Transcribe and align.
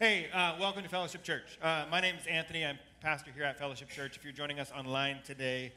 Hey, 0.00 0.28
uh, 0.32 0.54
welcome 0.60 0.84
to 0.84 0.88
Fellowship 0.88 1.24
Church. 1.24 1.58
Uh, 1.60 1.84
my 1.90 2.00
name 2.00 2.14
is 2.14 2.24
Anthony. 2.28 2.64
I'm 2.64 2.78
pastor 3.00 3.32
here 3.34 3.42
at 3.42 3.58
Fellowship 3.58 3.88
Church. 3.88 4.16
If 4.16 4.22
you're 4.22 4.32
joining 4.32 4.60
us 4.60 4.70
online 4.70 5.18
today, 5.24 5.72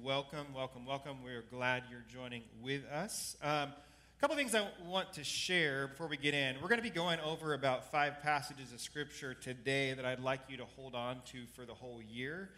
welcome, 0.00 0.54
welcome, 0.54 0.86
welcome. 0.86 1.24
We're 1.24 1.42
glad 1.50 1.82
you're 1.90 2.04
joining 2.08 2.42
with 2.62 2.84
us. 2.86 3.36
Um, 3.42 3.70
a 3.70 4.20
couple 4.20 4.36
things 4.36 4.54
I 4.54 4.64
want 4.86 5.12
to 5.14 5.24
share 5.24 5.88
before 5.88 6.06
we 6.06 6.16
get 6.16 6.34
in. 6.34 6.54
We're 6.62 6.68
going 6.68 6.78
to 6.78 6.84
be 6.84 6.88
going 6.88 7.18
over 7.18 7.52
about 7.52 7.90
five 7.90 8.22
passages 8.22 8.72
of 8.72 8.80
Scripture 8.80 9.34
today 9.34 9.92
that 9.92 10.04
I'd 10.04 10.20
like 10.20 10.42
you 10.48 10.56
to 10.58 10.64
hold 10.76 10.94
on 10.94 11.22
to 11.32 11.44
for 11.56 11.66
the 11.66 11.74
whole 11.74 12.00
year. 12.00 12.50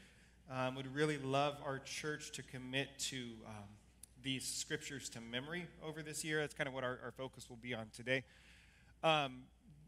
Um, 0.50 0.74
would 0.74 0.94
really 0.94 1.16
love 1.16 1.56
our 1.64 1.78
church 1.78 2.30
to 2.32 2.42
commit 2.42 2.90
to 3.08 3.22
um, 3.46 3.64
these 4.22 4.44
scriptures 4.44 5.08
to 5.08 5.22
memory 5.22 5.66
over 5.82 6.02
this 6.02 6.26
year. 6.26 6.40
That's 6.40 6.52
kind 6.52 6.68
of 6.68 6.74
what 6.74 6.84
our, 6.84 6.98
our 7.02 7.12
focus 7.16 7.48
will 7.48 7.56
be 7.56 7.72
on 7.72 7.86
today. 7.90 8.22
Um, 9.02 9.44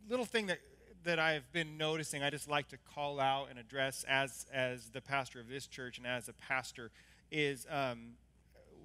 little 0.08 0.24
thing 0.24 0.46
that 0.46 0.58
that 1.04 1.18
I've 1.18 1.50
been 1.52 1.76
noticing, 1.76 2.22
I 2.22 2.30
just 2.30 2.48
like 2.48 2.68
to 2.68 2.76
call 2.94 3.20
out 3.20 3.48
and 3.50 3.58
address 3.58 4.04
as 4.08 4.46
as 4.52 4.90
the 4.90 5.00
pastor 5.00 5.40
of 5.40 5.48
this 5.48 5.66
church 5.66 5.98
and 5.98 6.06
as 6.06 6.28
a 6.28 6.32
pastor 6.32 6.90
is 7.30 7.66
um, 7.70 8.14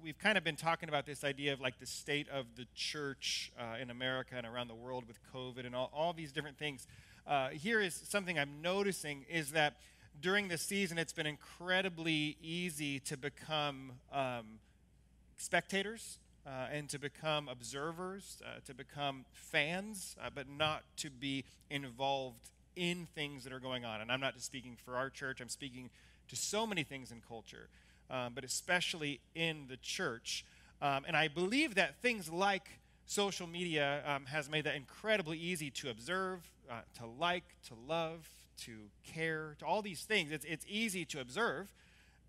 we've 0.02 0.18
kind 0.18 0.38
of 0.38 0.44
been 0.44 0.56
talking 0.56 0.88
about 0.88 1.06
this 1.06 1.24
idea 1.24 1.52
of 1.52 1.60
like 1.60 1.78
the 1.78 1.86
state 1.86 2.28
of 2.28 2.46
the 2.56 2.66
church 2.74 3.52
uh, 3.58 3.80
in 3.80 3.90
America 3.90 4.34
and 4.36 4.46
around 4.46 4.68
the 4.68 4.74
world 4.74 5.04
with 5.06 5.18
COVID 5.34 5.66
and 5.66 5.74
all, 5.74 5.90
all 5.92 6.12
these 6.12 6.32
different 6.32 6.58
things. 6.58 6.86
Uh, 7.26 7.48
here 7.50 7.80
is 7.80 7.94
something 8.08 8.38
I'm 8.38 8.62
noticing 8.62 9.24
is 9.28 9.52
that 9.52 9.76
during 10.20 10.48
this 10.48 10.62
season, 10.62 10.98
it's 10.98 11.12
been 11.12 11.26
incredibly 11.26 12.36
easy 12.42 12.98
to 13.00 13.16
become 13.16 13.92
um, 14.12 14.58
spectators 15.36 16.18
uh, 16.48 16.66
and 16.72 16.88
to 16.88 16.98
become 16.98 17.48
observers, 17.48 18.38
uh, 18.44 18.60
to 18.64 18.72
become 18.72 19.26
fans, 19.32 20.16
uh, 20.22 20.30
but 20.34 20.48
not 20.48 20.82
to 20.96 21.10
be 21.10 21.44
involved 21.70 22.48
in 22.74 23.06
things 23.14 23.44
that 23.44 23.52
are 23.52 23.60
going 23.60 23.84
on. 23.84 24.00
And 24.00 24.10
I'm 24.10 24.20
not 24.20 24.34
just 24.34 24.46
speaking 24.46 24.76
for 24.84 24.96
our 24.96 25.10
church, 25.10 25.40
I'm 25.40 25.48
speaking 25.48 25.90
to 26.28 26.36
so 26.36 26.66
many 26.66 26.84
things 26.84 27.10
in 27.10 27.20
culture, 27.26 27.68
um, 28.10 28.32
but 28.34 28.44
especially 28.44 29.20
in 29.34 29.66
the 29.68 29.76
church. 29.76 30.44
Um, 30.80 31.04
and 31.06 31.16
I 31.16 31.28
believe 31.28 31.74
that 31.74 31.96
things 32.00 32.30
like 32.30 32.78
social 33.06 33.46
media 33.46 34.02
um, 34.06 34.26
has 34.26 34.48
made 34.48 34.64
that 34.64 34.74
incredibly 34.74 35.38
easy 35.38 35.70
to 35.70 35.90
observe, 35.90 36.40
uh, 36.70 36.80
to 36.98 37.06
like, 37.18 37.44
to 37.66 37.74
love, 37.86 38.30
to 38.58 38.72
care, 39.04 39.54
to 39.58 39.66
all 39.66 39.82
these 39.82 40.02
things. 40.02 40.30
It's, 40.30 40.44
it's 40.44 40.64
easy 40.68 41.04
to 41.06 41.20
observe 41.20 41.72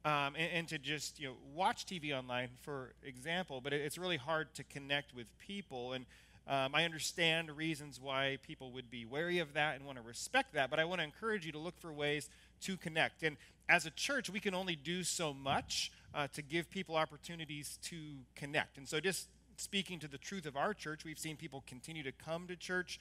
um, 0.05 0.35
and, 0.35 0.51
and, 0.53 0.67
to 0.69 0.77
just 0.77 1.19
you 1.19 1.27
know 1.27 1.33
watch 1.53 1.85
TV 1.85 2.17
online, 2.17 2.49
for 2.61 2.93
example. 3.03 3.61
But 3.61 3.73
it, 3.73 3.81
it's 3.81 3.97
really 3.97 4.17
hard 4.17 4.53
to 4.55 4.63
connect 4.63 5.13
with 5.15 5.27
people, 5.39 5.93
and 5.93 6.05
um, 6.47 6.73
I 6.73 6.85
understand 6.85 7.55
reasons 7.55 7.99
why 8.01 8.37
people 8.41 8.71
would 8.71 8.89
be 8.89 9.05
wary 9.05 9.39
of 9.39 9.53
that 9.53 9.75
and 9.75 9.85
want 9.85 9.97
to 9.97 10.03
respect 10.03 10.53
that. 10.53 10.69
But 10.69 10.79
I 10.79 10.85
want 10.85 10.99
to 10.99 11.05
encourage 11.05 11.45
you 11.45 11.51
to 11.51 11.59
look 11.59 11.79
for 11.79 11.91
ways 11.91 12.29
to 12.61 12.77
connect. 12.77 13.23
And 13.23 13.37
as 13.67 13.85
a 13.85 13.91
church, 13.91 14.29
we 14.29 14.39
can 14.39 14.55
only 14.55 14.75
do 14.75 15.03
so 15.03 15.33
much 15.33 15.91
uh, 16.15 16.27
to 16.33 16.41
give 16.41 16.69
people 16.69 16.95
opportunities 16.95 17.77
to 17.83 17.97
connect. 18.35 18.77
And 18.77 18.87
so, 18.87 18.99
just 18.99 19.27
speaking 19.57 19.99
to 19.99 20.07
the 20.07 20.17
truth 20.17 20.45
of 20.45 20.55
our 20.55 20.73
church, 20.73 21.03
we've 21.03 21.19
seen 21.19 21.35
people 21.35 21.63
continue 21.67 22.03
to 22.03 22.11
come 22.11 22.47
to 22.47 22.55
church 22.55 22.99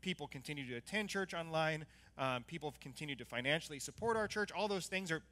people 0.00 0.26
continue 0.26 0.66
to 0.66 0.76
attend 0.76 1.08
church 1.08 1.34
online. 1.34 1.84
Um, 2.18 2.44
people 2.44 2.70
have 2.70 2.80
continued 2.80 3.18
to 3.18 3.24
financially 3.24 3.78
support 3.78 4.16
our 4.16 4.28
church. 4.28 4.50
All 4.52 4.68
those 4.68 4.86
things 4.86 5.10
are 5.10 5.22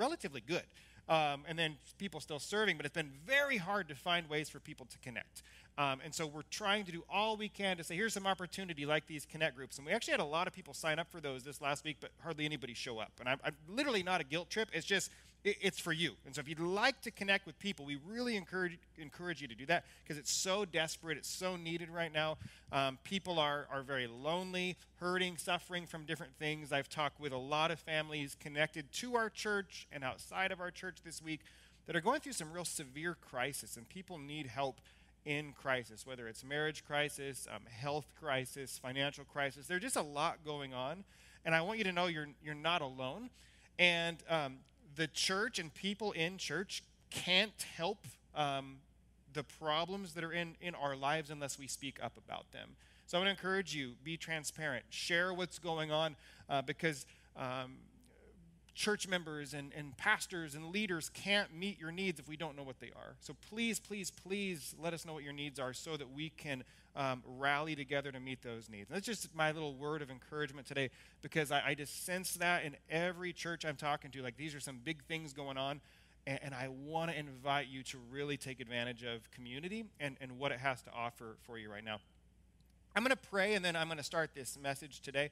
relatively 0.00 0.40
good. 0.40 0.64
Um, 1.08 1.42
and 1.48 1.58
then 1.58 1.76
people 1.98 2.20
still 2.20 2.38
serving, 2.38 2.76
but 2.76 2.86
it's 2.86 2.94
been 2.94 3.10
very 3.26 3.56
hard 3.56 3.88
to 3.88 3.94
find 3.96 4.28
ways 4.28 4.48
for 4.48 4.60
people 4.60 4.86
to 4.86 4.98
connect. 5.00 5.42
Um, 5.76 5.98
and 6.04 6.14
so 6.14 6.26
we're 6.26 6.42
trying 6.50 6.84
to 6.84 6.92
do 6.92 7.02
all 7.10 7.36
we 7.36 7.48
can 7.48 7.76
to 7.78 7.84
say, 7.84 7.96
here's 7.96 8.14
some 8.14 8.26
opportunity 8.26 8.86
like 8.86 9.06
these 9.06 9.26
connect 9.26 9.56
groups. 9.56 9.78
And 9.78 9.86
we 9.86 9.92
actually 9.92 10.12
had 10.12 10.20
a 10.20 10.24
lot 10.24 10.46
of 10.46 10.52
people 10.52 10.72
sign 10.72 10.98
up 11.00 11.10
for 11.10 11.20
those 11.20 11.42
this 11.42 11.60
last 11.60 11.84
week, 11.84 11.96
but 12.00 12.10
hardly 12.22 12.44
anybody 12.44 12.74
show 12.74 12.98
up. 12.98 13.12
And 13.18 13.28
I'm, 13.28 13.40
I'm 13.44 13.56
literally 13.68 14.02
not 14.04 14.20
a 14.20 14.24
guilt 14.24 14.50
trip. 14.50 14.68
It's 14.72 14.86
just 14.86 15.10
it's 15.44 15.78
for 15.78 15.92
you. 15.92 16.12
And 16.26 16.34
so 16.34 16.40
if 16.40 16.48
you'd 16.48 16.60
like 16.60 17.00
to 17.02 17.10
connect 17.10 17.46
with 17.46 17.58
people, 17.58 17.84
we 17.84 17.98
really 18.06 18.36
encourage, 18.36 18.78
encourage 18.98 19.40
you 19.40 19.48
to 19.48 19.54
do 19.54 19.66
that 19.66 19.84
because 20.02 20.18
it's 20.18 20.32
so 20.32 20.64
desperate. 20.64 21.16
It's 21.16 21.30
so 21.30 21.56
needed 21.56 21.88
right 21.88 22.12
now. 22.12 22.36
Um, 22.72 22.98
people 23.04 23.38
are, 23.38 23.66
are 23.72 23.82
very 23.82 24.06
lonely, 24.06 24.76
hurting, 24.96 25.38
suffering 25.38 25.86
from 25.86 26.04
different 26.04 26.34
things. 26.38 26.72
I've 26.72 26.88
talked 26.88 27.20
with 27.20 27.32
a 27.32 27.38
lot 27.38 27.70
of 27.70 27.78
families 27.78 28.36
connected 28.38 28.92
to 28.92 29.16
our 29.16 29.30
church 29.30 29.86
and 29.90 30.04
outside 30.04 30.52
of 30.52 30.60
our 30.60 30.70
church 30.70 30.98
this 31.04 31.22
week 31.22 31.40
that 31.86 31.96
are 31.96 32.00
going 32.00 32.20
through 32.20 32.32
some 32.32 32.52
real 32.52 32.64
severe 32.64 33.16
crisis, 33.30 33.76
and 33.76 33.88
people 33.88 34.18
need 34.18 34.46
help 34.46 34.80
in 35.24 35.52
crisis, 35.52 36.06
whether 36.06 36.28
it's 36.28 36.44
marriage 36.44 36.84
crisis, 36.86 37.46
um, 37.54 37.62
health 37.68 38.06
crisis, 38.20 38.78
financial 38.78 39.24
crisis. 39.24 39.66
There's 39.66 39.82
just 39.82 39.96
a 39.96 40.02
lot 40.02 40.38
going 40.44 40.72
on. 40.72 41.04
And 41.44 41.54
I 41.54 41.62
want 41.62 41.78
you 41.78 41.84
to 41.84 41.92
know 41.92 42.06
you're, 42.06 42.28
you're 42.44 42.54
not 42.54 42.82
alone. 42.82 43.30
And 43.78 44.18
um, 44.28 44.58
the 45.00 45.06
church 45.06 45.58
and 45.58 45.72
people 45.72 46.12
in 46.12 46.36
church 46.36 46.82
can't 47.08 47.64
help 47.74 48.06
um, 48.34 48.76
the 49.32 49.42
problems 49.42 50.12
that 50.12 50.22
are 50.22 50.32
in, 50.32 50.56
in 50.60 50.74
our 50.74 50.94
lives 50.94 51.30
unless 51.30 51.58
we 51.58 51.66
speak 51.66 51.98
up 52.02 52.12
about 52.18 52.52
them. 52.52 52.76
So 53.06 53.16
I 53.16 53.22
want 53.22 53.28
to 53.28 53.30
encourage 53.30 53.74
you 53.74 53.92
be 54.04 54.18
transparent, 54.18 54.84
share 54.90 55.32
what's 55.32 55.58
going 55.58 55.90
on 55.90 56.16
uh, 56.50 56.60
because 56.60 57.06
um, 57.34 57.78
church 58.74 59.08
members 59.08 59.54
and, 59.54 59.72
and 59.74 59.96
pastors 59.96 60.54
and 60.54 60.66
leaders 60.66 61.08
can't 61.14 61.56
meet 61.56 61.80
your 61.80 61.92
needs 61.92 62.20
if 62.20 62.28
we 62.28 62.36
don't 62.36 62.54
know 62.54 62.62
what 62.62 62.78
they 62.78 62.90
are. 62.94 63.14
So 63.20 63.34
please, 63.48 63.80
please, 63.80 64.10
please 64.10 64.74
let 64.78 64.92
us 64.92 65.06
know 65.06 65.14
what 65.14 65.24
your 65.24 65.32
needs 65.32 65.58
are 65.58 65.72
so 65.72 65.96
that 65.96 66.12
we 66.12 66.28
can 66.28 66.62
um, 66.96 67.22
rally 67.38 67.76
together 67.76 68.10
to 68.10 68.20
meet 68.20 68.42
those 68.42 68.68
needs. 68.68 68.90
And 68.90 68.96
that's 68.96 69.06
just 69.06 69.34
my 69.34 69.52
little 69.52 69.74
word 69.74 70.02
of 70.02 70.10
encouragement 70.10 70.66
today 70.66 70.90
because 71.22 71.52
I, 71.52 71.62
I, 71.68 71.74
just 71.74 72.04
sense 72.04 72.34
that 72.34 72.64
in 72.64 72.76
every 72.90 73.32
church 73.32 73.64
I'm 73.64 73.76
talking 73.76 74.10
to. 74.10 74.22
Like 74.22 74.36
these 74.36 74.54
are 74.54 74.60
some 74.60 74.80
big 74.82 75.04
things 75.04 75.32
going 75.32 75.56
on. 75.56 75.80
And, 76.26 76.40
and 76.42 76.54
I 76.54 76.68
want 76.68 77.10
to 77.10 77.18
invite 77.18 77.68
you 77.68 77.82
to 77.84 77.98
really 78.10 78.36
take 78.36 78.60
advantage 78.60 79.04
of 79.04 79.30
community 79.30 79.84
and, 80.00 80.16
and 80.20 80.38
what 80.38 80.52
it 80.52 80.58
has 80.58 80.82
to 80.82 80.90
offer 80.92 81.36
for 81.42 81.58
you 81.58 81.70
right 81.70 81.84
now. 81.84 81.98
I'm 82.96 83.04
going 83.04 83.10
to 83.10 83.28
pray 83.30 83.54
and 83.54 83.64
then 83.64 83.76
I'm 83.76 83.86
going 83.86 83.98
to 83.98 84.04
start 84.04 84.30
this 84.34 84.58
message 84.60 85.00
today. 85.00 85.30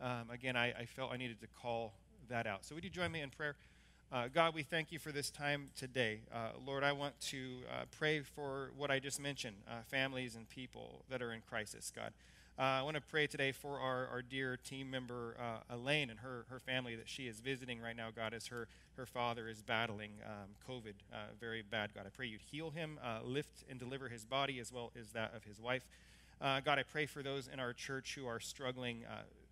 Um, 0.00 0.30
again, 0.32 0.56
I, 0.56 0.68
I 0.70 0.84
felt 0.86 1.12
I 1.12 1.18
needed 1.18 1.40
to 1.42 1.46
call 1.60 1.92
that 2.28 2.46
out. 2.46 2.64
So, 2.64 2.74
would 2.74 2.82
you 2.82 2.90
join 2.90 3.12
me 3.12 3.20
in 3.20 3.30
prayer? 3.30 3.56
Uh, 4.12 4.28
God, 4.32 4.54
we 4.54 4.62
thank 4.62 4.92
you 4.92 4.98
for 4.98 5.10
this 5.10 5.30
time 5.30 5.70
today. 5.76 6.20
Uh, 6.32 6.50
Lord, 6.64 6.84
I 6.84 6.92
want 6.92 7.20
to 7.22 7.56
uh, 7.68 7.84
pray 7.98 8.20
for 8.20 8.70
what 8.76 8.90
I 8.90 9.00
just 9.00 9.20
mentioned 9.20 9.56
uh, 9.68 9.82
families 9.90 10.36
and 10.36 10.48
people 10.48 11.02
that 11.10 11.20
are 11.20 11.32
in 11.32 11.40
crisis, 11.48 11.90
God. 11.94 12.12
Uh, 12.56 12.62
I 12.62 12.82
want 12.82 12.94
to 12.94 13.02
pray 13.02 13.26
today 13.26 13.50
for 13.50 13.80
our, 13.80 14.06
our 14.06 14.22
dear 14.22 14.56
team 14.56 14.88
member, 14.88 15.36
uh, 15.40 15.74
Elaine, 15.74 16.10
and 16.10 16.20
her, 16.20 16.44
her 16.48 16.60
family 16.60 16.94
that 16.94 17.08
she 17.08 17.26
is 17.26 17.40
visiting 17.40 17.80
right 17.80 17.96
now, 17.96 18.10
God, 18.14 18.32
as 18.32 18.46
her, 18.46 18.68
her 18.96 19.06
father 19.06 19.48
is 19.48 19.62
battling 19.62 20.12
um, 20.24 20.50
COVID 20.68 20.94
very 21.40 21.62
bad, 21.68 21.90
God. 21.92 22.04
I 22.06 22.10
pray 22.10 22.26
you'd 22.26 22.40
heal 22.52 22.70
him, 22.70 23.00
lift 23.24 23.64
and 23.68 23.80
deliver 23.80 24.08
his 24.08 24.24
body 24.24 24.60
as 24.60 24.72
well 24.72 24.92
as 25.00 25.08
that 25.08 25.32
of 25.34 25.42
his 25.42 25.60
wife. 25.60 25.82
God, 26.40 26.78
I 26.78 26.84
pray 26.84 27.06
for 27.06 27.22
those 27.22 27.48
in 27.52 27.58
our 27.58 27.72
church 27.72 28.14
who 28.14 28.28
are 28.28 28.38
struggling 28.38 29.04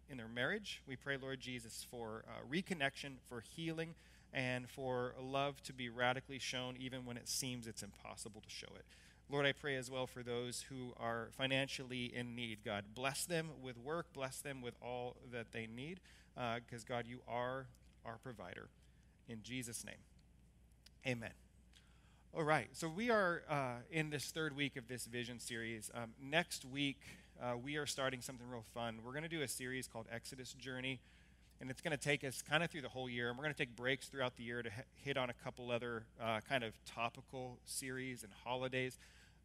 in 0.09 0.19
their 0.19 0.29
marriage. 0.29 0.81
We 0.87 0.95
pray, 0.95 1.17
Lord 1.21 1.41
Jesus, 1.41 1.85
for 1.91 2.25
reconnection, 2.49 3.15
for 3.29 3.43
healing, 3.57 3.95
and 4.33 4.69
for 4.69 5.15
love 5.21 5.63
to 5.63 5.73
be 5.73 5.89
radically 5.89 6.39
shown 6.39 6.77
even 6.79 7.05
when 7.05 7.17
it 7.17 7.29
seems 7.29 7.67
it's 7.67 7.83
impossible 7.83 8.41
to 8.41 8.51
show 8.51 8.69
it. 8.75 8.85
Lord, 9.31 9.47
I 9.47 9.53
pray 9.53 9.77
as 9.77 9.91
well 9.91 10.07
for 10.07 10.23
those 10.23 10.67
who 10.69 10.93
are 10.99 11.29
financially 11.33 12.13
in 12.15 12.35
need. 12.35 12.59
God, 12.65 12.87
bless 12.95 13.25
them 13.25 13.51
with 13.63 13.79
work, 13.79 14.13
bless 14.13 14.41
them 14.41 14.61
with 14.61 14.75
all 14.83 15.17
that 15.33 15.53
they 15.53 15.67
need, 15.67 16.01
because, 16.35 16.83
uh, 16.83 16.89
God, 16.89 17.07
you 17.07 17.21
are 17.27 17.67
our 18.05 18.19
provider. 18.19 18.69
In 19.29 19.43
Jesus' 19.43 19.85
name, 19.85 19.95
amen. 21.07 21.33
All 22.35 22.45
right, 22.45 22.69
so 22.73 22.89
we 22.89 23.11
are 23.11 23.43
uh, 23.49 23.77
in 23.91 24.11
this 24.11 24.27
third 24.27 24.57
week 24.57 24.77
of 24.77 24.89
this 24.89 25.07
vision 25.07 25.39
series. 25.39 25.91
Um, 25.95 26.13
next 26.21 26.65
week, 26.65 27.01
uh, 27.43 27.57
we 27.57 27.77
are 27.77 27.87
starting 27.87 28.21
something 28.21 28.47
real 28.49 28.65
fun. 28.75 28.99
We're 29.05 29.13
going 29.13 29.23
to 29.23 29.29
do 29.29 29.43
a 29.43 29.49
series 29.49 29.87
called 29.87 30.07
Exodus 30.13 30.53
Journey, 30.53 31.01
and 31.63 31.71
it's 31.71 31.81
going 31.81 31.97
to 31.97 32.05
take 32.05 32.25
us 32.25 32.43
kind 32.43 32.65
of 32.65 32.71
through 32.71 32.81
the 32.81 32.89
whole 32.89 33.09
year. 33.09 33.29
And 33.29 33.39
we're 33.39 33.45
going 33.45 33.55
to 33.55 33.59
take 33.59 33.77
breaks 33.77 34.09
throughout 34.09 34.37
the 34.37 34.43
year 34.43 34.65
to 34.65 34.71
hit 34.97 35.17
on 35.17 35.31
a 35.31 35.33
couple 35.45 35.71
other 35.71 36.03
uh, 36.21 36.41
kind 36.49 36.65
of 36.65 36.75
topical 36.85 37.57
series 37.65 38.25
and 38.25 38.33
holidays. 38.45 38.99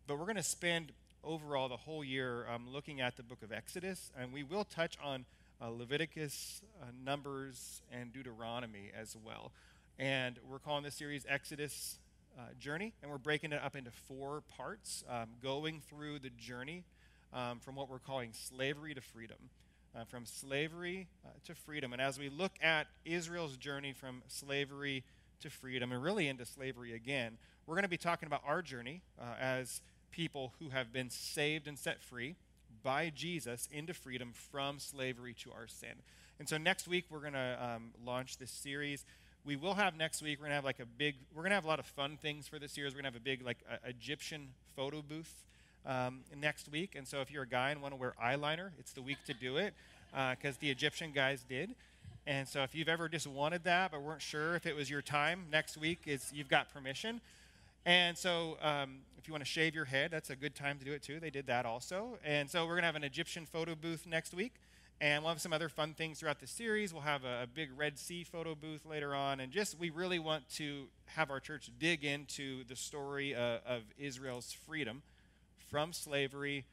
But 0.08 0.18
we're 0.18 0.25
going 0.25 0.38
to 0.38 0.44
spend 0.44 0.94
overall 1.24 1.69
the 1.69 1.78
whole 1.78 2.04
year 2.04 2.48
um, 2.52 2.68
looking 2.74 3.02
at 3.02 3.18
the 3.18 3.24
book 3.24 3.44
of 3.44 3.52
Exodus, 3.52 4.12
and 4.19 4.34
we 4.34 4.42
will 4.42 4.64
touch 4.64 4.98
on 5.02 5.25
uh, 5.62 5.69
Leviticus, 5.69 6.64
uh, 6.81 6.86
Numbers, 7.06 7.84
and 7.92 8.12
Deuteronomy 8.12 8.90
as 9.00 9.16
well. 9.24 9.52
And 10.00 10.40
we're 10.50 10.58
calling 10.58 10.84
this 10.84 10.96
series 10.96 11.24
Exodus 11.30 12.00
uh, 12.36 12.42
Journey, 12.60 12.94
and 13.04 13.12
we're 13.12 13.19
breaking 13.19 13.52
it 13.52 13.62
up 13.64 13.75
into 13.75 13.92
four 13.92 14.42
parts, 14.58 15.04
um, 15.08 15.30
going 15.44 15.81
through 15.88 16.18
the 16.18 16.31
journey 16.31 16.84
um, 17.31 17.60
from 17.60 17.75
what 17.75 17.92
we're 17.92 18.00
calling 18.00 18.31
slavery 18.34 18.96
to 18.96 19.02
freedom. 19.02 19.38
Uh, 19.95 20.04
from 20.04 20.28
slavery 20.28 21.07
uh, 21.25 21.30
to 21.44 21.56
freedom. 21.56 21.92
And 21.92 22.00
as 22.00 22.19
we 22.19 22.30
look 22.30 22.51
at 22.62 22.86
Israel's 23.04 23.57
journey 23.57 23.94
from 23.94 24.22
slavery 24.28 25.04
to 25.42 25.50
freedom 25.50 25.92
and 25.92 26.04
really 26.04 26.28
into 26.28 26.45
slavery 26.45 26.94
again, 26.94 27.39
we're 27.66 27.74
going 27.74 27.84
to 27.84 27.89
be 27.89 27.98
talking 27.98 28.28
about 28.28 28.42
our 28.45 28.62
journey 28.62 29.01
uh, 29.19 29.24
as 29.39 29.81
people 30.12 30.54
who 30.60 30.69
have 30.69 30.94
been 30.94 31.10
saved 31.10 31.68
and 31.68 31.80
set 31.80 32.04
free 32.04 32.36
by 32.84 33.12
Jesus 33.16 33.68
into 33.72 33.94
freedom 33.94 34.34
from 34.34 34.78
slavery 34.78 35.34
to 35.42 35.51
our 35.51 35.68
sin. 35.68 35.95
And 36.38 36.48
so 36.48 36.57
next 36.57 36.88
week, 36.88 37.06
we're 37.10 37.22
going 37.22 37.33
to 37.33 37.57
um, 37.60 37.92
launch 38.06 38.38
this 38.38 38.51
series. 38.51 39.04
We 39.44 39.56
will 39.56 39.75
have 39.75 39.98
next 39.98 40.22
week, 40.22 40.38
we're 40.38 40.44
going 40.44 40.51
to 40.51 40.56
have 40.56 40.66
like 40.66 40.80
a 40.80 40.86
big, 40.86 41.16
we're 41.33 41.42
going 41.42 41.51
to 41.51 41.56
have 41.56 41.66
a 41.66 41.69
lot 41.69 41.80
of 41.80 41.88
fun 41.88 42.18
things 42.22 42.48
for 42.48 42.60
this 42.60 42.72
series. 42.72 42.94
We're 42.94 43.01
going 43.01 43.12
to 43.12 43.18
have 43.18 43.22
a 43.22 43.25
big, 43.25 43.44
like, 43.44 43.57
uh, 43.72 43.78
Egyptian 43.86 44.50
photo 44.75 45.01
booth 45.01 45.44
um, 45.88 46.19
next 46.39 46.69
week. 46.69 46.95
And 46.95 47.07
so 47.07 47.22
if 47.22 47.31
you're 47.31 47.44
a 47.44 47.48
guy 47.48 47.72
and 47.72 47.81
want 47.81 47.94
to 47.94 48.00
wear 48.00 48.13
eyeliner, 48.24 48.72
it's 48.78 48.92
the 48.92 49.01
week 49.01 49.18
to 49.25 49.34
do 49.34 49.57
it 49.57 49.74
because 50.12 50.56
uh, 50.56 50.60
the 50.60 50.69
Egyptian 50.69 51.12
guys 51.12 51.44
did. 51.48 51.74
And 52.28 52.48
so 52.48 52.62
if 52.63 52.75
you've 52.75 52.89
ever 52.89 53.07
just 53.07 53.25
wanted 53.25 53.63
that 53.63 53.92
but 53.92 54.01
weren't 54.01 54.22
sure 54.22 54.56
if 54.56 54.66
it 54.66 54.75
was 54.75 54.89
your 54.89 55.01
time, 55.01 55.45
next 55.51 55.78
week 55.78 56.01
is 56.06 56.31
you've 56.34 56.50
got 56.50 56.72
permission. 56.74 57.22
And 57.86 58.18
so, 58.18 58.57
um, 58.62 58.98
if 59.18 59.30
you 59.30 59.34
want 59.34 59.45
to 59.45 59.50
shave 59.50 59.74
your 59.74 59.86
head, 59.86 60.12
that's 60.12 60.30
a 60.30 60.36
good 60.36 60.56
time 60.56 60.78
to 60.78 60.84
do 60.84 60.92
it 60.92 61.01
too. 61.01 61.22
They 61.22 61.30
did 61.30 61.48
that 61.48 61.66
also. 61.66 62.19
And 62.25 62.50
so, 62.50 62.66
we're 62.66 62.74
going 62.74 62.81
to 62.81 62.88
have 62.88 62.98
an 62.98 63.06
Egyptian 63.06 63.45
photo 63.45 63.75
booth 63.75 64.06
next 64.06 64.33
week. 64.33 64.51
And 65.00 65.24
we'll 65.24 65.31
have 65.31 65.40
some 65.40 65.54
other 65.54 65.69
fun 65.69 65.94
things 65.94 66.19
throughout 66.19 66.42
the 66.42 66.48
series. 66.48 66.92
We'll 66.92 67.04
have 67.04 67.24
a, 67.24 67.44
a, 67.44 67.48
big 67.48 67.69
Red 67.78 67.98
Sea 67.98 68.25
photo 68.25 68.56
booth 68.56 68.86
later 68.86 69.16
on. 69.16 69.40
And 69.40 69.54
just, 69.54 69.80
we 69.80 69.90
really 69.90 70.19
want 70.19 70.50
to 70.56 70.88
have 71.06 71.30
our 71.30 71.40
church 71.40 71.69
dig 71.80 72.04
into 72.04 72.63
the 72.66 72.75
story 72.75 73.33
uh, 73.33 73.60
of 73.66 73.83
Israel's 73.98 74.51
freedom 74.51 75.01
from 75.69 75.94
slavery 75.94 76.66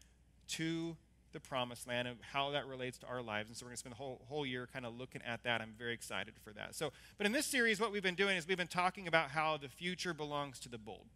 to 0.49 0.97
the 1.35 1.41
promised 1.41 1.87
land 1.87 2.09
and 2.09 2.17
how 2.33 2.51
that 2.53 2.67
relates 2.67 2.97
to 2.99 3.07
our 3.07 3.21
lives. 3.21 3.49
And 3.51 3.57
so 3.57 3.67
we're 3.67 3.71
going 3.71 3.77
to 3.77 3.81
spend 3.81 3.93
the 3.93 3.99
whole, 3.99 4.23
whole 4.29 4.47
year 4.47 4.69
kind 4.73 4.87
of 4.87 4.97
looking 4.97 5.21
at 5.27 5.43
that. 5.43 5.61
I'm 5.61 5.75
very 5.77 5.93
excited 5.93 6.35
for 6.43 6.53
that. 6.53 6.75
So, 6.75 6.93
but 7.19 7.27
in 7.27 7.33
this 7.33 7.45
series, 7.45 7.81
what 7.81 7.93
we've 7.93 8.03
been 8.03 8.15
doing 8.15 8.37
is 8.37 8.47
we've 8.47 8.57
been 8.57 8.67
talking 8.69 9.07
about 9.09 9.31
how 9.31 9.57
the 9.57 9.69
future 9.69 10.15
belongs 10.15 10.59
to 10.61 10.69
the 10.69 10.79
bold. 10.79 11.07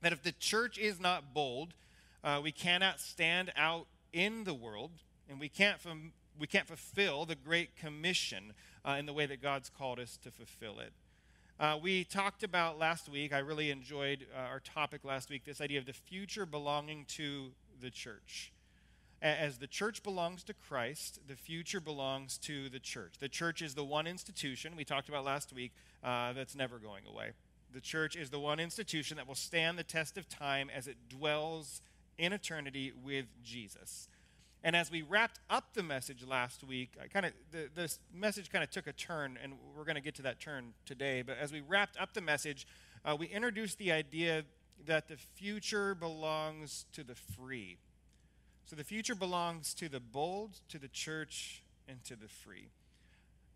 That 0.00 0.12
if 0.12 0.22
the 0.22 0.32
church 0.32 0.78
is 0.78 1.00
not 1.00 1.34
bold, 1.34 1.74
uh, 2.22 2.40
we 2.42 2.52
cannot 2.52 3.00
stand 3.00 3.52
out 3.56 3.86
in 4.12 4.44
the 4.44 4.54
world 4.54 4.92
and 5.28 5.40
we 5.40 5.48
can't, 5.48 5.80
fum- 5.80 6.12
we 6.38 6.46
can't 6.46 6.66
fulfill 6.66 7.26
the 7.26 7.34
Great 7.34 7.76
Commission 7.76 8.52
uh, 8.84 8.92
in 8.92 9.06
the 9.06 9.12
way 9.12 9.26
that 9.26 9.42
God's 9.42 9.68
called 9.68 9.98
us 9.98 10.16
to 10.22 10.30
fulfill 10.30 10.78
it. 10.78 10.92
Uh, 11.60 11.76
we 11.82 12.04
talked 12.04 12.44
about 12.44 12.78
last 12.78 13.08
week, 13.08 13.32
I 13.32 13.38
really 13.38 13.72
enjoyed 13.72 14.24
uh, 14.32 14.38
our 14.38 14.60
topic 14.60 15.04
last 15.04 15.28
week, 15.28 15.44
this 15.44 15.60
idea 15.60 15.80
of 15.80 15.86
the 15.86 15.92
future 15.92 16.46
belonging 16.46 17.04
to 17.16 17.50
the 17.80 17.90
church. 17.90 18.52
As 19.20 19.58
the 19.58 19.66
church 19.66 20.04
belongs 20.04 20.44
to 20.44 20.54
Christ, 20.54 21.18
the 21.26 21.34
future 21.34 21.80
belongs 21.80 22.38
to 22.38 22.68
the 22.68 22.78
church. 22.78 23.14
The 23.18 23.28
church 23.28 23.60
is 23.60 23.74
the 23.74 23.82
one 23.82 24.06
institution 24.06 24.76
we 24.76 24.84
talked 24.84 25.08
about 25.08 25.24
last 25.24 25.52
week 25.52 25.72
uh, 26.04 26.32
that's 26.32 26.54
never 26.54 26.78
going 26.78 27.02
away. 27.12 27.32
The 27.74 27.80
church 27.80 28.14
is 28.14 28.30
the 28.30 28.38
one 28.38 28.60
institution 28.60 29.16
that 29.16 29.26
will 29.26 29.34
stand 29.34 29.76
the 29.76 29.82
test 29.82 30.16
of 30.16 30.28
time 30.28 30.70
as 30.72 30.86
it 30.86 30.96
dwells 31.08 31.82
in 32.18 32.32
eternity 32.32 32.92
with 33.04 33.26
Jesus. 33.42 34.08
And 34.64 34.74
as 34.74 34.90
we 34.90 35.02
wrapped 35.02 35.38
up 35.48 35.74
the 35.74 35.82
message 35.82 36.26
last 36.26 36.64
week, 36.64 36.90
I 37.02 37.06
kind 37.06 37.26
of 37.26 37.32
the, 37.52 37.68
this 37.74 38.00
message 38.12 38.50
kind 38.50 38.64
of 38.64 38.70
took 38.70 38.86
a 38.86 38.92
turn, 38.92 39.38
and 39.42 39.54
we're 39.76 39.84
going 39.84 39.94
to 39.94 40.02
get 40.02 40.16
to 40.16 40.22
that 40.22 40.40
turn 40.40 40.74
today. 40.84 41.22
But 41.22 41.38
as 41.38 41.52
we 41.52 41.60
wrapped 41.60 41.96
up 41.96 42.12
the 42.12 42.20
message, 42.20 42.66
uh, 43.04 43.16
we 43.16 43.26
introduced 43.26 43.78
the 43.78 43.92
idea 43.92 44.44
that 44.86 45.08
the 45.08 45.16
future 45.16 45.94
belongs 45.94 46.86
to 46.92 47.04
the 47.04 47.14
free. 47.14 47.78
So 48.66 48.76
the 48.76 48.84
future 48.84 49.14
belongs 49.14 49.74
to 49.74 49.88
the 49.88 50.00
bold, 50.00 50.60
to 50.68 50.78
the 50.78 50.88
church, 50.88 51.62
and 51.88 52.04
to 52.04 52.16
the 52.16 52.28
free. 52.28 52.68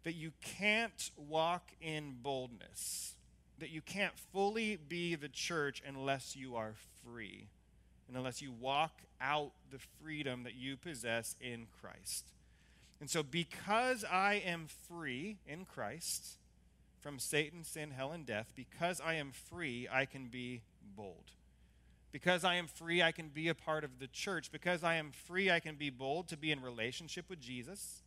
That 0.04 0.14
you 0.14 0.32
can't 0.40 1.10
walk 1.16 1.72
in 1.80 2.16
boldness, 2.22 3.14
that 3.58 3.70
you 3.70 3.82
can't 3.82 4.14
fully 4.32 4.76
be 4.76 5.14
the 5.14 5.28
church 5.28 5.82
unless 5.86 6.34
you 6.34 6.56
are 6.56 6.74
free, 7.04 7.48
and 8.08 8.16
unless 8.16 8.42
you 8.42 8.52
walk 8.52 8.92
out 9.20 9.52
the 9.70 9.78
freedom 10.02 10.42
that 10.42 10.54
you 10.54 10.76
possess 10.76 11.36
in 11.40 11.66
Christ. 11.80 12.32
And 13.00 13.10
so, 13.10 13.22
because 13.22 14.04
I 14.04 14.42
am 14.46 14.68
free 14.88 15.38
in 15.46 15.64
Christ 15.64 16.38
from 17.00 17.18
Satan, 17.18 17.64
sin, 17.64 17.90
hell, 17.90 18.12
and 18.12 18.24
death, 18.24 18.52
because 18.54 19.00
I 19.00 19.14
am 19.14 19.32
free, 19.32 19.88
I 19.90 20.04
can 20.04 20.26
be 20.26 20.62
bold. 20.96 21.32
Because 22.12 22.44
I 22.44 22.56
am 22.56 22.66
free, 22.66 23.02
I 23.02 23.10
can 23.10 23.28
be 23.28 23.48
a 23.48 23.54
part 23.54 23.84
of 23.84 23.98
the 23.98 24.06
church. 24.06 24.52
Because 24.52 24.84
I 24.84 24.96
am 24.96 25.10
free, 25.10 25.50
I 25.50 25.60
can 25.60 25.76
be 25.76 25.90
bold 25.90 26.28
to 26.28 26.36
be 26.36 26.52
in 26.52 26.60
relationship 26.60 27.28
with 27.28 27.40
Jesus. 27.40 28.02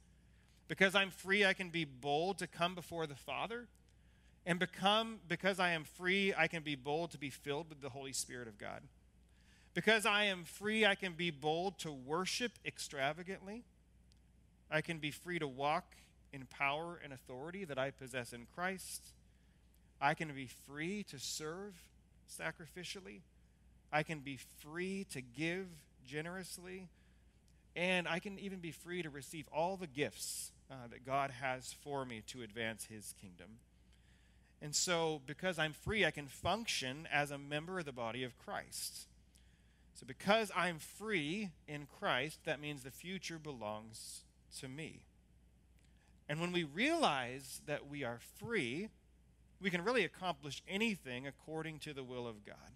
Because 0.67 0.95
I'm 0.95 1.09
free, 1.09 1.43
I 1.43 1.53
can 1.53 1.69
be 1.69 1.85
bold 1.85 2.37
to 2.37 2.47
come 2.47 2.75
before 2.75 3.07
the 3.07 3.15
Father. 3.15 3.67
And 4.45 4.59
become, 4.59 5.17
because 5.27 5.59
I 5.59 5.71
am 5.71 5.83
free, 5.83 6.33
I 6.37 6.47
can 6.47 6.61
be 6.61 6.75
bold 6.75 7.11
to 7.11 7.17
be 7.17 7.31
filled 7.31 7.67
with 7.67 7.81
the 7.81 7.89
Holy 7.89 8.13
Spirit 8.13 8.47
of 8.47 8.59
God. 8.59 8.81
Because 9.75 10.05
I 10.05 10.23
am 10.23 10.45
free, 10.45 10.85
I 10.85 10.95
can 10.95 11.13
be 11.13 11.31
bold 11.31 11.77
to 11.79 11.91
worship 11.91 12.53
extravagantly. 12.65 13.65
I 14.71 14.79
can 14.79 14.99
be 14.99 15.11
free 15.11 15.37
to 15.37 15.47
walk 15.47 15.97
in 16.31 16.45
power 16.45 16.99
and 17.03 17.11
authority 17.11 17.65
that 17.65 17.77
I 17.77 17.91
possess 17.91 18.31
in 18.31 18.47
Christ. 18.55 19.03
I 20.01 20.13
can 20.13 20.33
be 20.33 20.47
free 20.65 21.03
to 21.09 21.19
serve 21.19 21.75
sacrificially. 22.31 23.19
I 23.91 24.01
can 24.03 24.19
be 24.19 24.39
free 24.59 25.05
to 25.11 25.21
give 25.21 25.67
generously, 26.07 26.87
and 27.75 28.07
I 28.07 28.19
can 28.19 28.39
even 28.39 28.59
be 28.59 28.71
free 28.71 29.03
to 29.03 29.09
receive 29.09 29.45
all 29.53 29.75
the 29.75 29.87
gifts 29.87 30.51
uh, 30.71 30.87
that 30.89 31.05
God 31.05 31.31
has 31.31 31.73
for 31.83 32.05
me 32.05 32.23
to 32.27 32.43
advance 32.43 32.85
His 32.85 33.13
kingdom. 33.21 33.57
And 34.61 34.73
so, 34.73 35.21
because 35.27 35.59
I'm 35.59 35.73
free, 35.73 36.05
I 36.05 36.11
can 36.11 36.27
function 36.27 37.09
as 37.11 37.29
a 37.29 37.37
member 37.37 37.79
of 37.79 37.85
the 37.85 37.91
body 37.91 38.23
of 38.23 38.37
Christ. 38.37 39.07
So, 39.95 40.05
because 40.05 40.51
I'm 40.53 40.77
free 40.77 41.51
in 41.69 41.87
Christ, 41.99 42.39
that 42.43 42.59
means 42.59 42.83
the 42.83 42.91
future 42.91 43.39
belongs 43.39 44.23
to 44.59 44.67
me. 44.67 45.05
And 46.27 46.41
when 46.41 46.51
we 46.51 46.65
realize 46.65 47.61
that 47.65 47.87
we 47.87 48.03
are 48.03 48.19
free, 48.37 48.89
we 49.61 49.69
can 49.69 49.85
really 49.85 50.03
accomplish 50.03 50.61
anything 50.67 51.25
according 51.25 51.79
to 51.79 51.93
the 51.93 52.03
will 52.03 52.27
of 52.27 52.45
God. 52.45 52.73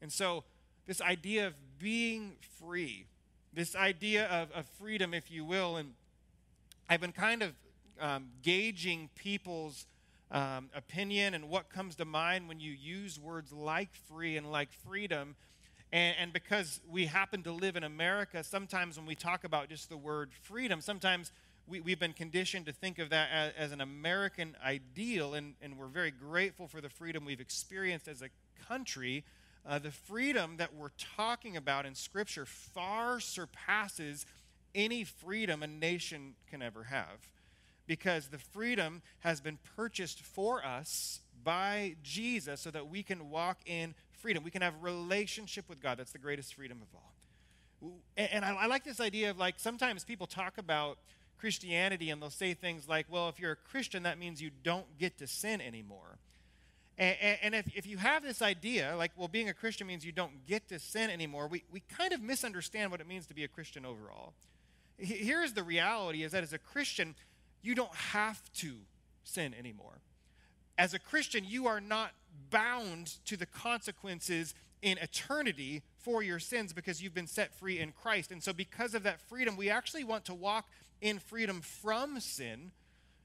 And 0.00 0.12
so, 0.12 0.44
this 0.86 1.00
idea 1.00 1.48
of 1.48 1.54
being 1.80 2.36
free, 2.60 3.06
this 3.52 3.74
idea 3.74 4.26
of, 4.26 4.52
of 4.52 4.64
freedom, 4.78 5.14
if 5.14 5.32
you 5.32 5.44
will, 5.44 5.76
and 5.76 5.94
I've 6.88 7.00
been 7.00 7.12
kind 7.12 7.42
of 7.42 7.54
um, 8.00 8.28
gauging 8.42 9.10
people's 9.16 9.86
um, 10.30 10.70
opinion 10.74 11.34
and 11.34 11.48
what 11.48 11.70
comes 11.70 11.96
to 11.96 12.04
mind 12.04 12.48
when 12.48 12.60
you 12.60 12.72
use 12.72 13.18
words 13.18 13.52
like 13.52 13.94
free 14.08 14.36
and 14.36 14.50
like 14.50 14.72
freedom. 14.72 15.34
And, 15.92 16.16
and, 16.18 16.32
because 16.32 16.80
we 16.90 17.04
happen 17.04 17.42
to 17.42 17.52
live 17.52 17.76
in 17.76 17.84
America, 17.84 18.42
sometimes 18.42 18.96
when 18.96 19.04
we 19.04 19.14
talk 19.14 19.44
about 19.44 19.68
just 19.68 19.90
the 19.90 19.96
word 19.96 20.30
freedom, 20.42 20.80
sometimes 20.80 21.32
we, 21.66 21.82
have 21.90 21.98
been 21.98 22.14
conditioned 22.14 22.66
to 22.66 22.72
think 22.72 22.98
of 22.98 23.10
that 23.10 23.28
as, 23.30 23.52
as 23.58 23.72
an 23.72 23.80
American 23.80 24.56
ideal, 24.64 25.34
and, 25.34 25.54
and 25.60 25.78
we're 25.78 25.86
very 25.86 26.10
grateful 26.10 26.66
for 26.66 26.80
the 26.80 26.88
freedom 26.88 27.24
we've 27.24 27.40
experienced 27.40 28.08
as 28.08 28.22
a 28.22 28.28
country. 28.66 29.24
Uh, 29.68 29.78
the 29.78 29.90
freedom 29.90 30.56
that 30.56 30.74
we're 30.74 30.90
talking 31.16 31.56
about 31.56 31.86
in 31.86 31.94
Scripture 31.94 32.46
far 32.46 33.20
surpasses 33.20 34.26
any 34.74 35.04
freedom 35.04 35.62
a 35.62 35.66
nation 35.66 36.34
can 36.50 36.62
ever 36.62 36.84
have. 36.84 37.30
Because 37.86 38.28
the 38.28 38.38
freedom 38.38 39.02
has 39.20 39.40
been 39.40 39.58
purchased 39.76 40.22
for 40.22 40.64
us 40.64 41.20
by 41.44 41.96
Jesus 42.02 42.60
so 42.60 42.70
that 42.70 42.88
we 42.88 43.02
can 43.02 43.28
walk 43.28 43.58
in 43.66 43.94
freedom. 44.22 44.44
We 44.44 44.50
can 44.50 44.62
have 44.62 44.74
relationship 44.80 45.68
with 45.68 45.82
God. 45.82 45.98
That's 45.98 46.12
the 46.12 46.18
greatest 46.18 46.54
freedom 46.54 46.78
of 46.80 46.88
all. 46.94 47.12
And, 48.16 48.44
I, 48.44 48.66
like 48.66 48.84
this 48.84 49.00
idea 49.00 49.30
of 49.30 49.38
like 49.38 49.56
sometimes 49.58 50.04
people 50.04 50.28
talk 50.28 50.56
about 50.56 50.98
Christianity 51.38 52.10
and 52.10 52.22
they'll 52.22 52.30
say 52.30 52.54
things 52.54 52.88
like, 52.88 53.06
well, 53.10 53.28
if 53.28 53.40
you're 53.40 53.52
a 53.52 53.56
Christian, 53.56 54.04
that 54.04 54.18
means 54.18 54.40
you 54.40 54.50
don't 54.62 54.86
get 54.98 55.18
to 55.18 55.26
sin 55.26 55.60
anymore. 55.60 56.18
And, 56.96 57.16
and, 57.42 57.54
if, 57.54 57.66
if 57.74 57.86
you 57.86 57.96
have 57.96 58.22
this 58.22 58.40
idea, 58.40 58.94
like, 58.96 59.10
well, 59.16 59.26
being 59.26 59.48
a 59.48 59.54
Christian 59.54 59.88
means 59.88 60.04
you 60.04 60.12
don't 60.12 60.46
get 60.46 60.68
to 60.68 60.78
sin 60.78 61.10
anymore, 61.10 61.48
we, 61.48 61.64
we 61.72 61.80
kind 61.80 62.12
of 62.12 62.22
misunderstand 62.22 62.92
what 62.92 63.00
it 63.00 63.08
means 63.08 63.26
to 63.26 63.34
be 63.34 63.42
a 63.42 63.48
Christian 63.48 63.84
overall. 63.84 64.34
Here's 64.98 65.52
the 65.52 65.64
reality 65.64 66.22
is 66.22 66.30
that 66.30 66.44
as 66.44 66.52
a 66.52 66.58
Christian, 66.58 67.16
you 67.62 67.74
don't 67.74 67.94
have 67.94 68.40
to 68.58 68.76
sin 69.24 69.54
anymore. 69.58 69.98
As 70.78 70.94
a 70.94 70.98
Christian, 70.98 71.44
you 71.44 71.66
are 71.66 71.80
not 71.80 72.12
bound 72.50 73.18
to 73.26 73.36
the 73.36 73.46
consequences 73.46 74.54
in 74.82 74.98
eternity 74.98 75.82
for 75.98 76.22
your 76.22 76.38
sins 76.38 76.72
because 76.72 77.02
you've 77.02 77.14
been 77.14 77.26
set 77.26 77.54
free 77.54 77.78
in 77.78 77.92
Christ. 77.92 78.30
And 78.30 78.42
so, 78.42 78.52
because 78.52 78.94
of 78.94 79.04
that 79.04 79.20
freedom, 79.20 79.56
we 79.56 79.70
actually 79.70 80.04
want 80.04 80.24
to 80.26 80.34
walk 80.34 80.66
in 81.00 81.18
freedom 81.18 81.60
from 81.60 82.20
sin 82.20 82.72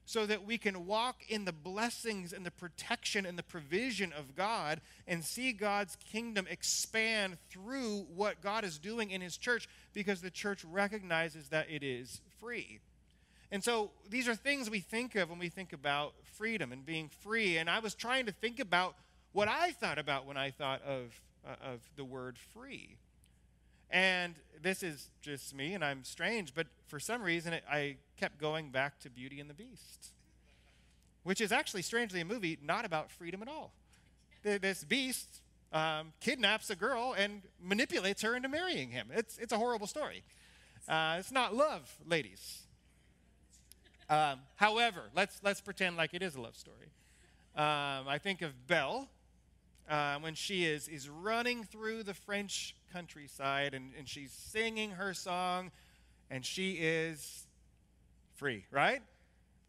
so 0.08 0.24
that 0.24 0.46
we 0.46 0.56
can 0.56 0.86
walk 0.86 1.20
in 1.28 1.44
the 1.44 1.52
blessings 1.52 2.32
and 2.32 2.46
the 2.46 2.50
protection 2.50 3.26
and 3.26 3.38
the 3.38 3.42
provision 3.42 4.10
of 4.10 4.34
God 4.34 4.80
and 5.06 5.22
see 5.22 5.52
God's 5.52 5.96
kingdom 5.96 6.46
expand 6.48 7.36
through 7.50 8.06
what 8.14 8.40
God 8.40 8.64
is 8.64 8.78
doing 8.78 9.10
in 9.10 9.20
His 9.20 9.36
church 9.36 9.68
because 9.92 10.22
the 10.22 10.30
church 10.30 10.64
recognizes 10.64 11.50
that 11.50 11.68
it 11.68 11.82
is 11.82 12.22
free. 12.40 12.80
And 13.50 13.64
so 13.64 13.90
these 14.08 14.28
are 14.28 14.34
things 14.34 14.68
we 14.68 14.80
think 14.80 15.14
of 15.14 15.30
when 15.30 15.38
we 15.38 15.48
think 15.48 15.72
about 15.72 16.12
freedom 16.34 16.70
and 16.72 16.84
being 16.84 17.08
free. 17.20 17.56
And 17.56 17.70
I 17.70 17.78
was 17.78 17.94
trying 17.94 18.26
to 18.26 18.32
think 18.32 18.60
about 18.60 18.94
what 19.32 19.48
I 19.48 19.70
thought 19.72 19.98
about 19.98 20.26
when 20.26 20.36
I 20.36 20.50
thought 20.50 20.82
of, 20.82 21.20
uh, 21.46 21.72
of 21.72 21.80
the 21.96 22.04
word 22.04 22.36
free. 22.54 22.96
And 23.90 24.34
this 24.62 24.82
is 24.82 25.08
just 25.22 25.54
me, 25.54 25.72
and 25.72 25.82
I'm 25.82 26.04
strange, 26.04 26.54
but 26.54 26.66
for 26.88 27.00
some 27.00 27.22
reason 27.22 27.54
it, 27.54 27.64
I 27.70 27.96
kept 28.18 28.38
going 28.38 28.70
back 28.70 28.98
to 29.00 29.10
Beauty 29.10 29.40
and 29.40 29.48
the 29.48 29.54
Beast, 29.54 30.12
which 31.22 31.40
is 31.40 31.52
actually, 31.52 31.82
strangely, 31.82 32.20
a 32.20 32.24
movie 32.24 32.58
not 32.62 32.84
about 32.84 33.10
freedom 33.10 33.40
at 33.40 33.48
all. 33.48 33.72
This 34.42 34.84
beast 34.84 35.40
um, 35.72 36.12
kidnaps 36.20 36.68
a 36.70 36.76
girl 36.76 37.14
and 37.16 37.42
manipulates 37.62 38.22
her 38.22 38.36
into 38.36 38.48
marrying 38.48 38.90
him. 38.90 39.08
It's, 39.14 39.38
it's 39.38 39.52
a 39.52 39.58
horrible 39.58 39.86
story. 39.86 40.22
Uh, 40.86 41.16
it's 41.18 41.32
not 41.32 41.54
love, 41.54 41.90
ladies. 42.06 42.62
Um, 44.10 44.40
however, 44.56 45.02
let's, 45.14 45.40
let's 45.42 45.60
pretend 45.60 45.96
like 45.96 46.14
it 46.14 46.22
is 46.22 46.34
a 46.34 46.40
love 46.40 46.56
story. 46.56 46.88
Um, 47.54 48.08
I 48.08 48.18
think 48.22 48.42
of 48.42 48.66
Belle 48.66 49.08
uh, 49.88 50.16
when 50.20 50.34
she 50.34 50.64
is, 50.64 50.88
is 50.88 51.08
running 51.08 51.64
through 51.64 52.04
the 52.04 52.14
French 52.14 52.74
countryside 52.92 53.74
and, 53.74 53.92
and 53.98 54.08
she's 54.08 54.32
singing 54.32 54.92
her 54.92 55.12
song 55.12 55.70
and 56.30 56.44
she 56.44 56.72
is 56.72 57.46
free, 58.36 58.64
right? 58.70 59.02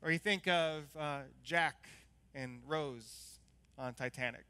Or 0.02 0.12
you 0.12 0.20
think 0.20 0.48
of 0.48 0.84
uh, 0.98 1.20
Jack 1.44 1.90
and 2.36 2.62
Rose 2.68 3.40
on 3.78 3.94
Titanic, 3.94 4.46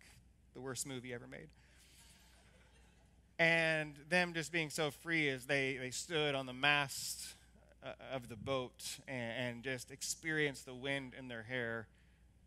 the 0.54 0.62
worst 0.62 0.86
movie 0.86 1.14
ever 1.14 1.28
made. 1.28 1.48
And 3.40 3.96
them 4.10 4.34
just 4.34 4.52
being 4.52 4.70
so 4.70 4.92
free 4.92 5.30
as 5.30 5.46
they, 5.46 5.78
they 5.78 5.92
stood 5.92 6.36
on 6.36 6.46
the 6.46 6.54
mast 6.54 7.36
uh, 7.84 7.92
of 8.14 8.30
the 8.30 8.36
boat 8.36 8.98
and, 9.08 9.32
and, 9.38 9.64
just 9.64 9.92
experience 9.92 10.62
the 10.62 10.74
wind 10.74 11.14
in 11.18 11.28
their 11.28 11.44
hair 11.44 11.88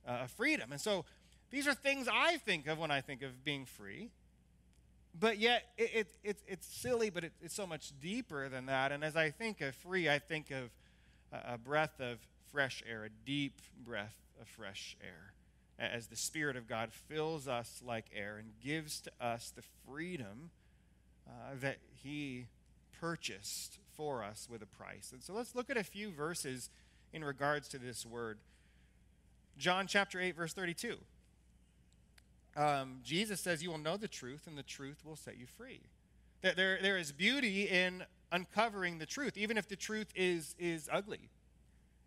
uh, 0.07 0.25
of 0.25 0.31
freedom. 0.31 0.73
And 0.73 0.81
so 0.81 1.05
these 1.51 1.67
are 1.67 1.75
things 1.75 2.09
I 2.13 2.37
think 2.39 2.67
of 2.67 2.79
when 2.79 2.91
I 2.91 3.01
think 3.01 3.23
of 3.23 3.45
being 3.45 3.65
free. 3.65 4.11
But 5.19 5.39
yet, 5.39 5.65
it, 5.77 5.91
it, 5.95 6.07
it 6.25 6.37
it's 6.47 6.67
silly, 6.67 7.11
but 7.11 7.25
it, 7.25 7.33
it's 7.43 7.55
so 7.55 7.67
much 7.67 7.93
deeper 8.01 8.49
than 8.49 8.67
that. 8.67 8.93
And 8.93 9.05
as 9.05 9.17
I 9.17 9.31
think 9.31 9.61
of 9.61 9.75
free, 9.75 10.09
I 10.09 10.19
think 10.19 10.51
of 10.51 10.71
a, 11.33 11.55
a 11.55 11.59
breath 11.59 12.01
of 12.01 12.19
fresh 12.51 12.83
air, 12.89 13.05
a 13.05 13.11
deep 13.27 13.61
breath 13.85 14.17
of 14.41 14.49
fresh 14.49 14.97
air, 15.03 15.33
as 15.79 16.07
the 16.07 16.17
Spirit 16.17 16.57
of 16.57 16.67
God 16.67 16.93
fills 16.93 17.49
us 17.49 17.83
like 17.85 18.07
air 18.15 18.37
and 18.39 18.53
gives 18.63 19.01
to 19.03 19.11
us 19.21 19.53
the 19.55 19.63
freedom 19.87 20.51
uh, 21.27 21.55
that 21.61 21.79
He 22.03 22.47
purchased 23.03 23.81
for 23.97 24.23
us 24.23 24.47
with 24.49 24.63
a 24.63 24.67
price. 24.67 25.11
And 25.13 25.21
so 25.25 25.35
let's 25.35 25.57
look 25.57 25.69
at 25.69 25.77
a 25.77 25.83
few 25.83 26.13
verses 26.13 26.71
in 27.13 27.25
regards 27.25 27.67
to 27.71 27.79
this 27.79 28.07
word. 28.07 28.39
John 29.59 29.89
chapter 29.89 30.21
8, 30.21 30.37
verse 30.37 30.53
32 30.53 30.99
um, 32.55 33.01
Jesus 33.03 33.41
says, 33.41 33.63
You 33.63 33.71
will 33.71 33.79
know 33.79 33.97
the 33.97 34.09
truth, 34.09 34.47
and 34.47 34.57
the 34.57 34.63
truth 34.63 35.05
will 35.05 35.17
set 35.17 35.37
you 35.37 35.47
free. 35.47 35.81
There, 36.43 36.79
there 36.81 36.97
is 36.97 37.11
beauty 37.11 37.63
in 37.63 38.05
uncovering 38.31 38.99
the 38.99 39.07
truth, 39.07 39.37
even 39.37 39.57
if 39.57 39.69
the 39.69 39.77
truth 39.77 40.09
is, 40.15 40.55
is 40.59 40.89
ugly, 40.93 41.31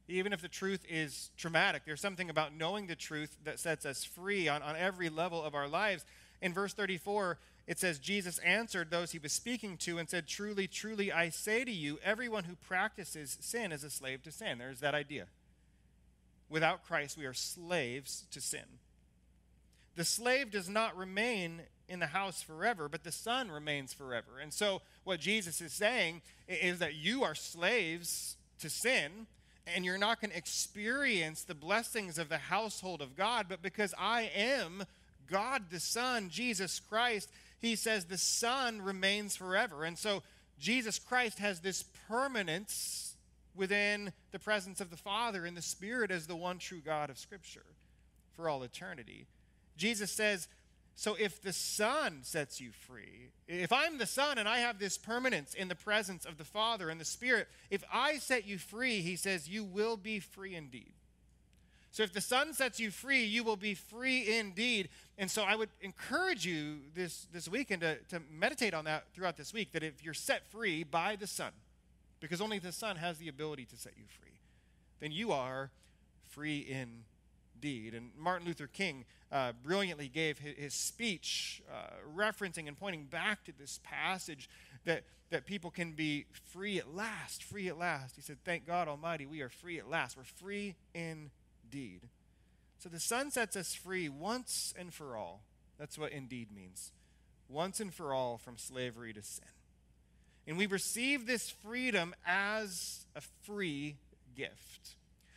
even 0.08 0.34
if 0.34 0.42
the 0.42 0.48
truth 0.48 0.86
is 0.88 1.32
traumatic. 1.36 1.84
There's 1.86 2.02
something 2.02 2.30
about 2.30 2.56
knowing 2.56 2.88
the 2.88 2.96
truth 2.96 3.36
that 3.44 3.60
sets 3.60 3.86
us 3.86 4.04
free 4.04 4.48
on, 4.48 4.62
on 4.62 4.76
every 4.76 5.10
level 5.10 5.44
of 5.44 5.56
our 5.56 5.68
lives. 5.68 6.06
In 6.42 6.54
verse 6.54 6.74
34, 6.74 7.38
it 7.68 7.80
says, 7.80 7.98
Jesus 7.98 8.38
answered 8.40 8.92
those 8.92 9.12
he 9.12 9.20
was 9.20 9.34
speaking 9.34 9.78
to 9.78 9.98
and 9.98 10.08
said, 10.08 10.28
Truly, 10.28 10.68
truly, 10.68 11.12
I 11.12 11.30
say 11.30 11.66
to 11.66 11.72
you, 11.72 11.98
everyone 12.04 12.44
who 12.44 12.56
practices 12.56 13.38
sin 13.42 13.72
is 13.72 13.84
a 13.84 13.90
slave 13.90 14.22
to 14.24 14.32
sin. 14.32 14.60
There's 14.60 14.82
that 14.82 14.94
idea. 14.94 15.26
Without 16.48 16.86
Christ, 16.86 17.18
we 17.18 17.26
are 17.26 17.34
slaves 17.34 18.26
to 18.32 18.40
sin. 18.40 18.80
The 19.96 20.06
slave 20.06 20.52
does 20.52 20.70
not 20.70 20.96
remain 20.96 21.62
in 21.88 22.00
the 22.00 22.08
house 22.08 22.42
forever, 22.42 22.88
but 22.88 23.04
the 23.04 23.12
son 23.12 23.50
remains 23.50 23.94
forever. 23.94 24.40
And 24.40 24.54
so, 24.54 24.82
what 25.04 25.20
Jesus 25.20 25.60
is 25.60 25.74
saying 25.74 26.22
is 26.48 26.80
that 26.80 26.96
you 26.96 27.24
are 27.24 27.36
slaves 27.36 28.38
to 28.60 28.70
sin, 28.70 29.26
and 29.66 29.84
you're 29.84 29.98
not 29.98 30.22
going 30.22 30.32
to 30.32 30.38
experience 30.38 31.44
the 31.44 31.56
blessings 31.56 32.20
of 32.20 32.30
the 32.30 32.38
household 32.38 33.02
of 33.02 33.16
God, 33.16 33.48
but 33.50 33.64
because 33.64 33.94
I 33.98 34.30
am 34.36 34.84
God 35.28 35.64
the 35.72 35.80
Son, 35.80 36.30
Jesus 36.30 36.80
Christ, 36.80 37.30
he 37.66 37.76
says 37.76 38.06
the 38.06 38.18
Son 38.18 38.82
remains 38.82 39.36
forever. 39.36 39.84
And 39.84 39.98
so, 39.98 40.24
Jesus 40.60 41.00
Christ 41.00 41.40
has 41.40 41.60
this 41.60 41.84
permanence 42.08 43.16
within 43.56 44.14
the 44.32 44.40
presence 44.40 44.82
of 44.82 44.90
the 44.90 44.98
Father 44.98 45.46
and 45.46 45.56
the 45.56 45.62
Spirit 45.62 46.12
as 46.12 46.28
the 46.28 46.36
one 46.36 46.60
true 46.60 46.80
God 46.80 47.10
of 47.10 47.18
Scripture 47.18 47.66
for 48.34 48.50
all 48.50 48.64
eternity. 48.64 49.28
Jesus 49.78 50.12
says, 50.12 50.48
So 50.96 51.16
if 51.16 51.42
the 51.42 51.54
Son 51.54 52.20
sets 52.22 52.62
you 52.62 52.72
free, 52.72 53.32
if 53.48 53.72
I'm 53.72 53.98
the 53.98 54.06
Son 54.06 54.38
and 54.38 54.48
I 54.48 54.60
have 54.60 54.80
this 54.80 54.98
permanence 54.98 55.54
in 55.54 55.68
the 55.68 55.76
presence 55.76 56.26
of 56.26 56.38
the 56.38 56.44
Father 56.44 56.90
and 56.90 57.00
the 57.00 57.06
Spirit, 57.06 57.48
if 57.70 57.84
I 57.92 58.18
set 58.18 58.46
you 58.46 58.58
free, 58.58 59.02
he 59.02 59.16
says, 59.16 59.50
you 59.50 59.64
will 59.64 59.98
be 59.98 60.20
free 60.20 60.56
indeed. 60.56 60.94
So 61.96 62.04
if 62.04 62.12
the 62.12 62.20
Son 62.20 62.52
sets 62.52 62.78
you 62.78 62.92
free, 62.92 63.24
you 63.24 63.42
will 63.42 63.56
be 63.56 63.74
free 63.74 64.38
indeed. 64.38 64.90
And 65.18 65.32
so 65.32 65.44
I 65.44 65.56
would 65.56 65.70
encourage 65.80 66.46
you 66.46 66.80
this, 66.94 67.26
this 67.32 67.48
weekend 67.48 67.84
to, 67.84 67.96
to 68.10 68.22
meditate 68.30 68.74
on 68.74 68.84
that 68.84 69.06
throughout 69.14 69.38
this 69.38 69.54
week 69.54 69.72
that 69.72 69.82
if 69.82 70.04
you're 70.04 70.14
set 70.14 70.46
free 70.52 70.84
by 70.84 71.16
the 71.16 71.26
Son, 71.26 71.54
because 72.20 72.42
only 72.42 72.60
the 72.60 72.74
Son 72.74 72.98
has 72.98 73.18
the 73.18 73.30
ability 73.30 73.64
to 73.64 73.78
set 73.78 73.94
you 73.96 74.04
free, 74.10 74.42
then 75.00 75.14
you 75.14 75.32
are 75.32 75.72
free 76.28 76.68
indeed. 76.68 77.94
And 77.94 78.12
Martin 78.18 78.46
Luther 78.46 78.68
King 78.68 79.06
uh, 79.32 79.54
brilliantly 79.64 80.10
gave 80.10 80.40
his, 80.40 80.58
his 80.58 80.74
speech, 80.74 81.64
uh, 81.74 81.92
referencing 82.14 82.68
and 82.68 82.78
pointing 82.78 83.06
back 83.06 83.46
to 83.46 83.54
this 83.58 83.80
passage 83.86 84.50
that, 84.84 85.06
that 85.30 85.46
people 85.46 85.72
can 85.72 85.94
be 85.94 86.26
free 86.52 86.78
at 86.78 86.94
last, 86.94 87.42
free 87.42 87.70
at 87.70 87.80
last. 87.80 88.18
He 88.18 88.22
said, 88.22 88.40
Thank 88.44 88.68
God 88.68 88.90
Almighty, 88.90 89.26
we 89.26 89.40
are 89.40 89.50
free 89.50 89.80
at 89.80 89.90
last. 89.90 90.18
We're 90.18 90.24
free 90.26 90.76
indeed. 90.94 91.32
So 92.78 92.90
the 92.90 93.00
Son 93.00 93.32
sets 93.32 93.56
us 93.56 93.74
free 93.74 94.10
once 94.10 94.74
and 94.78 94.94
for 94.94 95.18
all. 95.18 95.44
That's 95.78 95.98
what 95.98 96.12
indeed 96.12 96.50
means. 96.56 96.92
Once 97.50 97.80
and 97.80 97.94
for 97.94 98.14
all 98.14 98.38
from 98.38 98.58
slavery 98.58 99.14
to 99.14 99.22
sin. 99.22 99.46
And 100.48 100.58
we 100.58 100.68
receive 100.68 101.26
this 101.26 101.50
freedom 101.50 102.14
as 102.26 103.06
a 103.16 103.22
free 103.44 103.98
gift. 104.36 104.96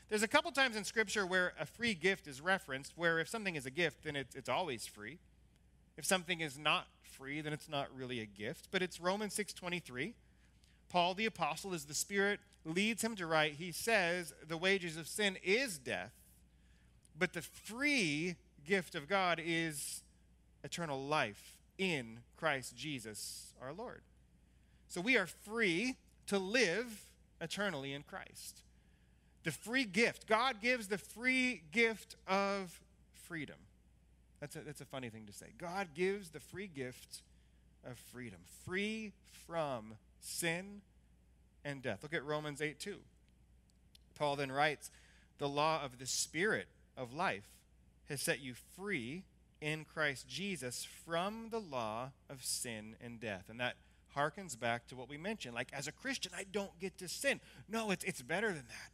There's 0.09 0.23
a 0.23 0.29
couple 0.29 0.51
times 0.53 0.77
in 0.77 0.85
Scripture 0.85 1.27
where 1.27 1.53
a 1.59 1.67
free 1.67 1.95
gift 1.95 2.27
is 2.27 2.41
referenced, 2.41 2.93
where 2.97 3.19
if 3.19 3.29
something 3.29 3.57
is 3.57 3.67
a 3.67 3.71
gift, 3.71 4.05
then 4.05 4.17
it's, 4.17 4.35
it's 4.35 4.49
always 4.49 4.87
free. 4.87 5.19
If 5.97 6.05
something 6.05 6.41
is 6.41 6.59
not 6.59 6.87
free, 7.03 7.41
then 7.41 7.53
it's 7.53 7.69
not 7.69 7.89
really 7.95 8.21
a 8.21 8.27
gift. 8.27 8.69
But 8.71 8.83
it's 8.83 9.01
Romans 9.01 9.35
6.23. 9.37 10.15
Paul 10.89 11.15
the 11.15 11.27
apostle, 11.27 11.75
as 11.75 11.85
the 11.85 11.95
Spirit 11.95 12.41
leads 12.65 13.03
him 13.03 13.17
to 13.17 13.27
write, 13.27 13.55
he 13.55 13.73
says, 13.73 14.33
the 14.47 14.57
wages 14.57 14.97
of 14.97 15.07
sin 15.07 15.37
is 15.43 15.79
death, 15.79 16.13
but 17.19 17.33
the 17.33 17.43
free 17.43 18.37
gift 18.65 18.95
of 18.95 19.09
God 19.09 19.41
is 19.45 20.03
eternal 20.63 21.03
life 21.03 21.59
in 21.79 22.21
Christ 22.37 22.77
Jesus 22.77 23.53
our 23.61 23.73
Lord. 23.73 24.03
So 24.89 25.01
we 25.01 25.17
are 25.17 25.27
free 25.27 25.97
to 26.27 26.39
live 26.39 27.11
eternally 27.41 27.93
in 27.93 28.03
Christ 28.03 28.63
the 29.49 29.53
free 29.53 29.85
gift. 29.85 30.27
God 30.27 30.61
gives 30.61 30.89
the 30.89 30.99
free 30.99 31.63
gift 31.73 32.17
of 32.27 32.83
freedom. 33.15 33.57
That's 34.41 34.57
a, 34.57 34.61
that's 34.61 34.83
a 34.83 34.85
funny 34.85 35.09
thing 35.09 35.25
to 35.25 35.33
say. 35.33 35.47
God 35.57 35.89
gives 35.95 36.29
the 36.29 36.41
free 36.41 36.67
gift 36.67 37.23
of 37.83 37.97
freedom, 38.13 38.41
free 38.67 39.13
from 39.47 39.95
sin 40.21 40.83
and 41.65 41.81
death. 41.81 42.01
Look 42.03 42.13
at 42.13 42.25
Romans 42.27 42.61
8 42.61 42.79
2. 42.79 42.97
Paul 44.17 44.37
then 44.37 44.53
writes, 44.53 44.91
The 45.39 45.49
law 45.49 45.81
of 45.83 45.99
the 45.99 46.07
Spirit 46.07 46.69
of 46.99 47.15
life 47.15 47.49
has 48.09 48.21
set 48.21 48.41
you 48.41 48.55
free 48.77 49.25
in 49.61 49.85
Christ 49.85 50.29
Jesus 50.29 50.87
from 51.05 51.49
the 51.51 51.61
law 51.61 52.11
of 52.29 52.45
sin 52.45 52.97
and 53.01 53.21
death. 53.21 53.45
And 53.49 53.61
that 53.61 53.77
harkens 54.17 54.59
back 54.59 54.87
to 54.89 54.97
what 54.97 55.09
we 55.09 55.17
mentioned. 55.17 55.55
Like, 55.55 55.69
as 55.73 55.87
a 55.87 55.93
Christian, 55.93 56.33
I 56.37 56.45
don't 56.51 56.79
get 56.81 56.99
to 56.99 57.09
sin. 57.09 57.41
No, 57.69 57.91
it's, 57.91 58.05
it's 58.05 58.23
better 58.23 58.49
than 58.49 58.67
that 58.69 58.91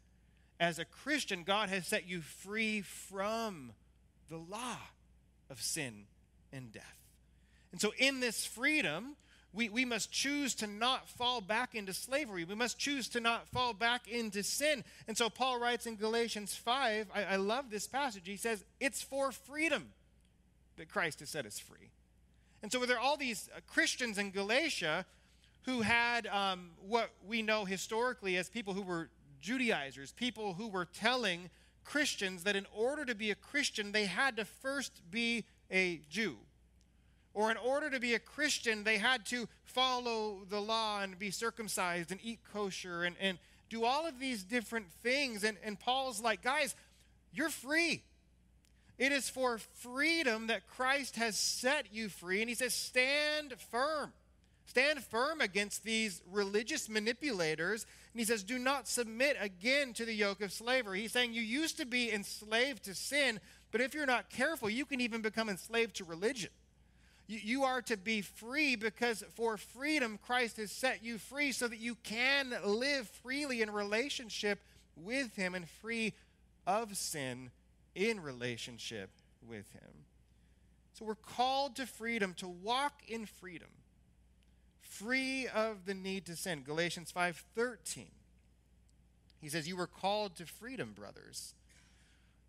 as 0.61 0.79
a 0.79 0.85
Christian, 0.85 1.43
God 1.43 1.69
has 1.69 1.87
set 1.87 2.09
you 2.09 2.21
free 2.21 2.81
from 2.81 3.73
the 4.29 4.37
law 4.37 4.79
of 5.51 5.61
sin 5.61 6.05
and 6.53 6.73
death. 6.73 6.99
And 7.73 7.81
so, 7.81 7.93
in 7.99 8.21
this 8.21 8.47
freedom, 8.47 9.17
we, 9.55 9.69
we 9.69 9.85
must 9.85 10.11
choose 10.11 10.55
to 10.57 10.67
not 10.67 11.09
fall 11.09 11.41
back 11.41 11.75
into 11.75 11.93
slavery. 11.93 12.45
We 12.45 12.55
must 12.55 12.79
choose 12.79 13.09
to 13.11 13.21
not 13.21 13.49
fall 13.49 13.73
back 13.73 14.09
into 14.09 14.43
sin. 14.43 14.85
And 15.07 15.17
so, 15.17 15.31
Paul 15.31 15.61
writes 15.61 15.87
in 15.87 15.97
Galatians 15.97 16.55
5, 16.57 17.09
I, 17.15 17.25
I 17.25 17.37
love 17.37 17.71
this 17.71 17.87
passage. 17.87 18.23
He 18.27 18.37
says, 18.37 18.65
It's 18.81 19.03
for 19.03 19.33
freedom 19.33 19.93
that 20.77 20.89
Christ 20.89 21.21
has 21.21 21.31
set 21.31 21.47
us 21.47 21.59
free. 21.59 21.91
And 22.63 22.73
so, 22.73 22.85
there 22.85 22.97
are 22.97 23.01
all 23.01 23.17
these 23.17 23.49
uh, 23.55 23.61
Christians 23.67 24.19
in 24.19 24.31
Galatia 24.31 25.07
who 25.63 25.83
had 25.83 26.27
um, 26.27 26.71
what 26.87 27.11
we 27.27 27.41
know 27.41 27.65
historically 27.65 28.37
as 28.37 28.49
people 28.49 28.75
who 28.75 28.83
were 28.83 29.09
Judaizers, 29.41 30.13
people 30.13 30.55
who 30.55 30.69
were 30.69 30.87
telling 30.87 31.51
Christians 31.85 32.45
that 32.45 32.57
in 32.57 32.67
order 32.75 33.05
to 33.05 33.15
be 33.15 33.31
a 33.31 33.35
Christian, 33.35 33.93
they 33.93 34.07
had 34.07 34.37
to 34.37 34.45
first 34.45 35.03
be 35.11 35.45
a 35.71 36.01
Jew. 36.11 36.37
Or 37.35 37.51
in 37.51 37.57
order 37.57 37.91
to 37.91 37.99
be 37.99 38.15
a 38.15 38.21
Christian, 38.21 38.85
they 38.85 38.99
had 38.99 39.27
to 39.27 39.49
follow 39.65 40.47
the 40.49 40.61
law 40.61 41.03
and 41.03 41.19
be 41.19 41.33
circumcised 41.33 42.13
and 42.13 42.21
eat 42.23 42.39
kosher 42.53 43.03
and, 43.03 43.17
and 43.21 43.39
do 43.69 43.85
all 43.85 44.07
of 44.07 44.21
these 44.21 44.45
different 44.45 44.87
things. 45.03 45.43
And, 45.43 45.57
and 45.65 45.79
Paul's 45.79 46.23
like, 46.23 46.43
guys, 46.43 46.77
you're 47.33 47.51
free. 47.51 48.05
It 48.99 49.11
is 49.11 49.29
for 49.29 49.59
freedom 49.59 50.47
that 50.47 50.69
Christ 50.69 51.17
has 51.17 51.37
set 51.37 51.87
you 51.93 52.09
free. 52.09 52.41
And 52.41 52.49
he 52.49 52.55
says, 52.55 52.73
stand 52.73 53.55
firm. 53.71 54.13
Stand 54.67 55.03
firm 55.03 55.41
against 55.41 55.83
these 55.83 56.23
religious 56.31 56.89
manipulators. 56.89 57.85
And 58.13 58.21
he 58.21 58.25
says, 58.25 58.45
do 58.45 58.59
not 58.59 58.87
submit 58.87 59.37
again 59.41 59.93
to 59.95 60.05
the 60.05 60.15
yoke 60.15 60.41
of 60.41 60.53
slavery. 60.53 61.01
He's 61.01 61.13
saying 61.13 61.35
you 61.35 61.43
used 61.43 61.77
to 61.79 61.85
be 61.85 62.13
enslaved 62.13 62.85
to 62.85 62.95
sin, 62.95 63.41
but 63.73 63.81
if 63.81 63.93
you're 63.93 64.07
not 64.07 64.31
careful, 64.31 64.71
you 64.71 64.87
can 64.87 65.01
even 65.01 65.21
become 65.21 65.49
enslaved 65.49 65.97
to 65.97 66.05
religion. 66.05 66.51
You, 67.27 67.65
are 67.65 67.81
to 67.83 67.97
be 67.97 68.21
free 68.21 68.77
because 68.77 69.25
for 69.35 69.57
freedom, 69.57 70.19
Christ 70.27 70.59
has 70.59 70.71
set 70.71 71.03
you 71.03 71.17
free 71.17 71.53
so 71.53 71.69
that 71.69 71.79
you 71.79 71.97
can 72.03 72.55
live 72.65 73.09
freely 73.23 73.63
in 73.63 73.71
relationship 73.71 74.61
with 74.97 75.35
Him 75.35 75.55
and 75.55 75.69
free 75.69 76.13
of 76.67 76.97
sin 76.97 77.51
in 77.95 78.21
relationship 78.21 79.11
with 79.47 79.71
Him. 79.73 80.05
So 80.93 81.07
we're 81.07 81.15
called 81.15 81.77
to 81.77 81.87
freedom, 81.87 82.35
to 82.35 82.49
walk 82.49 83.01
in 83.09 83.27
freedom, 83.27 83.71
free 84.81 85.49
of 85.49 85.87
the 85.87 85.95
need 85.95 86.27
to 86.27 86.37
sin. 86.37 86.63
Galatians 86.63 87.11
5:13. 87.11 88.11
He 89.41 89.49
says, 89.49 89.67
"You 89.67 89.77
were 89.77 89.87
called 89.87 90.37
to 90.37 90.47
freedom, 90.47 90.93
brothers." 90.93 91.55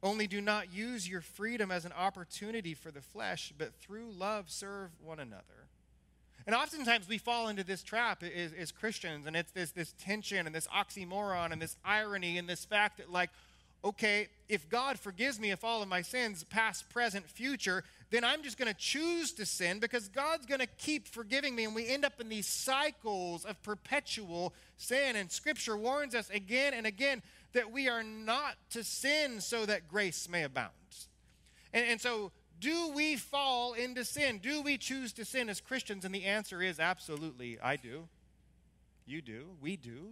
Only 0.06 0.28
do 0.28 0.40
not 0.40 0.72
use 0.72 1.10
your 1.10 1.22
freedom 1.22 1.72
as 1.72 1.84
an 1.84 1.92
opportunity 1.92 2.76
for 2.76 2.92
the 2.92 3.02
flesh, 3.02 3.52
but 3.58 3.74
through 3.74 4.12
love 4.12 4.52
serve 4.52 4.92
one 5.04 5.20
another. 5.20 5.42
And 6.46 6.56
oftentimes 6.56 7.10
we 7.10 7.18
fall 7.18 7.48
into 7.48 7.64
this 7.64 7.82
trap 7.82 8.22
as, 8.22 8.54
as, 8.54 8.72
Christians, 8.72 9.26
and 9.26 9.36
it's 9.36 9.52
this, 9.52 9.72
this 9.72 9.96
tension 10.00 10.46
and 10.46 10.54
this 10.54 10.68
oxymoron 10.68 11.52
and 11.52 11.60
this 11.60 11.76
irony 11.84 12.38
and 12.38 12.48
this 12.48 12.66
fact 12.66 12.98
that, 12.98 13.12
like, 13.12 13.32
okay, 13.84 14.28
if 14.48 14.70
God 14.70 15.00
forgives 15.00 15.40
me 15.40 15.50
of 15.50 15.64
all 15.64 15.82
of 15.82 15.88
my 15.88 16.04
sins, 16.04 16.44
past, 16.44 16.88
present, 16.90 17.28
future, 17.28 17.84
then 18.12 18.24
I'm 18.24 18.44
just 18.44 18.58
going 18.58 18.72
to 18.72 18.80
choose 18.80 19.32
to 19.34 19.46
sin 19.46 19.80
because 19.80 20.08
God's 20.10 20.46
going 20.46 20.60
to 20.60 20.68
keep 20.68 21.08
forgiving 21.08 21.56
me. 21.56 21.66
And 21.66 21.74
we 21.74 21.88
end 21.88 22.06
up 22.06 22.22
in 22.22 22.30
these 22.30 22.48
cycles 22.48 23.46
of 23.46 23.62
perpetual 23.64 24.54
sin. 24.78 25.16
And 25.16 25.32
Scripture 25.32 25.76
warns 25.76 26.14
us 26.14 26.30
again 26.30 26.74
and 26.74 26.86
again 26.86 27.24
that 27.54 27.72
we 27.72 27.90
are 27.90 28.04
not 28.04 28.56
to 28.72 28.84
sin 28.84 29.42
so 29.42 29.66
that 29.66 29.88
grace 29.88 30.30
may 30.30 30.44
abound. 30.44 30.72
And, 31.74 31.86
and 31.86 32.02
so, 32.02 32.32
do 32.60 32.92
we 32.94 33.16
fall 33.16 33.74
into 33.74 34.06
sin? 34.06 34.40
Do 34.42 34.62
we 34.62 34.78
choose 34.78 35.12
to 35.14 35.26
sin 35.26 35.50
as 35.50 35.60
Christians? 35.60 36.06
And 36.06 36.14
the 36.14 36.24
answer 36.24 36.62
is 36.62 36.80
absolutely, 36.80 37.60
I 37.62 37.76
do. 37.76 38.08
You 39.06 39.22
do. 39.22 39.48
We 39.62 39.76
do. 39.78 40.12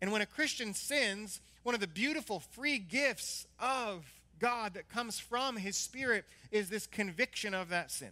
And 0.00 0.12
when 0.12 0.20
a 0.20 0.26
Christian 0.26 0.74
sins, 0.74 1.40
one 1.62 1.74
of 1.74 1.80
the 1.80 1.86
beautiful 1.86 2.40
free 2.40 2.78
gifts 2.78 3.46
of 3.58 4.04
God 4.42 4.74
that 4.74 4.88
comes 4.88 5.20
from 5.20 5.56
His 5.56 5.76
Spirit 5.76 6.24
is 6.50 6.68
this 6.68 6.88
conviction 6.88 7.54
of 7.54 7.68
that 7.68 7.92
sin. 7.92 8.10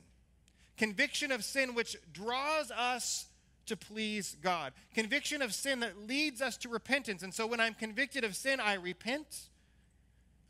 Conviction 0.79 1.33
of 1.33 1.45
sin, 1.45 1.75
which 1.75 1.97
draws 2.13 2.71
us 2.71 3.27
to 3.67 3.77
please 3.77 4.37
God. 4.41 4.73
Conviction 4.95 5.43
of 5.43 5.53
sin 5.53 5.81
that 5.81 6.07
leads 6.07 6.41
us 6.41 6.57
to 6.59 6.69
repentance. 6.69 7.25
And 7.25 7.35
so 7.35 7.49
when 7.49 7.59
I'm 7.59 7.75
convicted 7.75 8.23
of 8.23 8.37
sin, 8.37 8.61
I 8.61 8.75
repent. 8.75 9.49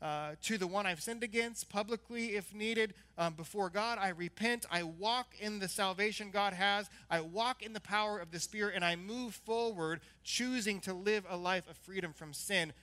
Uh, 0.01 0.33
to 0.41 0.57
the 0.57 0.65
one 0.65 0.87
I've 0.87 0.99
sinned 0.99 1.23
against 1.23 1.69
publicly 1.69 2.35
if 2.35 2.55
needed 2.55 2.95
um, 3.19 3.35
before 3.35 3.69
God. 3.69 3.99
I 4.01 4.09
repent. 4.09 4.65
I 4.71 4.81
walk 4.81 5.35
in 5.39 5.59
the 5.59 5.67
salvation 5.67 6.31
God 6.31 6.53
has. 6.53 6.89
I 7.07 7.21
walk 7.21 7.61
in 7.61 7.73
the 7.73 7.79
power 7.79 8.17
of 8.17 8.31
the 8.31 8.39
Spirit 8.39 8.73
and 8.73 8.83
I 8.83 8.95
move 8.95 9.35
forward, 9.35 10.01
choosing 10.23 10.79
to 10.81 10.93
live 10.95 11.27
a 11.29 11.37
life 11.37 11.69
of 11.69 11.77
freedom 11.77 12.13
from 12.13 12.33
sin 12.33 12.73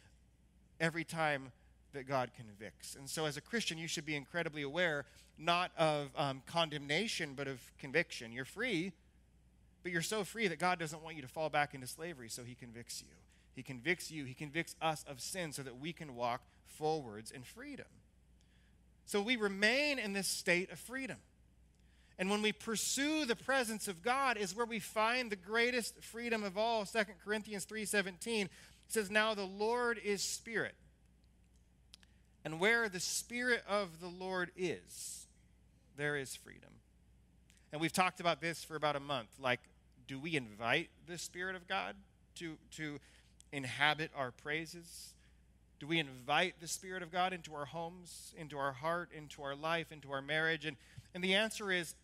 every 0.78 1.02
time 1.02 1.50
that 1.98 2.08
God 2.08 2.30
convicts. 2.34 2.94
And 2.94 3.08
so, 3.08 3.26
as 3.26 3.36
a 3.36 3.40
Christian, 3.40 3.76
you 3.76 3.88
should 3.88 4.06
be 4.06 4.16
incredibly 4.16 4.62
aware 4.62 5.04
not 5.36 5.70
of 5.76 6.08
um, 6.16 6.42
condemnation, 6.46 7.34
but 7.36 7.46
of 7.46 7.60
conviction. 7.78 8.32
You're 8.32 8.44
free 8.44 8.92
but 9.82 9.92
you're 9.92 10.02
so 10.02 10.24
free 10.24 10.48
that 10.48 10.58
God 10.58 10.78
doesn't 10.78 11.02
want 11.02 11.16
you 11.16 11.22
to 11.22 11.28
fall 11.28 11.48
back 11.48 11.74
into 11.74 11.86
slavery, 11.86 12.28
so 12.28 12.42
He 12.44 12.54
convicts 12.54 13.02
you. 13.02 13.14
He 13.54 13.62
convicts 13.62 14.10
you, 14.10 14.24
He 14.24 14.34
convicts 14.34 14.76
us 14.82 15.04
of 15.08 15.20
sin 15.20 15.52
so 15.52 15.62
that 15.62 15.78
we 15.78 15.92
can 15.92 16.14
walk 16.14 16.42
forwards 16.66 17.30
in 17.30 17.42
freedom. 17.42 17.86
So 19.06 19.22
we 19.22 19.36
remain 19.36 19.98
in 19.98 20.12
this 20.12 20.28
state 20.28 20.70
of 20.70 20.78
freedom. 20.78 21.16
And 22.18 22.28
when 22.28 22.42
we 22.42 22.52
pursue 22.52 23.24
the 23.24 23.36
presence 23.36 23.88
of 23.88 24.02
God 24.02 24.36
is 24.36 24.54
where 24.54 24.66
we 24.66 24.80
find 24.80 25.30
the 25.30 25.36
greatest 25.36 26.02
freedom 26.02 26.42
of 26.42 26.58
all. 26.58 26.84
2 26.84 27.04
Corinthians 27.24 27.64
3:17 27.64 28.50
says, 28.88 29.10
"Now 29.10 29.34
the 29.34 29.46
Lord 29.46 29.98
is 29.98 30.22
spirit. 30.22 30.74
And 32.48 32.58
where 32.58 32.88
the 32.88 32.98
spirit 32.98 33.62
of 33.68 34.00
the 34.00 34.08
Lord 34.08 34.52
is, 34.56 35.26
there 35.98 36.16
is 36.16 36.34
freedom." 36.34 36.70
And 37.72 37.78
we've 37.78 37.92
talked 37.92 38.20
about 38.20 38.40
this 38.40 38.64
for 38.64 38.74
about 38.74 38.96
a 38.96 39.00
month. 39.00 39.28
Like, 39.38 39.60
do 40.06 40.18
we 40.18 40.34
invite 40.34 40.88
the 41.06 41.18
Spirit 41.18 41.56
of 41.56 41.68
God 41.68 41.94
to, 42.36 42.56
to 42.76 43.00
inhabit 43.52 44.10
our 44.16 44.30
praises? 44.30 45.12
Do 45.78 45.86
we 45.86 45.98
invite 45.98 46.54
the 46.58 46.68
Spirit 46.68 47.02
of 47.02 47.12
God 47.12 47.34
into 47.34 47.54
our 47.54 47.66
homes, 47.66 48.32
into 48.34 48.56
our 48.56 48.72
heart, 48.72 49.10
into 49.14 49.42
our 49.42 49.54
life, 49.54 49.92
into 49.92 50.10
our 50.10 50.22
marriage? 50.22 50.64
And, 50.64 50.78
and 51.14 51.22
the 51.22 51.34
answer 51.34 51.70
is 51.70 51.96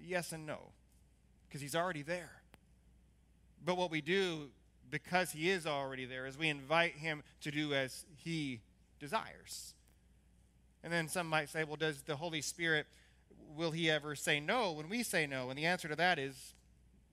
yes 0.00 0.32
and 0.32 0.46
no, 0.46 0.70
because 1.46 1.60
He's 1.60 1.76
already 1.76 2.00
there. 2.00 2.40
But 3.62 3.76
what 3.76 3.90
we 3.90 4.00
do, 4.00 4.48
because 4.90 5.32
He 5.32 5.50
is 5.50 5.66
already 5.66 6.06
there, 6.06 6.24
is 6.26 6.38
we 6.38 6.48
invite 6.48 6.94
Him 6.94 7.22
to 7.42 7.50
do 7.50 7.74
as 7.74 8.06
He 8.16 8.60
desires. 8.98 9.74
And 10.82 10.92
then 10.92 11.08
some 11.08 11.28
might 11.28 11.48
say, 11.48 11.64
well, 11.64 11.76
does 11.76 12.02
the 12.02 12.16
Holy 12.16 12.40
Spirit 12.40 12.86
will 13.56 13.70
he 13.70 13.90
ever 13.90 14.14
say 14.14 14.40
no 14.40 14.72
when 14.72 14.88
we 14.88 15.02
say 15.02 15.26
no? 15.26 15.50
And 15.50 15.58
the 15.58 15.66
answer 15.66 15.88
to 15.88 15.96
that 15.96 16.18
is 16.18 16.54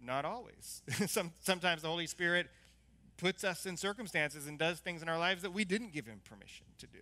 not 0.02 0.26
always. 0.26 0.82
Some, 1.08 1.32
sometimes 1.42 1.82
the 1.82 1.88
Holy 1.88 2.08
Spirit 2.08 2.48
puts 3.18 3.44
us 3.44 3.66
in 3.66 3.78
circumstances 3.78 4.48
and 4.48 4.60
does 4.60 4.80
things 4.80 5.02
in 5.02 5.10
our 5.10 5.18
lives 5.18 5.42
that 5.44 5.52
we 5.52 5.64
didn't 5.64 5.94
give 5.94 6.06
him 6.06 6.20
permission 6.28 6.66
to 6.80 6.88
do. 6.88 7.00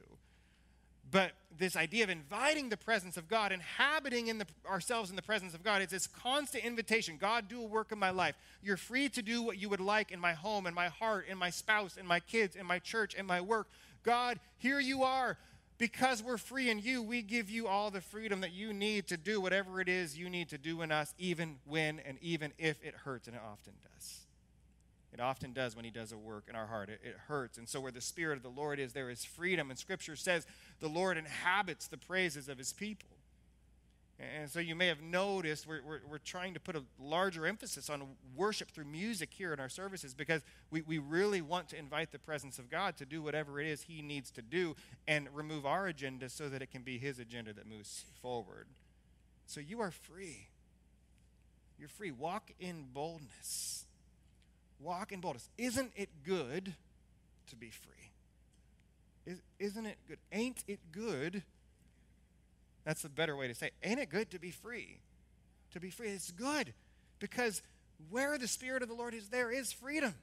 But 1.10 1.34
this 1.58 1.76
idea 1.76 2.06
of 2.06 2.10
inviting 2.10 2.70
the 2.70 2.78
presence 2.78 3.18
of 3.18 3.28
God, 3.28 3.52
inhabiting 3.52 4.28
in 4.28 4.38
the, 4.38 4.46
ourselves 4.66 5.10
in 5.10 5.18
the 5.18 5.22
presence 5.22 5.54
of 5.54 5.62
God, 5.62 5.82
it's 5.82 5.92
this 5.92 6.08
constant 6.08 6.64
invitation 6.64 7.18
God, 7.20 7.50
do 7.50 7.62
a 7.62 7.66
work 7.66 7.92
in 7.92 8.00
my 8.00 8.12
life. 8.12 8.36
You're 8.64 8.78
free 8.78 9.10
to 9.10 9.22
do 9.22 9.42
what 9.42 9.58
you 9.58 9.68
would 9.68 9.82
like 9.82 10.12
in 10.12 10.20
my 10.22 10.34
home, 10.34 10.68
in 10.68 10.74
my 10.74 10.88
heart, 10.88 11.26
in 11.28 11.38
my 11.38 11.50
spouse, 11.50 11.98
in 11.98 12.08
my 12.08 12.22
kids, 12.22 12.56
in 12.56 12.66
my 12.66 12.80
church, 12.80 13.14
in 13.14 13.26
my 13.26 13.42
work. 13.42 13.68
God, 14.04 14.40
here 14.58 14.80
you 14.80 15.04
are 15.04 15.38
because 15.78 16.22
we're 16.22 16.38
free 16.38 16.70
in 16.70 16.78
you, 16.78 17.02
we 17.02 17.24
give 17.24 17.50
you 17.50 17.68
all 17.68 17.90
the 17.90 18.02
freedom 18.02 18.42
that 18.42 18.52
you 18.52 18.72
need 18.72 19.08
to 19.08 19.18
do 19.18 19.42
whatever 19.42 19.82
it 19.82 19.90
is 19.90 20.16
you 20.16 20.30
need 20.30 20.50
to 20.50 20.58
do 20.60 20.84
in 20.84 20.92
us, 20.92 21.12
even 21.18 21.56
when 21.66 22.00
and 22.06 22.20
even 22.22 22.54
if 22.60 22.78
it 22.84 22.94
hurts, 22.94 23.26
and 23.28 23.36
it 23.36 23.42
often 23.44 23.74
does. 23.82 24.20
It 25.12 25.20
often 25.20 25.54
does 25.54 25.76
when 25.76 25.84
He 25.84 25.90
does 25.90 26.12
a 26.12 26.18
work 26.18 26.46
in 26.48 26.56
our 26.56 26.68
heart. 26.68 26.90
It, 26.90 27.02
it, 27.04 27.16
hurts. 27.28 27.58
And 27.58 27.68
so, 27.68 27.82
where 27.82 27.92
the 27.92 28.00
Spirit 28.00 28.38
of 28.38 28.44
the 28.44 28.50
Lord 28.50 28.80
is, 28.80 28.94
there 28.94 29.10
is 29.10 29.26
freedom. 29.26 29.72
And 29.72 29.80
Scripture 29.80 30.16
says 30.16 30.46
the 30.80 30.88
Lord 30.88 31.18
inhabits 31.18 31.88
the 31.88 31.98
praises 31.98 32.48
of 32.48 32.60
His 32.60 32.74
people. 32.74 33.10
And 34.40 34.50
so 34.50 34.60
you 34.60 34.76
may 34.76 34.88
have 34.88 35.02
noticed 35.02 35.66
we're, 35.66 35.82
we're, 35.84 36.02
we're, 36.10 36.18
trying 36.20 36.54
to 36.54 36.60
put 36.60 36.76
a 36.76 36.84
larger 37.00 37.48
emphasis 37.48 37.90
on 37.90 38.04
worship 38.36 38.70
through 38.70 38.86
music 38.86 39.30
here 39.34 39.52
in 39.52 39.60
our 39.60 39.70
services 39.70 40.14
because 40.14 40.44
we, 40.70 40.82
we 40.82 41.00
really 41.00 41.42
want 41.42 41.70
to 41.70 41.78
invite 41.78 42.12
the 42.12 42.20
presence 42.20 42.60
of 42.60 42.70
God 42.70 42.98
to 42.98 43.06
do 43.06 43.22
whatever 43.22 43.60
it 43.60 43.68
is 43.68 43.84
He 43.84 44.02
needs 44.02 44.30
to 44.32 44.42
do 44.42 44.76
and 45.08 45.28
remove 45.34 45.66
our 45.66 45.88
agenda 45.88 46.30
so 46.30 46.50
that 46.50 46.62
it 46.62 46.70
can 46.70 46.84
be 46.84 47.00
His 47.00 47.18
agenda 47.18 47.52
that 47.54 47.68
moves 47.68 48.06
forward. 48.22 48.68
So 49.48 49.60
you 49.60 49.82
are 49.82 49.92
free. 49.92 50.50
You're 51.80 51.90
free. 51.90 52.12
Walk 52.12 52.52
in 52.60 52.86
boldness. 52.94 53.86
Walk 54.80 55.12
in 55.12 55.20
boldness. 55.20 55.50
Isn't 55.58 55.92
it 55.96 56.10
good 56.24 56.76
to 57.48 57.56
be 57.56 57.70
free? 57.70 58.12
Is, 59.26 59.42
isn't 59.60 59.86
it 59.86 59.98
good? 60.08 60.20
Ain't 60.32 60.64
it 60.68 60.80
good? 60.92 61.44
That's 62.84 63.02
the 63.02 63.10
better 63.10 63.36
way 63.36 63.48
to 63.48 63.56
say, 63.56 63.68
it. 63.68 63.74
ain't 63.84 64.00
it 64.00 64.10
good 64.10 64.32
to 64.32 64.40
be 64.40 64.52
free? 64.52 65.00
To 65.72 65.80
be 65.80 65.90
free, 65.90 66.10
it's 66.10 66.32
good 66.32 66.74
because 67.20 67.62
where 68.10 68.38
the 68.38 68.48
Spirit 68.48 68.82
of 68.82 68.90
the 68.90 68.96
Lord 68.96 69.14
is, 69.14 69.30
there 69.30 69.52
is 69.52 69.72
freedom. 69.72 70.14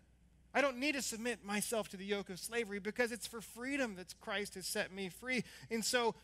I 0.54 0.60
don't 0.60 0.78
need 0.78 0.94
to 0.94 1.02
submit 1.02 1.44
myself 1.44 1.88
to 1.90 1.96
the 1.96 2.04
yoke 2.04 2.30
of 2.30 2.38
slavery 2.38 2.78
because 2.78 3.12
it's 3.12 3.26
for 3.26 3.40
freedom 3.40 3.96
that 3.96 4.14
Christ 4.20 4.54
has 4.54 4.66
set 4.66 4.92
me 4.92 5.08
free. 5.08 5.44
And 5.70 5.84
so 5.84 6.14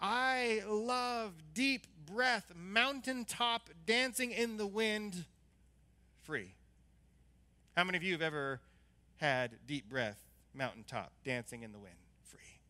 I 0.00 0.62
love 0.68 1.32
deep 1.54 1.86
breath, 2.06 2.52
mountaintop 2.54 3.70
dancing 3.86 4.30
in 4.30 4.56
the 4.56 4.66
wind, 4.66 5.24
free. 6.22 6.54
How 7.76 7.84
many 7.84 7.96
of 7.96 8.02
you 8.02 8.12
have 8.12 8.22
ever 8.22 8.60
had 9.16 9.52
deep 9.66 9.88
breath, 9.88 10.20
mountaintop, 10.54 11.12
dancing 11.24 11.62
in 11.62 11.72
the 11.72 11.78
wind? 11.78 11.94
Free. 12.24 12.60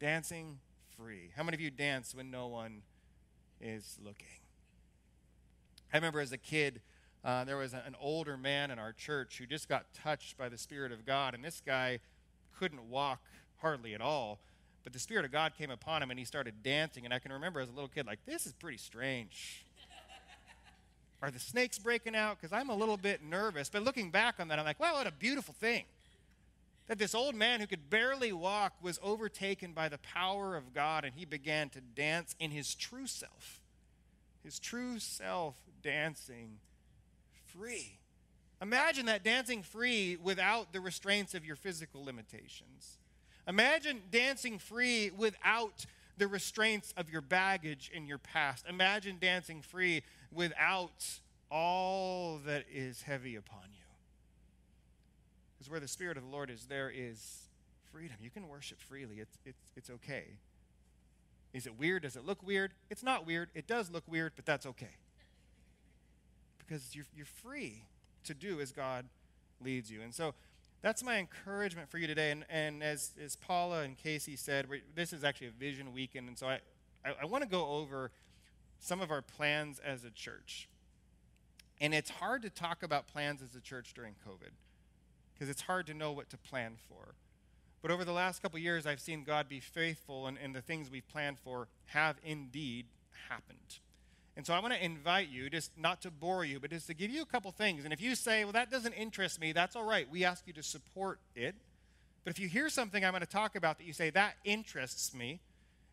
Dancing 0.00 0.58
free. 0.96 1.30
How 1.36 1.42
many 1.42 1.54
of 1.54 1.60
you 1.60 1.70
dance 1.70 2.14
when 2.14 2.30
no 2.30 2.46
one 2.48 2.82
is 3.60 3.98
looking? 4.04 4.26
I 5.92 5.96
remember 5.96 6.20
as 6.20 6.32
a 6.32 6.38
kid, 6.38 6.80
uh, 7.24 7.44
there 7.44 7.56
was 7.56 7.74
a, 7.74 7.82
an 7.86 7.94
older 8.00 8.36
man 8.36 8.70
in 8.70 8.78
our 8.78 8.92
church 8.92 9.38
who 9.38 9.46
just 9.46 9.68
got 9.68 9.92
touched 9.94 10.36
by 10.36 10.48
the 10.48 10.58
Spirit 10.58 10.92
of 10.92 11.04
God, 11.04 11.34
and 11.34 11.44
this 11.44 11.62
guy 11.64 12.00
couldn't 12.58 12.88
walk 12.88 13.20
hardly 13.60 13.94
at 13.94 14.00
all. 14.00 14.38
But 14.84 14.92
the 14.92 14.98
Spirit 14.98 15.24
of 15.24 15.30
God 15.30 15.52
came 15.56 15.70
upon 15.70 16.02
him 16.02 16.10
and 16.10 16.18
he 16.18 16.24
started 16.24 16.62
dancing. 16.62 17.04
And 17.04 17.14
I 17.14 17.18
can 17.18 17.32
remember 17.32 17.60
as 17.60 17.68
a 17.68 17.72
little 17.72 17.88
kid, 17.88 18.06
like, 18.06 18.18
this 18.26 18.46
is 18.46 18.52
pretty 18.52 18.78
strange. 18.78 19.64
Are 21.22 21.30
the 21.30 21.38
snakes 21.38 21.78
breaking 21.78 22.16
out? 22.16 22.40
Because 22.40 22.52
I'm 22.52 22.68
a 22.68 22.74
little 22.74 22.96
bit 22.96 23.22
nervous. 23.22 23.68
But 23.68 23.84
looking 23.84 24.10
back 24.10 24.40
on 24.40 24.48
that, 24.48 24.58
I'm 24.58 24.64
like, 24.64 24.80
wow, 24.80 24.94
what 24.94 25.06
a 25.06 25.12
beautiful 25.12 25.54
thing. 25.54 25.84
That 26.88 26.98
this 26.98 27.14
old 27.14 27.34
man 27.34 27.60
who 27.60 27.66
could 27.66 27.88
barely 27.90 28.32
walk 28.32 28.74
was 28.82 28.98
overtaken 29.02 29.72
by 29.72 29.88
the 29.88 29.98
power 29.98 30.56
of 30.56 30.74
God 30.74 31.04
and 31.04 31.14
he 31.14 31.24
began 31.24 31.68
to 31.70 31.80
dance 31.80 32.34
in 32.38 32.50
his 32.50 32.74
true 32.74 33.06
self. 33.06 33.60
His 34.42 34.58
true 34.58 34.98
self 34.98 35.56
dancing 35.82 36.58
free. 37.44 37.98
Imagine 38.60 39.06
that 39.06 39.24
dancing 39.24 39.62
free 39.62 40.16
without 40.22 40.72
the 40.72 40.80
restraints 40.80 41.34
of 41.34 41.44
your 41.44 41.56
physical 41.56 42.04
limitations. 42.04 42.98
Imagine 43.48 44.02
dancing 44.10 44.58
free 44.58 45.10
without 45.16 45.84
the 46.16 46.28
restraints 46.28 46.94
of 46.96 47.10
your 47.10 47.20
baggage 47.20 47.90
in 47.92 48.06
your 48.06 48.18
past. 48.18 48.64
Imagine 48.68 49.18
dancing 49.20 49.62
free 49.62 50.02
without 50.30 51.04
all 51.50 52.38
that 52.46 52.64
is 52.72 53.02
heavy 53.02 53.34
upon 53.34 53.64
you. 53.72 53.81
Because 55.62 55.70
where 55.70 55.78
the 55.78 55.86
Spirit 55.86 56.16
of 56.16 56.24
the 56.24 56.28
Lord 56.28 56.50
is, 56.50 56.66
there 56.66 56.90
is 56.92 57.42
freedom. 57.92 58.16
You 58.20 58.30
can 58.30 58.48
worship 58.48 58.80
freely, 58.80 59.20
it's, 59.20 59.38
it's, 59.46 59.62
it's 59.76 59.90
okay. 59.90 60.24
Is 61.52 61.68
it 61.68 61.78
weird? 61.78 62.02
Does 62.02 62.16
it 62.16 62.26
look 62.26 62.42
weird? 62.42 62.72
It's 62.90 63.04
not 63.04 63.24
weird. 63.24 63.48
It 63.54 63.68
does 63.68 63.88
look 63.88 64.02
weird, 64.08 64.32
but 64.34 64.44
that's 64.44 64.66
okay. 64.66 64.96
Because 66.58 66.96
you're, 66.96 67.04
you're 67.16 67.26
free 67.26 67.84
to 68.24 68.34
do 68.34 68.60
as 68.60 68.72
God 68.72 69.04
leads 69.64 69.88
you. 69.88 70.02
And 70.02 70.12
so 70.12 70.34
that's 70.80 71.04
my 71.04 71.18
encouragement 71.18 71.88
for 71.88 71.98
you 71.98 72.08
today. 72.08 72.32
And, 72.32 72.44
and 72.50 72.82
as, 72.82 73.12
as 73.24 73.36
Paula 73.36 73.82
and 73.82 73.96
Casey 73.96 74.34
said, 74.34 74.66
this 74.96 75.12
is 75.12 75.22
actually 75.22 75.46
a 75.46 75.52
vision 75.52 75.92
weekend. 75.92 76.26
And 76.26 76.36
so 76.36 76.48
I, 76.48 76.58
I, 77.04 77.12
I 77.22 77.24
want 77.26 77.44
to 77.44 77.48
go 77.48 77.68
over 77.68 78.10
some 78.80 79.00
of 79.00 79.12
our 79.12 79.22
plans 79.22 79.78
as 79.78 80.04
a 80.04 80.10
church. 80.10 80.68
And 81.80 81.94
it's 81.94 82.10
hard 82.10 82.42
to 82.42 82.50
talk 82.50 82.82
about 82.82 83.06
plans 83.06 83.42
as 83.42 83.54
a 83.54 83.60
church 83.60 83.94
during 83.94 84.14
COVID 84.28 84.50
because 85.42 85.50
it's 85.50 85.62
hard 85.62 85.88
to 85.88 85.92
know 85.92 86.12
what 86.12 86.30
to 86.30 86.36
plan 86.36 86.74
for. 86.88 87.16
But 87.82 87.90
over 87.90 88.04
the 88.04 88.12
last 88.12 88.42
couple 88.42 88.60
years, 88.60 88.86
I've 88.86 89.00
seen 89.00 89.24
God 89.24 89.48
be 89.48 89.58
faithful, 89.58 90.28
and, 90.28 90.38
and 90.40 90.54
the 90.54 90.60
things 90.60 90.88
we've 90.88 91.08
planned 91.08 91.40
for 91.40 91.66
have 91.86 92.14
indeed 92.22 92.86
happened. 93.28 93.80
And 94.36 94.46
so 94.46 94.54
I 94.54 94.60
want 94.60 94.72
to 94.72 94.84
invite 94.84 95.30
you, 95.30 95.50
just 95.50 95.76
not 95.76 96.00
to 96.02 96.12
bore 96.12 96.44
you, 96.44 96.60
but 96.60 96.70
just 96.70 96.86
to 96.86 96.94
give 96.94 97.10
you 97.10 97.22
a 97.22 97.26
couple 97.26 97.50
things. 97.50 97.82
And 97.82 97.92
if 97.92 98.00
you 98.00 98.14
say, 98.14 98.44
well, 98.44 98.52
that 98.52 98.70
doesn't 98.70 98.92
interest 98.92 99.40
me, 99.40 99.50
that's 99.50 99.74
all 99.74 99.82
right. 99.82 100.08
We 100.08 100.24
ask 100.24 100.46
you 100.46 100.52
to 100.52 100.62
support 100.62 101.18
it. 101.34 101.56
But 102.22 102.30
if 102.30 102.38
you 102.38 102.46
hear 102.46 102.68
something 102.68 103.04
I'm 103.04 103.10
going 103.10 103.22
to 103.22 103.26
talk 103.26 103.56
about 103.56 103.78
that 103.78 103.84
you 103.84 103.92
say, 103.92 104.10
that 104.10 104.34
interests 104.44 105.12
me, 105.12 105.40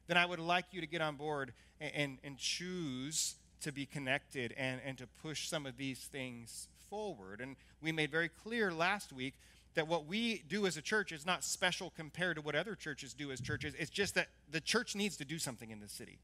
then 0.06 0.16
I 0.16 0.28
would 0.28 0.38
like 0.38 0.66
you 0.70 0.80
to 0.80 0.88
get 0.88 1.02
on 1.02 1.16
board 1.16 1.54
and, 1.82 1.92
and, 1.96 2.18
and 2.24 2.38
choose 2.38 3.34
to 3.62 3.72
be 3.72 3.88
connected 3.88 4.54
and, 4.56 4.80
and 4.86 4.96
to 5.00 5.08
push 5.24 5.48
some 5.48 5.66
of 5.66 5.76
these 5.76 6.02
things 6.02 6.68
forward. 6.90 7.42
And 7.42 7.56
we 7.82 7.92
made 7.92 8.12
very 8.12 8.30
clear 8.30 8.72
last 8.72 9.14
week 9.14 9.36
that 9.76 9.88
what 9.88 10.06
we 10.06 10.44
do 10.48 10.66
as 10.66 10.78
a 10.78 10.82
church 10.82 11.12
is 11.12 11.26
not 11.26 11.44
special 11.44 11.92
compared 11.96 12.36
to 12.38 12.42
what 12.42 12.56
other 12.56 12.76
churches 12.76 13.14
do 13.14 13.32
as 13.32 13.40
churches. 13.40 13.76
It's 13.78 13.90
just 13.90 14.16
that 14.16 14.28
the 14.52 14.60
church 14.60 14.96
needs 14.96 15.16
to 15.18 15.26
do 15.26 15.38
something 15.38 15.72
in 15.72 15.80
the 15.80 15.88
city. 15.88 16.20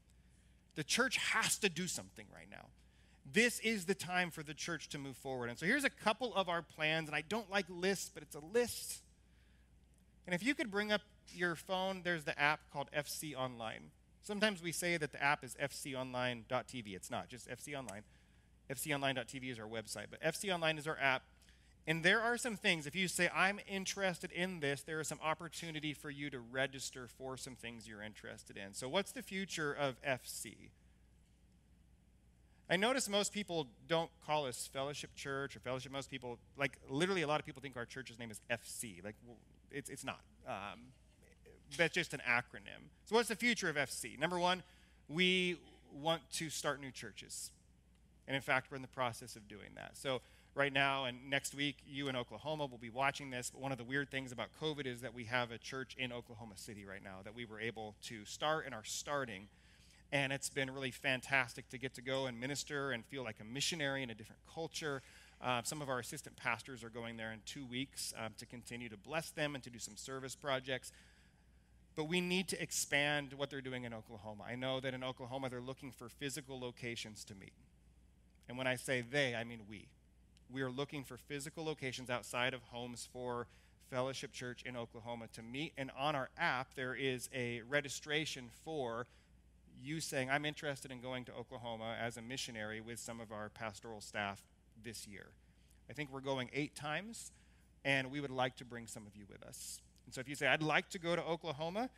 The 0.74 0.84
church 0.84 1.16
has 1.16 1.56
to 1.58 1.68
do 1.68 1.86
something 1.86 2.26
right 2.34 2.48
now. 2.50 2.66
This 3.32 3.58
is 3.60 3.86
the 3.86 3.94
time 3.94 4.30
for 4.30 4.42
the 4.42 4.54
church 4.54 4.88
to 4.90 4.98
move 4.98 5.16
forward. 5.16 5.48
And 5.48 5.58
so 5.58 5.66
here's 5.66 5.84
a 5.84 5.90
couple 5.90 6.34
of 6.34 6.48
our 6.48 6.62
plans. 6.62 7.08
And 7.08 7.16
I 7.16 7.22
don't 7.28 7.50
like 7.50 7.66
lists, 7.68 8.10
but 8.12 8.22
it's 8.22 8.36
a 8.36 8.40
list. 8.40 9.02
And 10.26 10.34
if 10.34 10.44
you 10.44 10.54
could 10.54 10.70
bring 10.70 10.92
up 10.92 11.02
your 11.32 11.54
phone, 11.54 12.02
there's 12.04 12.24
the 12.24 12.38
app 12.38 12.60
called 12.72 12.88
FC 12.96 13.34
Online. 13.36 13.90
Sometimes 14.22 14.62
we 14.62 14.72
say 14.72 14.96
that 14.96 15.12
the 15.12 15.22
app 15.22 15.44
is 15.44 15.56
fconline.tv. 15.60 16.94
It's 16.94 17.10
not, 17.10 17.28
just 17.28 17.48
FC 17.48 17.78
Online. 17.78 18.02
FCOnline.tv 18.70 19.50
is 19.50 19.58
our 19.58 19.66
website, 19.66 20.06
but 20.10 20.20
FC 20.22 20.52
Online 20.52 20.78
is 20.78 20.86
our 20.86 20.98
app. 21.00 21.22
And 21.88 22.02
there 22.02 22.20
are 22.20 22.36
some 22.36 22.56
things, 22.56 22.86
if 22.86 22.96
you 22.96 23.06
say, 23.06 23.30
I'm 23.32 23.60
interested 23.68 24.32
in 24.32 24.58
this, 24.58 24.82
there 24.82 24.98
is 24.98 25.06
some 25.06 25.20
opportunity 25.22 25.92
for 25.92 26.10
you 26.10 26.30
to 26.30 26.40
register 26.40 27.06
for 27.06 27.36
some 27.36 27.54
things 27.54 27.86
you're 27.86 28.02
interested 28.02 28.56
in. 28.56 28.74
So, 28.74 28.88
what's 28.88 29.12
the 29.12 29.22
future 29.22 29.72
of 29.72 29.94
FC? 30.02 30.70
I 32.68 32.76
notice 32.76 33.08
most 33.08 33.32
people 33.32 33.68
don't 33.86 34.10
call 34.26 34.46
us 34.46 34.68
Fellowship 34.72 35.14
Church 35.14 35.54
or 35.54 35.60
Fellowship. 35.60 35.92
Most 35.92 36.10
people, 36.10 36.38
like, 36.56 36.76
literally, 36.90 37.22
a 37.22 37.28
lot 37.28 37.38
of 37.38 37.46
people 37.46 37.62
think 37.62 37.76
our 37.76 37.84
church's 37.84 38.18
name 38.18 38.32
is 38.32 38.40
FC. 38.50 39.04
Like, 39.04 39.14
it's, 39.70 39.88
it's 39.88 40.04
not. 40.04 40.20
Um, 40.48 40.80
that's 41.76 41.94
just 41.94 42.14
an 42.14 42.22
acronym. 42.28 42.90
So, 43.04 43.14
what's 43.14 43.28
the 43.28 43.36
future 43.36 43.68
of 43.68 43.76
FC? 43.76 44.18
Number 44.18 44.40
one, 44.40 44.64
we 45.08 45.56
want 45.92 46.28
to 46.32 46.50
start 46.50 46.80
new 46.80 46.90
churches. 46.90 47.52
And 48.26 48.34
in 48.34 48.42
fact, 48.42 48.70
we're 48.70 48.76
in 48.76 48.82
the 48.82 48.88
process 48.88 49.36
of 49.36 49.48
doing 49.48 49.70
that. 49.76 49.96
So, 49.96 50.20
right 50.54 50.72
now 50.72 51.04
and 51.04 51.28
next 51.28 51.54
week, 51.54 51.76
you 51.86 52.08
in 52.08 52.16
Oklahoma 52.16 52.66
will 52.66 52.78
be 52.78 52.90
watching 52.90 53.30
this. 53.30 53.50
But 53.50 53.60
one 53.60 53.72
of 53.72 53.78
the 53.78 53.84
weird 53.84 54.10
things 54.10 54.32
about 54.32 54.48
COVID 54.60 54.86
is 54.86 55.02
that 55.02 55.14
we 55.14 55.24
have 55.24 55.50
a 55.50 55.58
church 55.58 55.94
in 55.98 56.12
Oklahoma 56.12 56.54
City 56.56 56.84
right 56.84 57.04
now 57.04 57.18
that 57.24 57.34
we 57.34 57.44
were 57.44 57.60
able 57.60 57.94
to 58.04 58.24
start 58.24 58.64
and 58.64 58.74
are 58.74 58.84
starting. 58.84 59.48
And 60.12 60.32
it's 60.32 60.48
been 60.48 60.70
really 60.70 60.90
fantastic 60.90 61.68
to 61.70 61.78
get 61.78 61.94
to 61.94 62.02
go 62.02 62.26
and 62.26 62.40
minister 62.40 62.92
and 62.92 63.04
feel 63.04 63.22
like 63.22 63.36
a 63.40 63.44
missionary 63.44 64.02
in 64.02 64.10
a 64.10 64.14
different 64.14 64.40
culture. 64.52 65.02
Uh, 65.42 65.60
some 65.62 65.82
of 65.82 65.88
our 65.88 65.98
assistant 65.98 66.36
pastors 66.36 66.82
are 66.82 66.88
going 66.88 67.16
there 67.16 67.32
in 67.32 67.40
two 67.44 67.66
weeks 67.66 68.14
um, 68.18 68.32
to 68.38 68.46
continue 68.46 68.88
to 68.88 68.96
bless 68.96 69.30
them 69.30 69.54
and 69.54 69.62
to 69.64 69.70
do 69.70 69.78
some 69.78 69.96
service 69.96 70.34
projects. 70.34 70.92
But 71.94 72.04
we 72.04 72.20
need 72.20 72.48
to 72.48 72.62
expand 72.62 73.34
what 73.34 73.50
they're 73.50 73.60
doing 73.60 73.84
in 73.84 73.92
Oklahoma. 73.92 74.44
I 74.48 74.54
know 74.54 74.80
that 74.80 74.94
in 74.94 75.02
Oklahoma 75.02 75.50
they're 75.50 75.60
looking 75.60 75.90
for 75.90 76.08
physical 76.08 76.58
locations 76.60 77.24
to 77.24 77.34
meet. 77.34 77.52
And 78.48 78.56
when 78.56 78.66
I 78.66 78.76
say 78.76 79.02
they, 79.02 79.34
I 79.34 79.44
mean 79.44 79.60
we. 79.68 79.88
We 80.50 80.62
are 80.62 80.70
looking 80.70 81.02
for 81.02 81.16
physical 81.16 81.64
locations 81.64 82.08
outside 82.08 82.54
of 82.54 82.62
homes 82.62 83.08
for 83.12 83.48
Fellowship 83.90 84.32
Church 84.32 84.62
in 84.64 84.76
Oklahoma 84.76 85.26
to 85.34 85.42
meet. 85.42 85.72
And 85.76 85.90
on 85.98 86.14
our 86.14 86.28
app, 86.38 86.74
there 86.74 86.94
is 86.94 87.28
a 87.34 87.62
registration 87.68 88.48
for 88.64 89.06
you 89.82 90.00
saying, 90.00 90.30
I'm 90.30 90.44
interested 90.44 90.90
in 90.90 91.00
going 91.00 91.24
to 91.26 91.32
Oklahoma 91.34 91.96
as 92.00 92.16
a 92.16 92.22
missionary 92.22 92.80
with 92.80 92.98
some 92.98 93.20
of 93.20 93.32
our 93.32 93.48
pastoral 93.48 94.00
staff 94.00 94.42
this 94.82 95.06
year. 95.06 95.26
I 95.90 95.92
think 95.92 96.12
we're 96.12 96.20
going 96.20 96.50
eight 96.52 96.74
times, 96.74 97.32
and 97.84 98.10
we 98.10 98.20
would 98.20 98.30
like 98.30 98.56
to 98.56 98.64
bring 98.64 98.86
some 98.86 99.06
of 99.06 99.16
you 99.16 99.24
with 99.28 99.42
us. 99.42 99.80
And 100.04 100.14
so 100.14 100.20
if 100.20 100.28
you 100.28 100.34
say, 100.34 100.46
I'd 100.46 100.62
like 100.62 100.88
to 100.90 100.98
go 100.98 101.14
to 101.14 101.22
Oklahoma, 101.22 101.90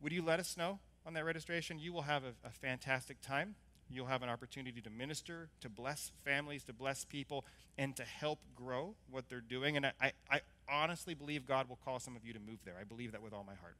would 0.00 0.12
you 0.12 0.22
let 0.22 0.38
us 0.38 0.56
know 0.56 0.78
on 1.06 1.14
that 1.14 1.24
registration? 1.24 1.78
You 1.78 1.92
will 1.92 2.02
have 2.02 2.22
a, 2.24 2.34
a 2.46 2.50
fantastic 2.50 3.20
time. 3.20 3.54
You'll 3.90 4.06
have 4.06 4.22
an 4.22 4.28
opportunity 4.28 4.80
to 4.80 4.90
minister, 4.90 5.48
to 5.60 5.68
bless 5.68 6.10
families, 6.24 6.64
to 6.64 6.72
bless 6.72 7.04
people, 7.04 7.44
and 7.78 7.94
to 7.96 8.02
help 8.02 8.38
grow 8.56 8.94
what 9.10 9.28
they're 9.28 9.40
doing. 9.40 9.76
And 9.76 9.86
I, 9.86 10.12
I, 10.30 10.40
honestly 10.68 11.12
believe 11.14 11.46
God 11.46 11.68
will 11.68 11.78
call 11.84 12.00
some 12.00 12.16
of 12.16 12.24
you 12.24 12.32
to 12.32 12.40
move 12.40 12.58
there. 12.64 12.74
I 12.80 12.84
believe 12.84 13.12
that 13.12 13.22
with 13.22 13.32
all 13.34 13.44
my 13.44 13.54
heart. 13.54 13.76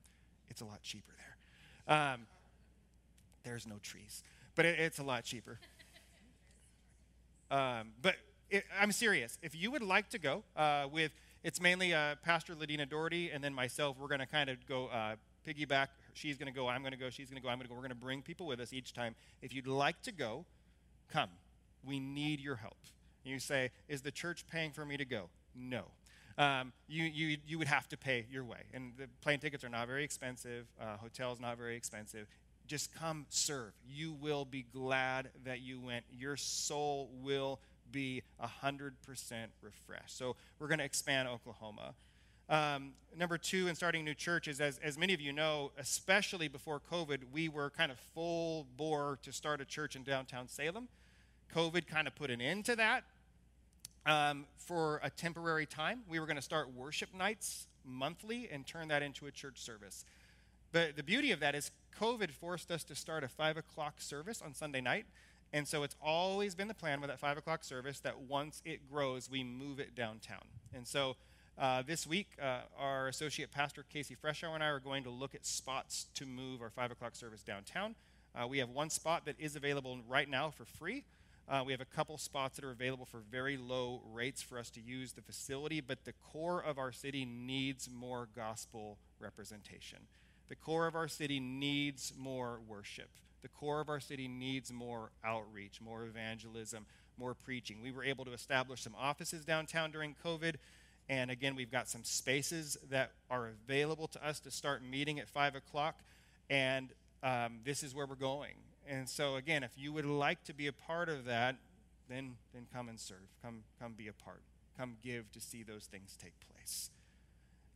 It's 0.50 0.60
a 0.60 0.64
lot 0.64 0.82
cheaper 0.82 1.12
there. 1.86 1.96
Um, 1.96 2.26
there's 3.42 3.66
no 3.66 3.76
trees, 3.82 4.22
but 4.54 4.64
it, 4.66 4.78
it's 4.78 4.98
a 4.98 5.02
lot 5.02 5.24
cheaper. 5.24 5.58
Um, 7.50 7.92
but 8.02 8.16
it, 8.50 8.64
I'm 8.80 8.92
serious. 8.92 9.38
If 9.42 9.54
you 9.54 9.70
would 9.70 9.82
like 9.82 10.10
to 10.10 10.18
go 10.18 10.44
uh, 10.56 10.86
with, 10.90 11.12
it's 11.42 11.60
mainly 11.60 11.94
uh, 11.94 12.16
Pastor 12.22 12.54
Ladina 12.54 12.88
Doherty 12.88 13.30
and 13.30 13.42
then 13.42 13.54
myself. 13.54 13.96
We're 13.98 14.08
going 14.08 14.20
to 14.20 14.26
kind 14.26 14.50
of 14.50 14.66
go 14.66 14.86
uh, 14.86 15.16
piggyback 15.46 15.88
she's 16.14 16.38
going 16.38 16.52
to 16.52 16.58
go, 16.58 16.68
I'm 16.68 16.80
going 16.80 16.92
to 16.92 16.98
go, 16.98 17.10
she's 17.10 17.28
going 17.28 17.40
to 17.40 17.42
go, 17.42 17.48
I'm 17.48 17.58
going 17.58 17.66
to 17.66 17.68
go. 17.68 17.74
We're 17.74 17.82
going 17.82 17.90
to 17.90 17.94
bring 17.96 18.22
people 18.22 18.46
with 18.46 18.60
us 18.60 18.72
each 18.72 18.94
time. 18.94 19.14
If 19.42 19.54
you'd 19.54 19.66
like 19.66 20.00
to 20.02 20.12
go, 20.12 20.46
come. 21.12 21.28
We 21.86 22.00
need 22.00 22.40
your 22.40 22.56
help. 22.56 22.78
You 23.24 23.38
say, 23.38 23.70
Is 23.88 24.02
the 24.02 24.10
church 24.10 24.46
paying 24.46 24.72
for 24.72 24.84
me 24.84 24.96
to 24.96 25.04
go? 25.04 25.28
No. 25.54 25.84
Um, 26.36 26.72
you, 26.88 27.04
you, 27.04 27.36
you 27.46 27.58
would 27.58 27.68
have 27.68 27.88
to 27.90 27.96
pay 27.96 28.26
your 28.30 28.44
way. 28.44 28.58
And 28.72 28.92
the 28.98 29.08
plane 29.20 29.38
tickets 29.38 29.64
are 29.64 29.68
not 29.68 29.86
very 29.86 30.04
expensive, 30.04 30.66
uh, 30.80 30.96
hotels 30.96 31.40
not 31.40 31.56
very 31.56 31.76
expensive. 31.76 32.26
Just 32.66 32.94
come 32.94 33.26
serve. 33.28 33.72
You 33.86 34.12
will 34.12 34.44
be 34.44 34.64
glad 34.72 35.30
that 35.44 35.60
you 35.60 35.80
went. 35.80 36.04
Your 36.10 36.36
soul 36.36 37.10
will 37.22 37.60
be 37.92 38.22
100% 38.42 38.92
refreshed. 39.62 40.18
So 40.18 40.36
we're 40.58 40.68
going 40.68 40.78
to 40.78 40.84
expand 40.84 41.28
Oklahoma. 41.28 41.94
Um, 42.48 42.92
number 43.16 43.38
two, 43.38 43.68
in 43.68 43.74
starting 43.74 44.04
new 44.04 44.14
churches, 44.14 44.60
as, 44.60 44.78
as 44.78 44.98
many 44.98 45.14
of 45.14 45.20
you 45.20 45.32
know, 45.32 45.72
especially 45.78 46.48
before 46.48 46.80
COVID, 46.80 47.20
we 47.32 47.48
were 47.48 47.70
kind 47.70 47.90
of 47.90 47.98
full 48.14 48.66
bore 48.76 49.18
to 49.22 49.32
start 49.32 49.60
a 49.60 49.64
church 49.64 49.96
in 49.96 50.02
downtown 50.02 50.48
Salem. 50.48 50.88
COVID 51.54 51.86
kind 51.86 52.06
of 52.06 52.14
put 52.14 52.30
an 52.30 52.40
end 52.40 52.64
to 52.66 52.76
that 52.76 53.04
um, 54.06 54.46
for 54.56 55.00
a 55.02 55.10
temporary 55.10 55.66
time. 55.66 56.00
We 56.08 56.20
were 56.20 56.26
going 56.26 56.36
to 56.36 56.42
start 56.42 56.74
worship 56.74 57.14
nights 57.14 57.66
monthly 57.84 58.48
and 58.50 58.66
turn 58.66 58.88
that 58.88 59.02
into 59.02 59.26
a 59.26 59.30
church 59.30 59.60
service. 59.60 60.04
But 60.72 60.96
the 60.96 61.02
beauty 61.02 61.30
of 61.30 61.40
that 61.40 61.54
is 61.54 61.70
COVID 62.00 62.30
forced 62.30 62.70
us 62.70 62.82
to 62.84 62.94
start 62.94 63.24
a 63.24 63.28
5 63.28 63.56
o'clock 63.56 64.00
service 64.00 64.42
on 64.42 64.54
Sunday 64.54 64.80
night. 64.80 65.06
And 65.52 65.68
so 65.68 65.84
it's 65.84 65.94
always 66.02 66.56
been 66.56 66.66
the 66.66 66.74
plan 66.74 67.00
with 67.00 67.10
that 67.10 67.20
5 67.20 67.38
o'clock 67.38 67.62
service 67.62 68.00
that 68.00 68.20
once 68.22 68.60
it 68.64 68.90
grows, 68.90 69.30
we 69.30 69.44
move 69.44 69.78
it 69.78 69.94
downtown. 69.94 70.42
And 70.74 70.86
so 70.86 71.14
uh, 71.56 71.82
this 71.82 72.06
week, 72.06 72.28
uh, 72.42 72.60
our 72.76 73.06
associate 73.06 73.52
pastor, 73.52 73.84
Casey 73.92 74.16
Freshour, 74.16 74.54
and 74.54 74.62
I 74.62 74.66
are 74.66 74.80
going 74.80 75.04
to 75.04 75.10
look 75.10 75.34
at 75.34 75.46
spots 75.46 76.06
to 76.14 76.26
move 76.26 76.60
our 76.60 76.70
5 76.70 76.90
o'clock 76.90 77.14
service 77.14 77.42
downtown. 77.42 77.94
Uh, 78.34 78.46
we 78.48 78.58
have 78.58 78.70
one 78.70 78.90
spot 78.90 79.24
that 79.26 79.36
is 79.38 79.54
available 79.54 79.98
right 80.08 80.28
now 80.28 80.50
for 80.50 80.64
free. 80.64 81.04
Uh, 81.48 81.62
we 81.64 81.72
have 81.72 81.80
a 81.80 81.84
couple 81.84 82.18
spots 82.18 82.56
that 82.56 82.64
are 82.64 82.72
available 82.72 83.04
for 83.04 83.20
very 83.30 83.56
low 83.56 84.00
rates 84.12 84.42
for 84.42 84.58
us 84.58 84.70
to 84.70 84.80
use 84.80 85.12
the 85.12 85.22
facility, 85.22 85.80
but 85.80 86.04
the 86.04 86.14
core 86.32 86.60
of 86.60 86.78
our 86.78 86.90
city 86.90 87.24
needs 87.24 87.88
more 87.92 88.28
gospel 88.34 88.98
representation. 89.20 89.98
The 90.48 90.56
core 90.56 90.86
of 90.86 90.96
our 90.96 91.08
city 91.08 91.38
needs 91.38 92.12
more 92.18 92.58
worship. 92.66 93.10
The 93.42 93.48
core 93.48 93.80
of 93.80 93.88
our 93.88 94.00
city 94.00 94.26
needs 94.26 94.72
more 94.72 95.10
outreach, 95.22 95.80
more 95.80 96.04
evangelism, 96.04 96.86
more 97.18 97.34
preaching. 97.34 97.80
We 97.82 97.92
were 97.92 98.02
able 98.02 98.24
to 98.24 98.32
establish 98.32 98.82
some 98.82 98.94
offices 98.98 99.44
downtown 99.44 99.90
during 99.90 100.16
COVID. 100.24 100.56
And 101.08 101.30
again, 101.30 101.54
we've 101.54 101.70
got 101.70 101.88
some 101.88 102.02
spaces 102.04 102.78
that 102.90 103.12
are 103.30 103.48
available 103.48 104.08
to 104.08 104.26
us 104.26 104.40
to 104.40 104.50
start 104.50 104.82
meeting 104.82 105.18
at 105.18 105.28
5 105.28 105.54
o'clock. 105.54 106.00
And 106.48 106.90
um, 107.22 107.58
this 107.64 107.82
is 107.82 107.94
where 107.94 108.06
we're 108.06 108.14
going. 108.14 108.54
And 108.88 109.08
so, 109.08 109.36
again, 109.36 109.62
if 109.62 109.72
you 109.76 109.92
would 109.92 110.06
like 110.06 110.44
to 110.44 110.54
be 110.54 110.66
a 110.66 110.72
part 110.72 111.08
of 111.08 111.24
that, 111.24 111.56
then, 112.08 112.36
then 112.52 112.66
come 112.72 112.88
and 112.88 113.00
serve. 113.00 113.26
Come, 113.42 113.64
come 113.80 113.94
be 113.94 114.08
a 114.08 114.12
part. 114.12 114.42
Come 114.76 114.96
give 115.02 115.30
to 115.32 115.40
see 115.40 115.62
those 115.62 115.84
things 115.84 116.16
take 116.20 116.34
place. 116.52 116.90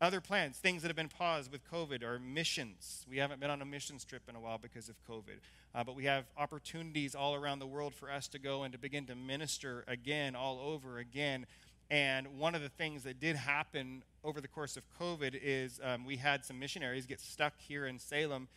Other 0.01 0.21
plans, 0.21 0.59
things 0.59 0.83
that 0.83 0.89
have 0.89 0.97
been 0.97 1.09
paused 1.09 1.51
with 1.51 1.69
COVID, 1.69 2.05
are 2.05 2.21
missions. 2.21 3.05
We 3.11 3.19
haven't 3.19 3.41
been 3.41 3.51
on 3.51 3.61
a 3.61 3.65
missions 3.65 4.05
trip 4.05 4.23
in 4.29 4.37
a 4.37 4.41
while 4.41 4.59
because 4.59 4.89
of 4.89 4.95
COVID. 5.09 5.41
Uh, 5.75 5.83
but 5.83 5.97
we 5.97 6.05
have 6.05 6.25
opportunities 6.37 7.17
all 7.17 7.35
around 7.35 7.59
the 7.59 7.67
world 7.67 7.95
for 7.95 8.11
us 8.11 8.29
to 8.29 8.39
go 8.39 8.63
and 8.63 8.73
to 8.73 8.79
begin 8.79 9.07
to 9.07 9.17
minister 9.17 9.85
again, 9.89 10.37
all 10.37 10.61
over 10.61 10.99
again. 10.99 11.47
And 11.91 12.39
one 12.39 12.55
of 12.55 12.61
the 12.61 12.69
things 12.69 13.05
that 13.05 13.19
did 13.19 13.37
happen 13.37 14.03
over 14.23 14.41
the 14.41 14.49
course 14.49 14.77
of 14.77 14.83
COVID 15.01 15.39
is 15.43 15.81
um, 15.83 16.05
we 16.05 16.17
had 16.17 16.45
some 16.45 16.59
missionaries 16.59 17.07
get 17.07 17.21
stuck 17.21 17.55
here 17.59 17.87
in 17.87 17.99
Salem, 17.99 18.49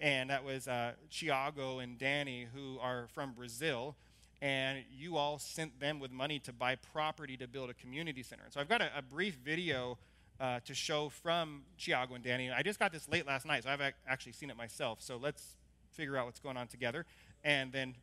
and 0.00 0.30
that 0.30 0.42
was 0.42 0.66
uh, 0.66 0.92
Chiago 1.10 1.80
and 1.80 1.98
Danny, 1.98 2.46
who 2.54 2.78
are 2.80 3.06
from 3.12 3.32
Brazil. 3.32 3.94
And 4.40 4.84
you 4.96 5.16
all 5.16 5.38
sent 5.38 5.80
them 5.80 5.98
with 5.98 6.12
money 6.12 6.38
to 6.40 6.52
buy 6.52 6.76
property 6.76 7.36
to 7.38 7.48
build 7.48 7.70
a 7.70 7.74
community 7.74 8.22
center. 8.22 8.44
And 8.44 8.52
So 8.52 8.60
I've 8.60 8.68
got 8.68 8.80
a, 8.80 8.90
a 8.96 9.02
brief 9.02 9.34
video 9.44 9.98
uh, 10.40 10.60
to 10.64 10.74
show 10.74 11.08
from 11.08 11.62
Chiago 11.76 12.14
and 12.14 12.22
Danny. 12.22 12.50
I 12.50 12.62
just 12.62 12.78
got 12.78 12.92
this 12.92 13.08
late 13.08 13.26
last 13.26 13.44
night, 13.44 13.64
so 13.64 13.70
I've 13.70 13.80
actually 14.06 14.32
seen 14.32 14.50
it 14.50 14.56
myself. 14.56 15.02
So 15.02 15.16
let's 15.16 15.56
figure 15.90 16.16
out 16.16 16.26
what's 16.26 16.40
going 16.40 16.56
on 16.56 16.68
together, 16.68 17.04
and 17.42 17.72
then 17.72 17.96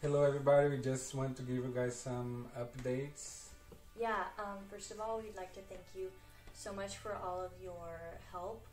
Hello, 0.00 0.22
everybody. 0.22 0.68
We 0.68 0.76
just 0.78 1.12
want 1.12 1.36
to 1.38 1.42
give 1.42 1.56
you 1.56 1.72
guys 1.74 1.96
some 1.96 2.46
updates. 2.56 3.48
Yeah, 4.00 4.26
um, 4.38 4.58
first 4.70 4.92
of 4.92 5.00
all, 5.00 5.18
we'd 5.18 5.34
like 5.36 5.52
to 5.54 5.60
thank 5.62 5.82
you 5.92 6.12
so 6.54 6.72
much 6.72 6.98
for 6.98 7.16
all 7.16 7.40
of 7.40 7.50
your 7.60 7.98
help. 8.30 8.64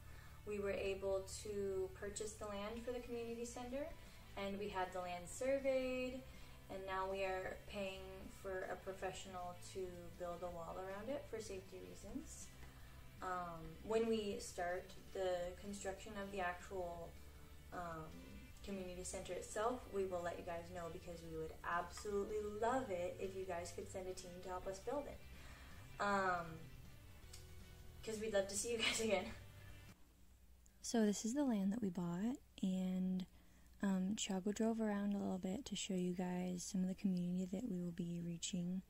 We 0.48 0.60
were 0.60 0.78
able 0.94 1.24
to 1.42 1.90
purchase 2.00 2.34
the 2.34 2.46
land 2.46 2.84
for 2.86 2.92
the 2.92 3.00
community 3.00 3.44
center, 3.44 3.88
and 4.38 4.60
we 4.60 4.68
had 4.70 4.94
the 4.94 5.00
land 5.00 5.24
surveyed, 5.26 6.22
and 6.70 6.80
now 6.86 7.08
we 7.12 7.24
are 7.24 7.58
paying 7.68 8.06
for 8.44 8.70
a 8.72 8.76
professional 8.76 9.56
to 9.74 9.80
build 10.20 10.44
a 10.44 10.52
wall 10.56 10.76
around 10.78 11.10
it 11.10 11.26
for 11.32 11.42
safety 11.42 11.80
reasons. 11.90 12.46
Um, 13.24 13.66
when 13.88 14.08
we 14.08 14.36
start 14.38 14.92
the 15.16 15.38
construction 15.60 16.12
of 16.22 16.32
the 16.32 16.42
actual 16.42 17.10
um, 17.74 18.14
community 18.66 19.04
center 19.04 19.34
itself, 19.34 19.82
we 19.94 20.06
will 20.06 20.22
let 20.24 20.38
you 20.38 20.46
guys 20.46 20.64
know 20.74 20.86
because 20.92 21.22
we 21.22 21.38
would 21.38 21.54
absolutely 21.64 22.38
love 22.62 22.90
it 22.90 23.16
if 23.20 23.36
you 23.36 23.46
guys 23.46 23.72
could 23.76 23.90
send 23.90 24.08
a 24.08 24.14
team 24.14 24.32
to 24.44 24.50
help 24.50 24.68
us 24.68 24.80
build 24.80 25.04
it. 25.08 25.20
Because 25.98 26.46
um, 28.16 28.22
we'd 28.22 28.34
love 28.34 28.48
to 28.48 28.56
see 28.56 28.74
you 28.74 28.78
guys 28.90 29.02
again. 29.02 29.26
So, 30.82 31.06
this 31.06 31.26
is 31.26 31.34
the 31.34 31.44
land 31.44 31.74
that 31.74 31.82
we 31.82 31.90
bought, 31.90 32.38
and 32.62 33.26
um, 33.82 34.16
Chiago 34.18 34.52
drove 34.52 34.80
around 34.80 35.14
a 35.14 35.18
little 35.18 35.40
bit 35.40 35.66
to 35.66 35.76
show 35.76 35.96
you 35.96 36.14
guys 36.14 36.68
some 36.72 36.82
of 36.82 36.90
the 36.90 36.96
community 36.96 37.48
that 37.52 37.70
we 37.70 37.80
will 37.80 37.92
be 37.92 38.22
reaching. 38.26 38.82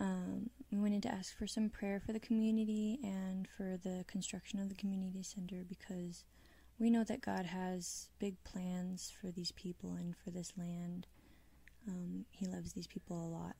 Um, 0.00 0.50
we 0.72 0.78
wanted 0.78 1.02
to 1.04 1.12
ask 1.12 1.36
for 1.36 1.46
some 1.46 1.68
prayer 1.68 2.00
for 2.04 2.12
the 2.12 2.20
community 2.20 2.98
and 3.02 3.46
for 3.56 3.78
the 3.82 4.04
construction 4.06 4.60
of 4.60 4.68
the 4.68 4.74
community 4.74 5.22
center 5.22 5.64
because 5.68 6.24
we 6.78 6.90
know 6.90 7.04
that 7.04 7.20
God 7.20 7.46
has 7.46 8.08
big 8.18 8.42
plans 8.44 9.12
for 9.20 9.30
these 9.30 9.52
people 9.52 9.94
and 9.94 10.14
for 10.16 10.30
this 10.30 10.52
land. 10.56 11.06
Um, 11.86 12.24
he 12.30 12.46
loves 12.46 12.72
these 12.72 12.86
people 12.86 13.16
a 13.24 13.28
lot. 13.28 13.56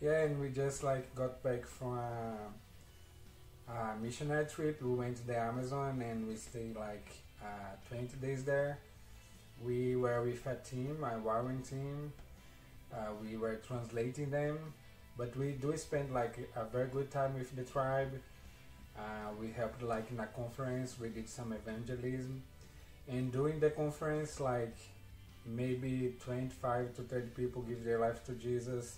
Yeah, 0.00 0.24
and 0.24 0.40
we 0.40 0.50
just 0.50 0.84
like 0.84 1.14
got 1.14 1.42
back 1.42 1.66
from 1.66 1.98
a, 1.98 3.72
a 3.72 3.96
missionary 4.00 4.46
trip. 4.46 4.82
We 4.82 4.94
went 4.94 5.16
to 5.18 5.26
the 5.26 5.38
Amazon 5.38 6.02
and 6.02 6.28
we 6.28 6.36
stayed 6.36 6.76
like 6.76 7.08
uh, 7.42 7.76
20 7.88 8.16
days 8.16 8.44
there. 8.44 8.78
We 9.64 9.96
were 9.96 10.22
with 10.22 10.46
a 10.46 10.56
team, 10.56 11.02
a 11.02 11.18
warring 11.18 11.62
team, 11.62 12.12
uh, 12.92 13.12
we 13.22 13.36
were 13.36 13.56
translating 13.56 14.30
them, 14.30 14.58
but 15.16 15.36
we 15.36 15.52
do 15.52 15.76
spend 15.76 16.12
like 16.12 16.48
a 16.54 16.64
very 16.64 16.88
good 16.88 17.10
time 17.10 17.34
with 17.34 17.54
the 17.56 17.64
tribe. 17.64 18.20
Uh, 18.98 19.30
we 19.40 19.52
helped 19.52 19.82
like 19.82 20.10
in 20.10 20.20
a 20.20 20.26
conference. 20.26 20.96
We 21.00 21.08
did 21.10 21.28
some 21.28 21.52
evangelism, 21.52 22.42
and 23.08 23.30
during 23.30 23.60
the 23.60 23.70
conference, 23.70 24.40
like 24.40 24.76
maybe 25.44 26.14
25 26.24 26.94
to 26.96 27.02
30 27.02 27.28
people 27.36 27.62
give 27.62 27.84
their 27.84 27.98
life 27.98 28.24
to 28.24 28.32
Jesus, 28.32 28.96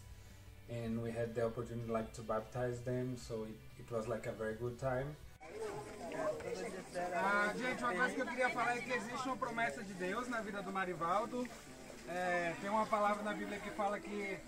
and 0.70 1.02
we 1.02 1.11
had 1.11 1.34
the 1.34 1.46
opportunity 1.46 1.90
like 1.90 2.12
to 2.14 2.22
baptize 2.22 2.80
them. 2.80 3.16
So 3.16 3.44
it, 3.44 3.58
it 3.80 3.92
was 3.92 4.06
like 4.06 4.26
a 4.26 4.32
very 4.32 4.54
good 4.54 4.78
time. 4.78 5.16
Ah, 7.14 7.52
gente, 7.56 7.82
uma 7.82 7.94
coisa 7.94 8.14
que 8.14 8.20
eu 8.20 8.26
queria 8.26 8.50
falar 8.50 8.76
é 8.76 8.80
que 8.80 8.92
existe 8.92 9.26
uma 9.28 9.37
promessa 9.37 9.82
de 9.82 9.94
Deus 9.94 10.28
na 10.28 10.40
vida 10.40 10.62
do 10.62 10.72
Marivaldo. 10.72 11.46
É, 12.08 12.54
tem 12.61 12.70
uma 12.70 12.87
palavra 12.87 13.22
na 13.22 13.34
Bíblia 13.34 13.58
que 13.58 13.70
fala 13.70 14.00
que 14.00 14.38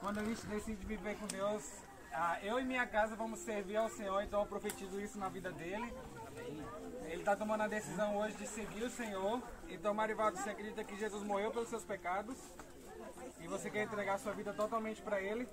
quando 0.00 0.18
a 0.18 0.24
gente 0.24 0.44
decide 0.46 0.84
viver 0.84 1.16
com 1.16 1.26
Deus, 1.28 1.62
ah, 2.12 2.38
eu 2.42 2.60
e 2.60 2.64
minha 2.64 2.86
casa 2.86 3.16
vamos 3.16 3.40
servir 3.40 3.76
ao 3.76 3.88
Senhor, 3.88 4.22
então 4.22 4.40
eu 4.40 4.46
profetizo 4.46 5.00
isso 5.00 5.18
na 5.18 5.28
vida 5.28 5.50
dele. 5.50 5.92
Ele 7.04 7.20
está 7.20 7.34
tomando 7.36 7.62
a 7.62 7.68
decisão 7.68 8.16
hoje 8.16 8.36
de 8.36 8.46
seguir 8.46 8.84
o 8.84 8.90
Senhor. 8.90 9.42
Então, 9.68 9.92
Marivaldo, 9.94 10.38
você 10.38 10.50
acredita 10.50 10.84
que 10.84 10.96
Jesus 10.96 11.22
morreu 11.22 11.50
pelos 11.50 11.68
seus 11.68 11.84
pecados 11.84 12.36
e 13.40 13.46
você 13.46 13.70
quer 13.70 13.82
entregar 13.82 14.18
sua 14.18 14.32
vida 14.32 14.52
totalmente 14.52 15.02
para 15.02 15.20
Ele? 15.20 15.48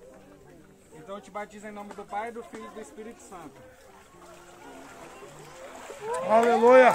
Então, 0.94 1.16
eu 1.16 1.22
te 1.22 1.32
batizo 1.32 1.68
em 1.68 1.72
nome 1.72 1.94
do 1.94 2.06
Pai, 2.06 2.32
do 2.32 2.44
Filho 2.44 2.66
e 2.66 2.70
do 2.70 2.82
Espírito 2.82 3.22
Santo. 3.22 3.60
Aleluia! 6.30 6.94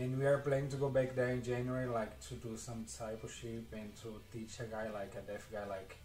and 0.00 0.18
we 0.18 0.24
are 0.24 0.38
planning 0.38 0.68
to 0.68 0.76
go 0.76 0.88
back 0.88 1.14
there 1.14 1.30
in 1.30 1.42
January, 1.42 1.86
like 1.86 2.18
to 2.20 2.34
do 2.34 2.56
some 2.56 2.84
discipleship 2.84 3.66
and 3.72 3.94
to 3.96 4.20
teach 4.32 4.58
a 4.60 4.64
guy 4.64 4.88
like 4.90 5.14
a 5.14 5.20
deaf 5.20 5.46
guy, 5.52 5.66
like 5.66 5.96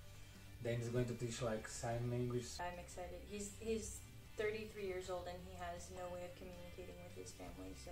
Dan 0.65 0.81
is 0.81 0.89
going 0.89 1.05
to 1.05 1.13
teach 1.13 1.41
like 1.41 1.67
sign 1.67 2.09
language. 2.09 2.47
I'm 2.59 2.79
excited. 2.79 3.21
He's 3.29 3.51
he's 3.59 3.99
33 4.37 4.85
years 4.85 5.09
old 5.09 5.27
and 5.29 5.37
he 5.47 5.55
has 5.61 5.89
no 5.95 6.05
way 6.13 6.25
of 6.25 6.33
communicating 6.35 6.97
with 7.05 7.15
his 7.15 7.31
family, 7.31 7.73
so 7.77 7.91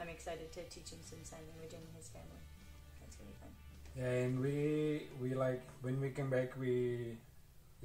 I'm 0.00 0.08
excited 0.08 0.52
to 0.52 0.62
teach 0.74 0.90
him 0.94 1.02
some 1.02 1.22
sign 1.24 1.44
language 1.50 1.74
and 1.74 1.84
his 1.96 2.08
family. 2.08 2.42
That's 3.00 3.16
gonna 3.16 3.30
be 3.34 3.38
fun. 3.42 3.52
Yeah, 3.98 4.24
and 4.26 4.40
we 4.40 5.08
we 5.20 5.34
like 5.34 5.62
when 5.82 6.00
we 6.00 6.10
come 6.10 6.30
back, 6.30 6.54
we 6.58 7.18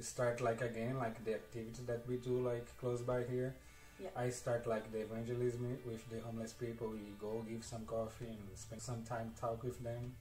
start 0.00 0.40
like 0.40 0.62
again 0.62 0.98
like 0.98 1.22
the 1.24 1.34
activity 1.34 1.82
that 1.86 2.06
we 2.08 2.16
do 2.16 2.40
like 2.40 2.66
close 2.78 3.02
by 3.02 3.22
here 3.24 3.54
Yeah. 4.00 4.08
I 4.16 4.30
start 4.30 4.66
like 4.66 4.90
the 4.92 5.00
evangelism 5.02 5.78
with 5.84 6.08
the 6.10 6.20
homeless 6.20 6.52
people. 6.54 6.88
We 6.88 7.12
go 7.20 7.44
give 7.48 7.64
some 7.64 7.84
coffee 7.84 8.28
and 8.28 8.40
spend 8.54 8.80
some 8.80 9.02
time 9.04 9.32
talk 9.40 9.62
with 9.62 9.82
them. 9.84 10.14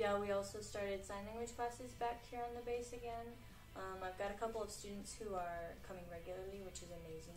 Yeah, 0.00 0.16
we 0.16 0.32
also 0.32 0.64
started 0.64 1.04
sign 1.04 1.28
language 1.28 1.52
classes 1.52 1.92
back 2.00 2.24
here 2.32 2.40
on 2.40 2.56
the 2.56 2.64
base 2.64 2.96
again. 2.96 3.36
Um, 3.76 4.00
I've 4.00 4.16
got 4.16 4.32
a 4.32 4.38
couple 4.40 4.64
of 4.64 4.72
students 4.72 5.12
who 5.12 5.36
are 5.36 5.76
coming 5.84 6.08
regularly, 6.08 6.64
which 6.64 6.80
is 6.80 6.88
amazing. 7.04 7.36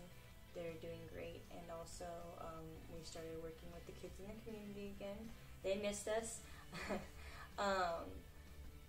They're 0.56 0.80
doing 0.80 1.04
great, 1.12 1.44
and 1.52 1.68
also 1.68 2.08
um, 2.40 2.64
we 2.88 3.04
started 3.04 3.36
working 3.44 3.68
with 3.76 3.84
the 3.84 3.92
kids 4.00 4.16
in 4.16 4.32
the 4.32 4.40
community 4.48 4.96
again. 4.96 5.20
They 5.60 5.76
missed 5.76 6.08
us. 6.08 6.40
um, 7.60 8.08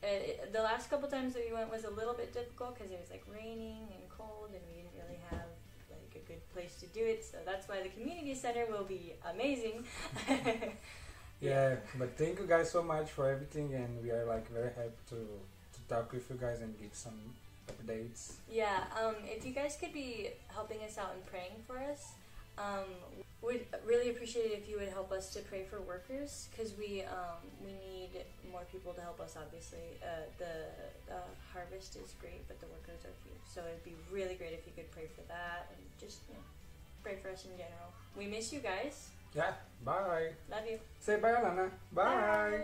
it, 0.06 0.54
the 0.54 0.62
last 0.62 0.86
couple 0.86 1.10
times 1.10 1.34
that 1.34 1.42
we 1.42 1.50
went 1.50 1.66
was 1.66 1.82
a 1.82 1.90
little 1.90 2.14
bit 2.14 2.30
difficult 2.30 2.78
because 2.78 2.94
it 2.94 3.02
was 3.02 3.10
like 3.10 3.26
raining 3.26 3.90
and 3.90 4.06
cold, 4.06 4.54
and 4.54 4.62
we 4.70 4.86
didn't 4.86 4.94
really 4.94 5.18
have 5.34 5.50
like 5.90 6.14
a 6.14 6.22
good 6.30 6.46
place 6.54 6.78
to 6.78 6.86
do 6.94 7.02
it. 7.02 7.26
So 7.26 7.42
that's 7.42 7.66
why 7.66 7.82
the 7.82 7.90
community 7.90 8.38
center 8.38 8.70
will 8.70 8.86
be 8.86 9.18
amazing. 9.26 9.82
Yeah, 11.44 11.76
but 11.98 12.16
thank 12.16 12.38
you 12.40 12.46
guys 12.46 12.70
so 12.70 12.82
much 12.82 13.10
for 13.10 13.28
everything, 13.28 13.74
and 13.74 14.02
we 14.02 14.10
are 14.10 14.24
like 14.24 14.48
very 14.50 14.72
happy 14.80 15.02
to 15.10 15.20
to 15.74 15.80
talk 15.88 16.12
with 16.12 16.28
you 16.30 16.36
guys 16.40 16.60
and 16.60 16.72
give 16.80 16.94
some 16.94 17.18
updates. 17.70 18.20
Yeah, 18.50 18.84
um, 18.98 19.16
if 19.24 19.44
you 19.46 19.52
guys 19.52 19.76
could 19.80 19.92
be 19.92 20.30
helping 20.48 20.80
us 20.88 20.96
out 20.98 21.12
and 21.14 21.24
praying 21.26 21.56
for 21.66 21.78
us, 21.78 22.02
Um, 22.56 22.86
would 23.42 23.66
really 23.84 24.08
appreciate 24.14 24.46
it 24.52 24.58
if 24.62 24.68
you 24.70 24.78
would 24.78 24.88
help 24.88 25.10
us 25.12 25.34
to 25.34 25.40
pray 25.50 25.64
for 25.70 25.80
workers 25.82 26.48
because 26.50 26.70
we 26.78 27.02
um, 27.02 27.42
we 27.66 27.72
need 27.86 28.12
more 28.50 28.64
people 28.72 28.92
to 28.94 29.02
help 29.02 29.18
us. 29.20 29.34
Obviously, 29.36 29.98
uh, 30.00 30.24
the 30.38 30.54
uh, 31.12 31.30
harvest 31.52 31.96
is 31.96 32.14
great, 32.22 32.46
but 32.48 32.56
the 32.60 32.66
workers 32.66 33.04
are 33.04 33.12
few. 33.26 33.36
So 33.44 33.60
it'd 33.68 33.84
be 33.84 33.96
really 34.10 34.36
great 34.40 34.54
if 34.54 34.62
you 34.66 34.72
could 34.78 34.90
pray 34.96 35.08
for 35.16 35.22
that 35.28 35.68
and 35.72 35.82
just 35.98 36.18
you 36.28 36.34
know, 36.38 36.46
pray 37.02 37.16
for 37.20 37.28
us 37.34 37.44
in 37.44 37.52
general. 37.58 37.90
We 38.16 38.26
miss 38.26 38.52
you 38.52 38.60
guys. 38.60 39.10
Yeah, 39.34 39.52
bye. 39.84 40.30
Love 40.50 40.60
you. 40.70 40.78
Say 41.00 41.16
bye, 41.16 41.32
Alana. 41.32 41.70
Bye. 41.92 42.60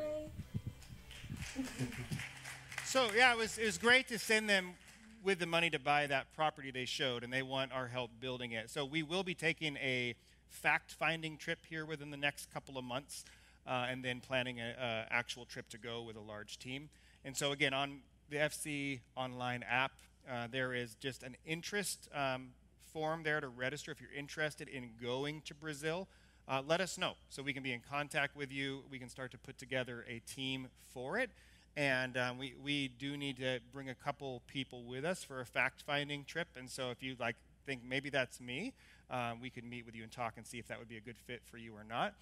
So 2.84 3.08
yeah, 3.16 3.32
it 3.32 3.38
was 3.38 3.58
it 3.58 3.66
was 3.66 3.78
great 3.78 4.08
to 4.08 4.18
send 4.18 4.48
them 4.48 4.74
with 5.22 5.38
the 5.38 5.46
money 5.46 5.68
to 5.70 5.78
buy 5.78 6.06
that 6.06 6.32
property 6.34 6.70
they 6.70 6.84
showed, 6.84 7.24
and 7.24 7.32
they 7.32 7.42
want 7.42 7.72
our 7.72 7.88
help 7.88 8.10
building 8.20 8.52
it. 8.52 8.70
So 8.70 8.84
we 8.84 9.02
will 9.02 9.22
be 9.22 9.34
taking 9.34 9.76
a 9.76 10.14
fact-finding 10.48 11.36
trip 11.36 11.58
here 11.68 11.84
within 11.84 12.10
the 12.10 12.16
next 12.16 12.52
couple 12.52 12.78
of 12.78 12.84
months, 12.84 13.24
uh, 13.66 13.86
and 13.88 14.04
then 14.04 14.20
planning 14.20 14.60
an 14.60 14.74
actual 15.10 15.44
trip 15.44 15.68
to 15.70 15.78
go 15.78 16.02
with 16.02 16.16
a 16.16 16.20
large 16.20 16.58
team. 16.58 16.88
And 17.24 17.36
so 17.36 17.52
again, 17.52 17.74
on 17.74 18.00
the 18.30 18.36
FC 18.36 19.00
online 19.16 19.62
app, 19.68 19.92
uh, 20.30 20.46
there 20.50 20.72
is 20.72 20.94
just 20.94 21.22
an 21.22 21.36
interest 21.44 22.08
um, 22.14 22.48
form 22.92 23.22
there 23.22 23.40
to 23.40 23.48
register 23.48 23.92
if 23.92 24.00
you're 24.00 24.12
interested 24.16 24.68
in 24.68 24.90
going 25.02 25.42
to 25.42 25.54
Brazil. 25.54 26.08
Uh, 26.50 26.60
let 26.66 26.80
us 26.80 26.98
know 26.98 27.12
so 27.28 27.44
we 27.44 27.52
can 27.52 27.62
be 27.62 27.72
in 27.72 27.80
contact 27.88 28.34
with 28.34 28.50
you. 28.50 28.80
We 28.90 28.98
can 28.98 29.08
start 29.08 29.30
to 29.30 29.38
put 29.38 29.56
together 29.56 30.04
a 30.08 30.18
team 30.28 30.66
for 30.92 31.16
it. 31.16 31.30
And 31.76 32.16
um, 32.16 32.38
we, 32.38 32.54
we 32.60 32.88
do 32.88 33.16
need 33.16 33.36
to 33.36 33.60
bring 33.72 33.88
a 33.88 33.94
couple 33.94 34.42
people 34.48 34.82
with 34.82 35.04
us 35.04 35.22
for 35.22 35.40
a 35.40 35.46
fact 35.46 35.84
finding 35.86 36.24
trip. 36.24 36.48
And 36.58 36.68
so 36.68 36.90
if 36.90 37.04
you 37.04 37.14
like 37.20 37.36
think 37.66 37.82
maybe 37.88 38.10
that's 38.10 38.40
me, 38.40 38.72
um, 39.12 39.40
we 39.40 39.48
could 39.48 39.62
meet 39.62 39.86
with 39.86 39.94
you 39.94 40.02
and 40.02 40.10
talk 40.10 40.32
and 40.38 40.44
see 40.44 40.58
if 40.58 40.66
that 40.66 40.80
would 40.80 40.88
be 40.88 40.96
a 40.96 41.00
good 41.00 41.18
fit 41.24 41.40
for 41.48 41.56
you 41.56 41.72
or 41.72 41.84
not. 41.88 42.14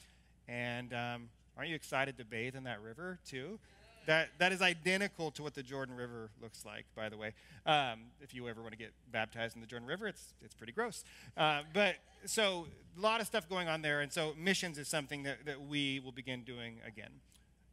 And 0.47 0.93
um, 0.93 1.31
aren't 1.57 1.71
you 1.71 1.75
excited 1.75 2.19
to 2.19 2.25
bathe 2.27 2.55
in 2.55 2.65
that 2.65 2.83
river 2.83 3.19
too? 3.27 3.59
That, 4.09 4.31
that 4.39 4.53
is 4.53 4.63
identical 4.63 5.31
to 5.33 5.43
what 5.43 5.53
the 5.53 5.63
Jordan 5.63 5.95
River 5.95 6.31
looks 6.41 6.65
like, 6.65 6.87
by 6.97 7.11
the 7.11 7.19
way. 7.19 7.35
Um, 7.67 8.05
if 8.23 8.33
you 8.33 8.49
ever 8.49 8.63
want 8.63 8.73
to 8.73 8.79
get 8.79 8.95
baptized 9.13 9.55
in 9.55 9.61
the 9.61 9.67
Jordan 9.67 9.87
River, 9.87 10.09
it's, 10.09 10.33
it's 10.43 10.55
pretty 10.55 10.73
gross. 10.73 11.05
Uh, 11.37 11.61
but 11.75 11.97
so, 12.25 12.69
a 12.97 13.01
lot 13.03 13.21
of 13.21 13.27
stuff 13.27 13.47
going 13.51 13.69
on 13.69 13.83
there. 13.83 14.01
And 14.01 14.11
so, 14.11 14.33
missions 14.39 14.79
is 14.79 14.89
something 14.89 15.25
that, 15.25 15.45
that 15.45 15.61
we 15.61 16.01
will 16.01 16.13
begin 16.13 16.43
doing 16.43 16.77
again. 16.87 17.11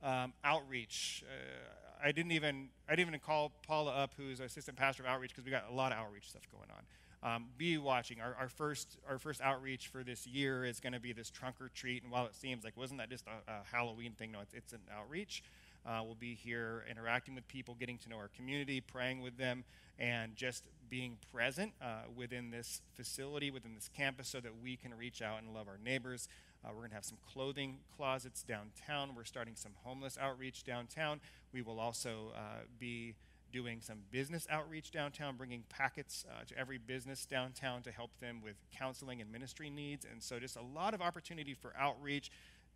Um, 0.04 0.34
outreach. 0.44 1.24
Uh, 1.26 2.06
I 2.06 2.12
didn't 2.12 2.34
even 2.34 2.68
I 2.90 2.98
didn't 2.98 3.08
even 3.08 3.22
call 3.22 3.54
Paula 3.66 3.92
up, 3.92 4.12
who's 4.18 4.42
assistant 4.42 4.76
pastor 4.76 5.04
of 5.04 5.08
outreach, 5.08 5.30
because 5.30 5.46
we 5.46 5.52
got 5.52 5.70
a 5.72 5.74
lot 5.74 5.94
of 5.94 6.00
outreach 6.00 6.28
stuff 6.28 6.44
going 6.52 6.68
on. 6.70 7.36
Um, 7.36 7.46
be 7.58 7.78
watching. 7.78 8.20
Our, 8.20 8.36
our, 8.38 8.50
first 8.50 8.98
our 9.10 9.18
first 9.18 9.40
outreach 9.40 9.88
for 9.88 10.04
this 10.04 10.28
year 10.28 10.66
is 10.66 10.82
going 10.82 10.94
to 10.94 11.00
be 11.00 11.14
this 11.14 11.30
trunk 11.30 11.56
or 11.62 11.70
treat. 11.70 12.04
And 12.04 12.12
while 12.12 12.26
it 12.26 12.36
seems 12.36 12.66
like 12.66 12.76
wasn't 12.76 13.00
that 13.00 13.10
just 13.10 13.24
a, 13.26 13.52
a 13.52 13.62
Halloween 13.72 14.12
thing? 14.12 14.34
No, 14.34 14.42
it's, 14.42 14.54
it's 14.54 14.74
an 14.74 14.82
outreach. 14.94 15.42
Uh, 15.86 16.02
we'll 16.04 16.16
be 16.16 16.34
here 16.34 16.84
interacting 16.90 17.36
with 17.36 17.48
people, 17.48 17.76
getting 17.80 17.98
to 18.00 18.10
know 18.10 18.18
our 18.18 18.30
community, 18.36 18.82
praying 18.82 19.22
with 19.22 19.38
them, 19.38 19.64
and 20.00 20.36
just 20.36 20.64
being 20.90 21.18
present 21.34 21.74
uh, 21.82 22.04
within 22.16 22.52
this 22.52 22.82
facility, 22.96 23.52
within 23.52 23.74
this 23.74 23.90
campus, 23.96 24.28
so 24.28 24.40
that 24.40 24.52
we 24.62 24.76
can 24.76 24.94
reach 24.94 25.22
out 25.22 25.42
and 25.42 25.54
love 25.54 25.68
our 25.68 25.80
neighbors. 25.84 26.28
Uh, 26.64 26.70
we're 26.70 26.80
going 26.80 26.90
to 26.90 26.96
have 26.96 27.06
some 27.06 27.18
clothing 27.32 27.78
closets 27.96 28.44
downtown. 28.44 29.14
We're 29.16 29.24
starting 29.24 29.56
some 29.56 29.74
homeless 29.84 30.18
outreach 30.20 30.64
downtown. 30.64 31.22
We 31.54 31.62
will 31.62 31.80
also 31.80 32.34
uh, 32.36 32.64
be 32.80 33.16
doing 33.52 33.80
some 33.80 34.00
business 34.12 34.48
outreach 34.50 34.92
downtown, 34.92 35.38
bringing 35.38 35.64
packets 35.70 36.26
uh, 36.30 36.44
to 36.46 36.58
every 36.58 36.78
business 36.78 37.26
downtown 37.26 37.82
to 37.84 37.92
help 37.92 38.12
them 38.20 38.42
with 38.44 38.56
counseling 38.78 39.22
and 39.22 39.32
ministry 39.32 39.70
needs. 39.70 40.06
And 40.10 40.22
so, 40.22 40.40
just 40.40 40.58
a 40.58 40.62
lot 40.62 40.94
of 40.94 41.02
opportunity 41.02 41.54
for 41.54 41.74
outreach. 41.78 42.32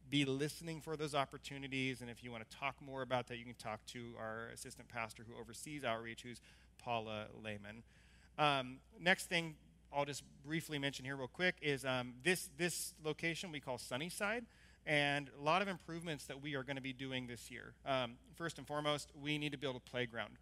Be 0.09 0.25
listening 0.25 0.81
for 0.81 0.97
those 0.97 1.13
opportunities. 1.13 2.01
And 2.01 2.09
if 2.09 2.23
you 2.23 2.31
want 2.31 2.49
to 2.49 2.57
talk 2.57 2.75
more 2.81 3.01
about 3.01 3.27
that, 3.27 3.37
you 3.37 3.45
can 3.45 3.55
talk 3.55 3.85
to 3.87 4.13
our 4.17 4.49
assistant 4.53 4.87
pastor 4.87 5.23
who 5.27 5.39
oversees 5.39 5.83
outreach, 5.83 6.23
who's 6.23 6.41
Paula 6.79 7.27
Lehman. 7.43 7.83
Um, 8.37 8.77
next 8.99 9.25
thing 9.27 9.55
I'll 9.93 10.05
just 10.05 10.23
briefly 10.45 10.79
mention 10.79 11.05
here, 11.05 11.15
real 11.15 11.27
quick, 11.27 11.55
is 11.61 11.83
um, 11.85 12.13
this, 12.23 12.49
this 12.57 12.93
location 13.03 13.51
we 13.51 13.59
call 13.59 13.77
Sunnyside, 13.77 14.45
and 14.85 15.29
a 15.39 15.43
lot 15.43 15.61
of 15.61 15.67
improvements 15.67 16.25
that 16.25 16.41
we 16.41 16.55
are 16.55 16.63
going 16.63 16.75
to 16.75 16.81
be 16.81 16.93
doing 16.93 17.27
this 17.27 17.51
year. 17.51 17.73
Um, 17.85 18.13
first 18.35 18.57
and 18.57 18.65
foremost, 18.65 19.11
we 19.21 19.37
need 19.37 19.51
to 19.51 19.57
build 19.57 19.75
a 19.75 19.79
playground. 19.79 20.37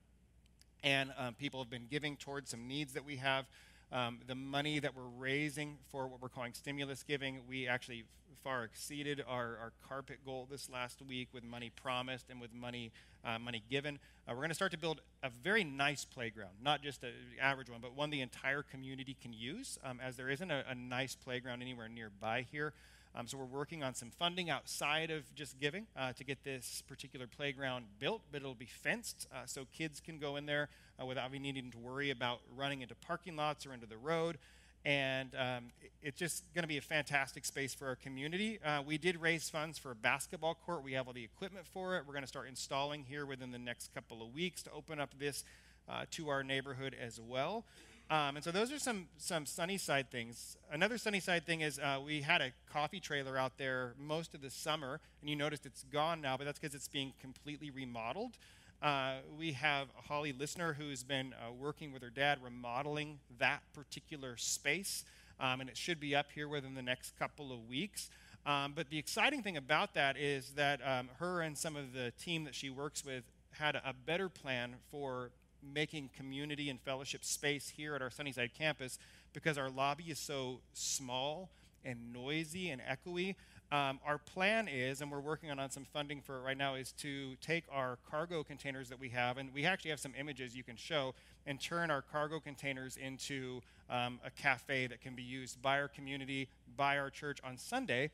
And 0.83 1.11
um, 1.17 1.33
people 1.33 1.59
have 1.61 1.69
been 1.69 1.87
giving 1.89 2.17
towards 2.17 2.51
some 2.51 2.67
needs 2.67 2.93
that 2.93 3.03
we 3.03 3.17
have. 3.17 3.45
Um, 3.91 4.19
the 4.27 4.35
money 4.35 4.79
that 4.79 4.95
we're 4.95 5.03
raising 5.17 5.77
for 5.89 6.07
what 6.07 6.21
we're 6.21 6.29
calling 6.29 6.53
stimulus 6.53 7.03
giving, 7.03 7.41
we 7.47 7.67
actually 7.67 8.03
far 8.43 8.63
exceeded 8.63 9.23
our, 9.27 9.57
our 9.57 9.73
carpet 9.87 10.19
goal 10.25 10.47
this 10.49 10.69
last 10.69 11.01
week 11.01 11.29
with 11.33 11.43
money 11.43 11.71
promised 11.75 12.29
and 12.29 12.39
with 12.39 12.53
money 12.53 12.91
uh, 13.25 13.37
money 13.37 13.61
given. 13.69 13.99
Uh, 14.27 14.31
we're 14.31 14.37
going 14.37 14.49
to 14.49 14.55
start 14.55 14.71
to 14.71 14.77
build 14.77 15.01
a 15.23 15.29
very 15.29 15.63
nice 15.63 16.05
playground, 16.05 16.51
not 16.63 16.81
just 16.81 17.03
an 17.03 17.11
average 17.41 17.69
one, 17.69 17.81
but 17.81 17.95
one 17.95 18.09
the 18.09 18.21
entire 18.21 18.63
community 18.63 19.17
can 19.21 19.33
use, 19.33 19.77
um, 19.83 19.99
as 20.01 20.15
there 20.15 20.29
isn't 20.29 20.51
a, 20.51 20.63
a, 20.69 20.75
nice 20.75 21.15
playground 21.15 21.61
anywhere 21.61 21.89
nearby 21.89 22.45
here. 22.51 22.73
Um, 23.17 23.27
so 23.27 23.37
we're 23.37 23.45
working 23.45 23.83
on 23.83 23.95
some 23.95 24.11
funding 24.11 24.51
outside 24.51 25.09
of 25.09 25.33
just 25.33 25.59
giving 25.59 25.87
uh, 25.97 26.13
to 26.13 26.23
get 26.23 26.43
this 26.43 26.83
particular 26.87 27.25
playground 27.25 27.85
built, 27.99 28.21
but 28.31 28.41
it'll 28.41 28.53
be 28.53 28.67
fenced 28.67 29.27
uh, 29.33 29.47
so 29.47 29.65
kids 29.73 29.99
can 29.99 30.19
go 30.19 30.35
in 30.35 30.45
there 30.45 30.69
uh, 31.01 31.05
without 31.05 31.31
needing 31.31 31.71
to 31.71 31.77
worry 31.79 32.11
about 32.11 32.41
running 32.55 32.81
into 32.81 32.93
parking 32.93 33.35
lots 33.35 33.65
or 33.65 33.73
into 33.73 33.87
the 33.87 33.97
road 33.97 34.37
and 34.85 35.35
um, 35.35 35.65
it's 36.01 36.17
just 36.17 36.43
going 36.53 36.63
to 36.63 36.67
be 36.67 36.77
a 36.77 36.81
fantastic 36.81 37.43
space 37.43 37.73
for 37.73 37.87
our 37.87 37.95
community. 37.95 38.57
Uh, 38.63 38.81
we 38.85 38.97
did 38.97 39.19
raise 39.19 39.49
funds 39.49 39.77
for 39.77 39.91
a 39.91 39.95
basketball 39.95 40.55
court. 40.65 40.81
We 40.81 40.93
have 40.93 41.07
all 41.07 41.13
the 41.13 41.25
equipment 41.25 41.65
for 41.67 41.97
it. 41.97 42.03
We're 42.07 42.13
going 42.13 42.23
to 42.23 42.27
start 42.27 42.47
installing 42.47 43.03
here 43.03 43.25
within 43.25 43.51
the 43.51 43.59
next 43.59 43.93
couple 43.93 44.21
of 44.21 44.33
weeks 44.33 44.63
to 44.63 44.71
open 44.71 44.99
up 44.99 45.09
this 45.19 45.43
uh, 45.89 46.05
to 46.11 46.29
our 46.29 46.41
neighborhood 46.41 46.95
as 46.99 47.19
well. 47.19 47.65
Um, 48.09 48.37
and 48.37 48.43
so 48.43 48.51
those 48.51 48.71
are 48.71 48.79
some 48.79 49.07
some 49.17 49.45
Sunnyside 49.45 50.09
things. 50.09 50.55
Another 50.71 50.97
Sunnyside 50.97 51.45
thing 51.45 51.61
is 51.61 51.77
uh, 51.77 51.99
we 52.03 52.21
had 52.21 52.41
a 52.41 52.51
coffee 52.71 53.01
trailer 53.01 53.37
out 53.37 53.57
there 53.57 53.95
most 53.99 54.33
of 54.33 54.41
the 54.41 54.49
summer, 54.49 55.01
and 55.19 55.29
you 55.29 55.35
noticed 55.35 55.65
it's 55.65 55.83
gone 55.83 56.21
now, 56.21 56.37
but 56.37 56.45
that's 56.45 56.57
because 56.57 56.73
it's 56.73 56.87
being 56.87 57.13
completely 57.19 57.69
remodeled. 57.69 58.37
Uh, 58.81 59.15
we 59.37 59.51
have 59.53 59.87
Holly 60.07 60.31
Listener 60.31 60.73
who's 60.73 61.03
been 61.03 61.33
uh, 61.33 61.51
working 61.51 61.91
with 61.91 62.01
her 62.01 62.09
dad 62.09 62.39
remodeling 62.41 63.19
that 63.39 63.61
particular 63.73 64.37
space, 64.37 65.03
um, 65.39 65.59
and 65.59 65.69
it 65.69 65.75
should 65.75 65.99
be 65.99 66.15
up 66.15 66.27
here 66.33 66.47
within 66.47 66.75
the 66.75 66.81
next 66.81 67.17
couple 67.19 67.51
of 67.51 67.67
weeks. 67.67 68.09
Um, 68.45 68.71
but 68.73 68.89
the 68.89 68.97
exciting 68.97 69.41
thing 69.41 69.57
about 69.57 69.95
that 69.95 70.15
is 70.15 70.51
that 70.51 70.79
um, 70.87 71.09
her 71.19 71.41
and 71.41 71.57
some 71.57 71.75
of 71.75 71.91
the 71.91 72.13
team 72.17 72.45
that 72.45 72.55
she 72.55 72.69
works 72.69 73.03
with 73.03 73.23
had 73.51 73.75
a, 73.75 73.89
a 73.89 73.93
better 73.93 74.29
plan 74.29 74.75
for 74.89 75.31
making 75.61 76.09
community 76.15 76.69
and 76.69 76.79
fellowship 76.81 77.23
space 77.23 77.69
here 77.69 77.95
at 77.95 78.01
our 78.01 78.09
Sunnyside 78.09 78.51
campus 78.57 78.99
because 79.33 79.57
our 79.57 79.69
lobby 79.69 80.05
is 80.05 80.19
so 80.19 80.59
small 80.73 81.49
and 81.83 82.13
noisy 82.13 82.69
and 82.69 82.81
echoey 82.81 83.35
um, 83.69 83.99
our 84.05 84.17
plan 84.17 84.69
is, 84.69 85.01
and 85.01 85.11
we're 85.11 85.19
working 85.19 85.51
on, 85.51 85.59
on 85.59 85.69
some 85.69 85.83
funding 85.83 86.21
for 86.21 86.37
it 86.37 86.41
right 86.41 86.57
now, 86.57 86.75
is 86.75 86.93
to 86.93 87.35
take 87.41 87.65
our 87.69 87.97
cargo 88.09 88.41
containers 88.41 88.87
that 88.87 88.99
we 88.99 89.09
have, 89.09 89.37
and 89.37 89.53
we 89.53 89.65
actually 89.65 89.91
have 89.91 89.99
some 89.99 90.13
images 90.17 90.55
you 90.55 90.63
can 90.63 90.77
show, 90.77 91.13
and 91.45 91.59
turn 91.59 91.91
our 91.91 92.01
cargo 92.01 92.39
containers 92.39 92.95
into 92.95 93.61
um, 93.89 94.19
a 94.25 94.31
cafe 94.31 94.87
that 94.87 95.01
can 95.01 95.15
be 95.15 95.23
used 95.23 95.61
by 95.61 95.81
our 95.81 95.89
community, 95.89 96.47
by 96.77 96.97
our 96.97 97.09
church 97.09 97.39
on 97.43 97.57
Sunday. 97.57 98.09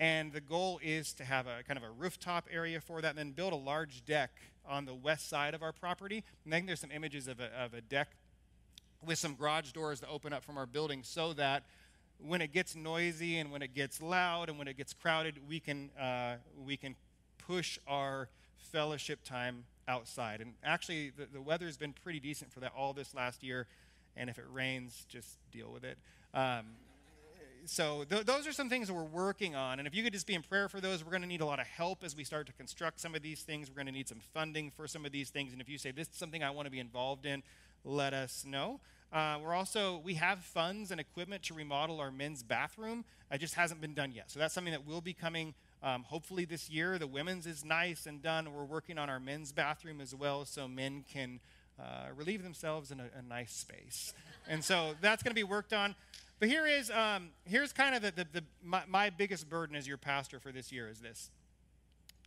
And 0.00 0.32
the 0.32 0.40
goal 0.40 0.80
is 0.82 1.12
to 1.14 1.24
have 1.24 1.46
a 1.46 1.62
kind 1.62 1.76
of 1.76 1.84
a 1.84 1.90
rooftop 1.90 2.48
area 2.50 2.80
for 2.80 3.02
that, 3.02 3.10
and 3.10 3.18
then 3.18 3.32
build 3.32 3.52
a 3.52 3.56
large 3.56 4.02
deck 4.06 4.30
on 4.66 4.86
the 4.86 4.94
west 4.94 5.28
side 5.28 5.52
of 5.52 5.62
our 5.62 5.72
property. 5.72 6.24
And 6.44 6.54
I 6.54 6.56
think 6.56 6.66
there's 6.66 6.80
some 6.80 6.90
images 6.90 7.28
of 7.28 7.38
a, 7.38 7.48
of 7.62 7.74
a 7.74 7.82
deck 7.82 8.08
with 9.06 9.18
some 9.18 9.34
garage 9.34 9.72
doors 9.72 10.00
that 10.00 10.08
open 10.08 10.32
up 10.32 10.42
from 10.42 10.56
our 10.56 10.64
building 10.64 11.02
so 11.02 11.34
that 11.34 11.64
when 12.18 12.40
it 12.40 12.50
gets 12.52 12.74
noisy 12.74 13.38
and 13.38 13.52
when 13.52 13.60
it 13.60 13.74
gets 13.74 14.00
loud 14.00 14.48
and 14.48 14.58
when 14.58 14.68
it 14.68 14.78
gets 14.78 14.94
crowded, 14.94 15.36
we 15.46 15.60
can, 15.60 15.90
uh, 16.00 16.36
we 16.64 16.78
can 16.78 16.94
push 17.38 17.78
our 17.86 18.30
fellowship 18.56 19.22
time 19.22 19.64
outside. 19.86 20.40
And 20.40 20.54
actually, 20.64 21.10
the, 21.10 21.26
the 21.30 21.42
weather's 21.42 21.76
been 21.76 21.92
pretty 21.92 22.20
decent 22.20 22.52
for 22.52 22.60
that 22.60 22.72
all 22.74 22.94
this 22.94 23.14
last 23.14 23.42
year. 23.42 23.66
And 24.16 24.30
if 24.30 24.38
it 24.38 24.46
rains, 24.50 25.04
just 25.08 25.28
deal 25.52 25.70
with 25.70 25.84
it. 25.84 25.98
Um, 26.32 26.66
so 27.66 28.04
th- 28.08 28.24
those 28.24 28.46
are 28.46 28.52
some 28.52 28.68
things 28.68 28.88
that 28.88 28.94
we're 28.94 29.02
working 29.02 29.54
on. 29.54 29.78
And 29.78 29.88
if 29.88 29.94
you 29.94 30.02
could 30.02 30.12
just 30.12 30.26
be 30.26 30.34
in 30.34 30.42
prayer 30.42 30.68
for 30.68 30.80
those, 30.80 31.04
we're 31.04 31.10
going 31.10 31.22
to 31.22 31.28
need 31.28 31.40
a 31.40 31.46
lot 31.46 31.60
of 31.60 31.66
help 31.66 32.04
as 32.04 32.16
we 32.16 32.24
start 32.24 32.46
to 32.46 32.52
construct 32.52 33.00
some 33.00 33.14
of 33.14 33.22
these 33.22 33.42
things. 33.42 33.68
We're 33.68 33.76
going 33.76 33.86
to 33.86 33.92
need 33.92 34.08
some 34.08 34.20
funding 34.34 34.70
for 34.70 34.86
some 34.86 35.04
of 35.04 35.12
these 35.12 35.30
things. 35.30 35.52
And 35.52 35.60
if 35.60 35.68
you 35.68 35.78
say 35.78 35.90
this 35.90 36.08
is 36.08 36.16
something 36.16 36.42
I 36.42 36.50
want 36.50 36.66
to 36.66 36.70
be 36.70 36.78
involved 36.78 37.26
in, 37.26 37.42
let 37.84 38.12
us 38.12 38.44
know. 38.46 38.80
Uh, 39.12 39.38
we're 39.42 39.54
also 39.54 40.00
we 40.04 40.14
have 40.14 40.38
funds 40.38 40.90
and 40.92 41.00
equipment 41.00 41.42
to 41.42 41.54
remodel 41.54 42.00
our 42.00 42.12
men's 42.12 42.42
bathroom. 42.42 43.04
It 43.30 43.38
just 43.38 43.54
hasn't 43.54 43.80
been 43.80 43.94
done 43.94 44.12
yet. 44.12 44.30
So 44.30 44.38
that's 44.38 44.54
something 44.54 44.72
that 44.72 44.86
will 44.86 45.00
be 45.00 45.12
coming 45.12 45.54
um, 45.82 46.04
hopefully 46.04 46.44
this 46.44 46.70
year. 46.70 46.98
The 46.98 47.06
women's 47.06 47.46
is 47.46 47.64
nice 47.64 48.06
and 48.06 48.22
done. 48.22 48.52
We're 48.52 48.64
working 48.64 48.98
on 48.98 49.10
our 49.10 49.18
men's 49.18 49.52
bathroom 49.52 50.00
as 50.00 50.14
well, 50.14 50.44
so 50.44 50.68
men 50.68 51.04
can 51.12 51.40
uh, 51.80 52.08
relieve 52.16 52.42
themselves 52.42 52.90
in 52.90 53.00
a, 53.00 53.06
a 53.18 53.22
nice 53.22 53.52
space. 53.52 54.14
and 54.48 54.62
so 54.62 54.94
that's 55.00 55.22
going 55.22 55.30
to 55.30 55.34
be 55.34 55.44
worked 55.44 55.72
on. 55.72 55.94
But 56.40 56.48
here 56.48 56.66
is 56.66 56.90
um, 56.90 57.28
here's 57.44 57.70
kind 57.70 57.94
of 57.94 58.00
the, 58.00 58.12
the, 58.12 58.40
the 58.40 58.44
my, 58.64 58.82
my, 58.88 59.10
biggest 59.10 59.50
burden 59.50 59.76
as 59.76 59.86
your 59.86 59.98
pastor 59.98 60.40
for 60.40 60.50
this 60.50 60.72
year 60.72 60.88
is 60.88 60.98
this. 60.98 61.30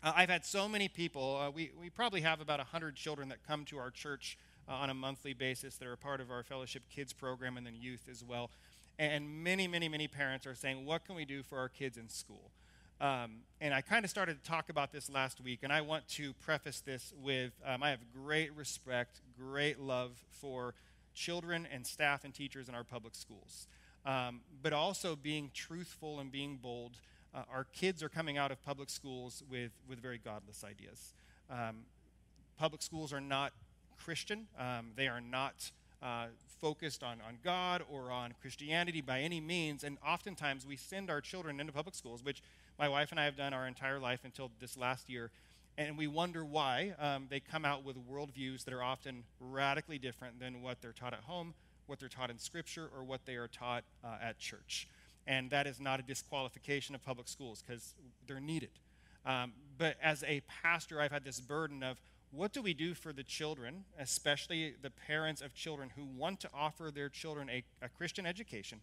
Uh, 0.04 0.14
I've 0.16 0.30
had 0.30 0.46
so 0.46 0.70
many 0.70 0.88
people. 0.88 1.42
Uh, 1.42 1.50
we 1.50 1.72
we 1.82 1.90
probably 1.90 2.22
have 2.22 2.40
about 2.40 2.60
hundred 2.60 2.96
children 2.96 3.28
that 3.30 3.40
come 3.46 3.66
to 3.66 3.80
our 3.80 3.90
church 3.90 4.38
uh, 4.70 4.74
on 4.74 4.92
a 4.92 4.94
monthly 4.94 5.34
basis 5.34 5.78
that 5.78 5.88
are 5.88 5.96
part 5.96 6.22
of 6.22 6.30
our 6.30 6.44
fellowship 6.44 6.84
kids 6.92 7.12
program 7.12 7.58
and 7.58 7.66
then 7.66 7.74
youth 7.76 8.08
as 8.10 8.24
well. 8.24 8.52
And 9.00 9.44
many 9.44 9.68
many 9.68 9.90
many 9.90 10.08
parents 10.08 10.46
are 10.46 10.54
saying, 10.54 10.86
"What 10.86 11.06
can 11.06 11.16
we 11.16 11.26
do 11.26 11.42
for 11.42 11.58
our 11.58 11.70
kids 11.70 11.98
in 11.98 12.08
school?" 12.08 12.52
Um, 13.02 13.38
and 13.60 13.74
I 13.74 13.82
kind 13.82 14.06
of 14.06 14.12
started 14.12 14.44
to 14.44 14.48
talk 14.48 14.70
about 14.70 14.92
this 14.92 15.10
last 15.10 15.42
week, 15.42 15.62
and 15.64 15.74
I 15.74 15.82
want 15.82 16.08
to 16.10 16.34
preface 16.34 16.82
this 16.82 17.14
with 17.20 17.54
um, 17.66 17.82
I 17.82 17.90
have 17.90 18.02
great 18.14 18.56
respect, 18.56 19.22
great 19.36 19.80
love 19.80 20.12
for 20.30 20.76
children 21.16 21.68
and 21.74 21.88
staff 21.88 22.24
and 22.24 22.32
teachers 22.32 22.70
in 22.70 22.76
our 22.76 22.84
public 22.84 23.16
schools 23.16 23.66
um, 24.06 24.42
but 24.62 24.74
also 24.74 25.16
being 25.16 25.52
truthful 25.54 26.20
and 26.20 26.32
being 26.32 26.58
bold. 26.58 26.98
Uh, 27.34 27.44
our 27.52 27.66
kids 27.74 28.04
are 28.04 28.10
coming 28.10 28.38
out 28.38 28.52
of 28.52 28.62
public 28.64 28.90
schools 28.90 29.44
with, 29.50 29.72
with 29.88 30.00
very 30.00 30.18
godless 30.18 30.64
ideas. 30.64 31.14
Um, 31.50 31.86
public 32.58 32.82
schools 32.82 33.12
are 33.12 33.22
not 33.22 33.54
Christian, 33.98 34.48
um, 34.60 34.92
they 34.96 35.08
are 35.08 35.22
not 35.22 35.72
uh, 36.02 36.26
focused 36.60 37.04
on, 37.04 37.20
on 37.26 37.38
God 37.44 37.82
or 37.90 38.12
on 38.12 38.34
Christianity 38.42 39.00
by 39.02 39.22
any 39.22 39.40
means. 39.40 39.84
And 39.84 39.98
oftentimes 40.06 40.68
we 40.68 40.76
send 40.76 41.10
our 41.10 41.22
children 41.22 41.60
into 41.60 41.72
public 41.72 41.96
schools, 41.96 42.24
which 42.24 42.44
my 42.78 42.90
wife 42.90 43.12
and 43.12 43.20
I 43.20 43.26
have 43.26 43.38
done 43.38 43.54
our 43.54 43.66
entire 43.68 44.00
life 44.00 44.22
until 44.26 44.52
this 44.60 44.76
last 44.78 45.10
year. 45.10 45.32
And 45.78 45.98
we 45.98 46.08
wonder 46.08 46.46
why 46.46 46.94
um, 47.00 47.28
they 47.30 47.40
come 47.40 47.66
out 47.66 47.84
with 47.84 47.96
worldviews 48.10 48.66
that 48.66 48.74
are 48.74 48.84
often 48.84 49.24
radically 49.40 49.98
different 49.98 50.40
than 50.40 50.62
what 50.62 50.82
they're 50.82 50.92
taught 50.92 51.14
at 51.14 51.22
home 51.22 51.54
what 51.88 52.00
they're 52.00 52.10
taught 52.10 52.30
in 52.30 52.38
Scripture 52.40 52.90
or 52.96 53.04
what 53.04 53.26
they 53.26 53.36
are 53.36 53.48
taught 53.48 53.84
uh, 54.04 54.16
at 54.22 54.40
church. 54.40 54.88
And 55.26 55.50
that 55.52 55.68
is 55.68 55.80
not 55.80 56.00
a 56.00 56.04
disqualification 56.04 56.96
of 56.96 57.04
public 57.04 57.28
schools 57.28 57.64
because 57.66 57.96
they're 58.28 58.40
needed. 58.40 58.72
Um, 59.26 59.54
but 59.78 59.96
as 60.02 60.24
a 60.24 60.42
pastor, 60.62 61.00
I've 61.00 61.12
had 61.12 61.24
this 61.24 61.40
burden 61.40 61.82
of 61.82 62.02
what 62.32 62.52
do 62.52 62.62
we 62.62 62.74
do 62.74 62.94
for 62.94 63.14
the 63.14 63.24
children, 63.24 63.86
especially 64.00 64.74
the 64.82 64.90
parents 64.90 65.42
of 65.42 65.54
children 65.54 65.92
who 65.96 66.04
want 66.04 66.40
to 66.42 66.50
offer 66.54 66.92
their 66.94 67.10
children 67.10 67.50
a, 67.50 67.64
a 67.82 67.90
Christian 67.90 68.26
education, 68.26 68.80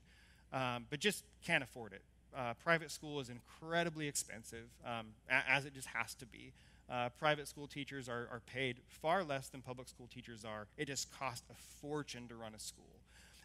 um, 0.53 0.87
but 0.89 1.01
just 1.01 1.25
can't 1.45 1.63
afford 1.63 1.93
it. 1.93 2.03
Uh, 2.37 2.55
private 2.63 2.93
school 2.93 3.19
is 3.19 3.29
incredibly 3.29 4.07
expensive, 4.07 4.67
um, 4.87 5.09
as 5.29 5.65
it 5.65 5.75
just 5.75 5.89
has 5.89 6.15
to 6.15 6.27
be. 6.27 6.53
Uh, 6.91 7.09
private 7.19 7.47
school 7.47 7.69
teachers 7.69 8.09
are, 8.09 8.29
are 8.33 8.43
paid 8.47 8.79
far 8.89 9.23
less 9.23 9.49
than 9.49 9.63
public 9.63 9.89
school 9.89 10.09
teachers 10.13 10.45
are. 10.45 10.67
It 10.77 10.87
just 10.87 11.17
costs 11.17 11.45
a 11.51 11.55
fortune 11.81 12.27
to 12.29 12.35
run 12.35 12.55
a 12.55 12.59
school. 12.59 12.85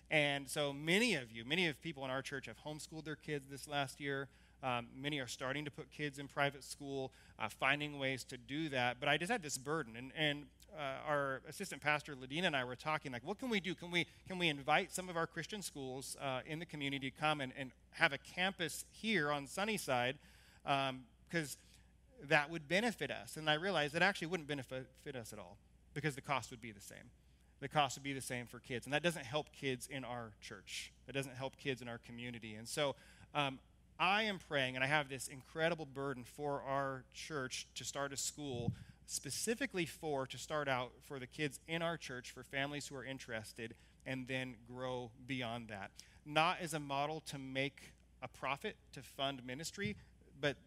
And 0.10 0.50
so 0.50 0.74
many 0.74 1.16
of 1.16 1.32
you, 1.32 1.46
many 1.46 1.68
of 1.68 1.82
people 1.82 2.04
in 2.06 2.12
our 2.12 2.22
church 2.22 2.46
have 2.48 2.58
homeschooled 2.64 3.06
their 3.06 3.16
kids 3.16 3.50
this 3.50 3.68
last 3.68 4.00
year. 4.00 4.28
Um, 4.64 4.88
many 5.00 5.20
are 5.20 5.28
starting 5.28 5.66
to 5.66 5.72
put 5.72 5.92
kids 5.92 6.18
in 6.18 6.28
private 6.28 6.64
school, 6.64 7.12
uh, 7.38 7.50
finding 7.50 8.00
ways 8.00 8.24
to 8.26 8.38
do 8.38 8.70
that. 8.70 8.98
But 9.00 9.10
I 9.10 9.18
just 9.18 9.32
had 9.32 9.44
this 9.44 9.58
burden, 9.58 9.96
and, 9.96 10.12
and 10.18 10.46
uh, 10.76 11.08
our 11.08 11.42
assistant 11.48 11.82
pastor 11.82 12.16
Ladina 12.16 12.46
and 12.46 12.56
I 12.56 12.64
were 12.64 12.76
talking 12.76 13.12
like, 13.12 13.26
what 13.26 13.40
can 13.40 13.50
we 13.50 13.60
do? 13.60 13.76
Can 13.76 13.92
we 13.92 14.08
can 14.28 14.38
we 14.38 14.50
invite 14.50 14.92
some 14.92 15.08
of 15.10 15.18
our 15.18 15.28
Christian 15.28 15.62
schools 15.62 16.18
uh, 16.22 16.40
in 16.46 16.60
the 16.60 16.66
community 16.66 17.12
to 17.12 17.18
come 17.18 17.42
and, 17.42 17.54
and 17.58 17.72
have 17.92 18.12
a 18.12 18.18
campus 18.18 18.86
here 18.92 19.32
on 19.32 19.48
Sunnyside? 19.48 20.18
Because 20.64 20.90
um, 20.90 21.75
that 22.24 22.50
would 22.50 22.68
benefit 22.68 23.12
us. 23.12 23.38
And 23.38 23.50
I 23.50 23.56
realized 23.56 23.96
it 23.96 24.02
actually 24.02 24.28
wouldn't 24.28 24.48
benefit 24.48 25.16
us 25.16 25.34
at 25.34 25.40
all 25.40 25.58
because 25.94 26.16
the 26.16 26.22
cost 26.22 26.52
would 26.52 26.62
be 26.62 26.72
the 26.72 26.82
same. 26.82 27.12
The 27.60 27.68
cost 27.68 27.98
would 27.98 28.04
be 28.04 28.14
the 28.14 28.22
same 28.22 28.46
for 28.48 28.60
kids. 28.60 28.86
And 28.86 28.94
that 28.94 29.04
doesn't 29.04 29.26
help 29.26 29.48
kids 29.52 29.88
in 29.88 30.04
our 30.04 30.32
church, 30.42 30.92
that 31.08 31.14
doesn't 31.14 31.36
help 31.36 31.58
kids 31.58 31.82
in 31.82 31.88
our 31.88 32.00
community. 32.00 32.56
And 32.56 32.68
so 32.68 32.96
um, 33.34 33.60
I 34.00 34.24
am 34.24 34.40
praying, 34.40 34.76
and 34.76 34.84
I 34.84 34.88
have 34.88 35.08
this 35.08 35.28
incredible 35.28 35.86
burden 35.86 36.24
for 36.24 36.62
our 36.62 37.04
church 37.14 37.68
to 37.76 37.84
start 37.84 38.12
a 38.12 38.18
school 38.18 38.74
specifically 39.08 39.86
for 39.86 40.26
to 40.28 40.38
start 40.38 40.68
out 40.68 40.92
for 41.04 41.20
the 41.20 41.28
kids 41.28 41.60
in 41.68 41.82
our 41.82 41.96
church 41.96 42.32
for 42.32 42.44
families 42.44 42.88
who 42.88 42.96
are 42.96 43.06
interested 43.06 43.76
and 44.06 44.28
then 44.28 44.56
grow 44.68 45.12
beyond 45.28 45.68
that 45.70 45.92
not 46.26 46.58
as 46.60 46.74
a 46.74 46.80
model 46.80 47.22
to 47.22 47.38
make 47.38 47.94
a 48.22 48.28
profit 48.28 48.76
to 48.92 49.02
fund 49.02 49.46
ministry 49.46 49.96
but 50.42 50.58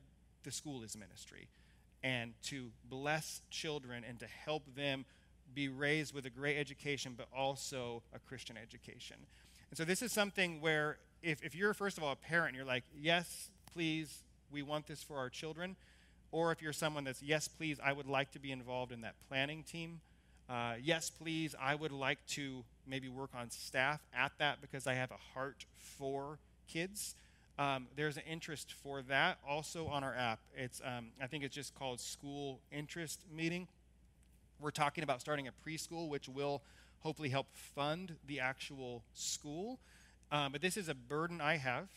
the 0.49 0.53
school 0.53 0.83
is 0.83 0.97
ministry 0.97 1.47
and 2.03 2.33
to 2.43 2.71
bless 2.89 3.43
children 3.51 4.03
and 4.09 4.19
to 4.19 4.27
help 4.27 4.63
them 4.75 5.05
be 5.55 5.69
raised 5.69 6.15
with 6.15 6.25
a 6.25 6.31
great 6.31 6.57
education, 6.57 7.13
but 7.15 7.27
also 7.37 8.03
a 8.15 8.19
Christian 8.19 8.57
education. 8.57 9.17
And 9.71 9.77
so 9.77 9.85
this 9.85 10.01
is 10.01 10.11
something 10.11 10.63
where 10.63 10.97
if, 11.23 11.45
if 11.45 11.55
you're, 11.55 11.75
first 11.75 11.99
of 11.99 12.05
all, 12.05 12.13
a 12.13 12.17
parent, 12.17 12.57
you're 12.57 12.65
like, 12.65 12.85
yes, 12.99 13.51
please, 13.75 14.23
we 14.51 14.63
want 14.63 14.87
this 14.87 15.03
for 15.03 15.19
our 15.19 15.29
children. 15.29 15.77
Or 16.33 16.51
if 16.51 16.63
you're 16.63 16.73
someone 16.73 17.05
that's, 17.05 17.23
yes, 17.23 17.47
please, 17.47 17.79
I 17.85 17.93
would 17.93 18.07
like 18.07 18.33
to 18.33 18.39
be 18.39 18.51
involved 18.51 18.91
in 18.91 19.03
that 19.03 19.17
planning 19.29 19.63
team. 19.63 20.01
Uh, 20.49 20.77
yes, 20.83 21.11
please, 21.11 21.55
I 21.61 21.75
would 21.75 21.93
like 21.93 22.25
to 22.29 22.65
maybe 22.87 23.11
work 23.11 23.31
on 23.39 23.51
staff 23.51 24.01
at 24.17 24.33
that 24.39 24.63
because 24.63 24.87
I 24.87 24.95
have 24.95 25.11
a 25.11 25.35
heart 25.35 25.67
for 25.77 26.39
kids. 26.73 27.17
Um, 27.59 27.89
there's 27.97 28.17
an 28.17 28.23
interest 28.31 28.73
for 28.73 29.03
that 29.03 29.39
also 29.47 29.89
on 29.89 30.05
our 30.05 30.15
app. 30.15 30.39
It's 30.57 30.81
um, 30.85 31.09
I 31.21 31.27
think 31.27 31.43
it's 31.43 31.55
just 31.55 31.75
called 31.75 31.99
School 31.99 32.61
Interest 32.71 33.25
Meeting. 33.35 33.67
We're 34.61 34.71
talking 34.71 35.03
about 35.03 35.21
starting 35.21 35.49
a 35.49 35.53
preschool, 35.69 36.09
which 36.09 36.29
will 36.29 36.63
hopefully 37.01 37.31
help 37.31 37.49
fund 37.53 38.15
the 38.27 38.39
actual 38.39 39.03
school. 39.15 39.81
Um, 40.31 40.53
but 40.53 40.61
this 40.61 40.77
is 40.77 40.89
a 40.89 40.95
burden 40.95 41.41
I 41.41 41.57
have, 41.57 41.89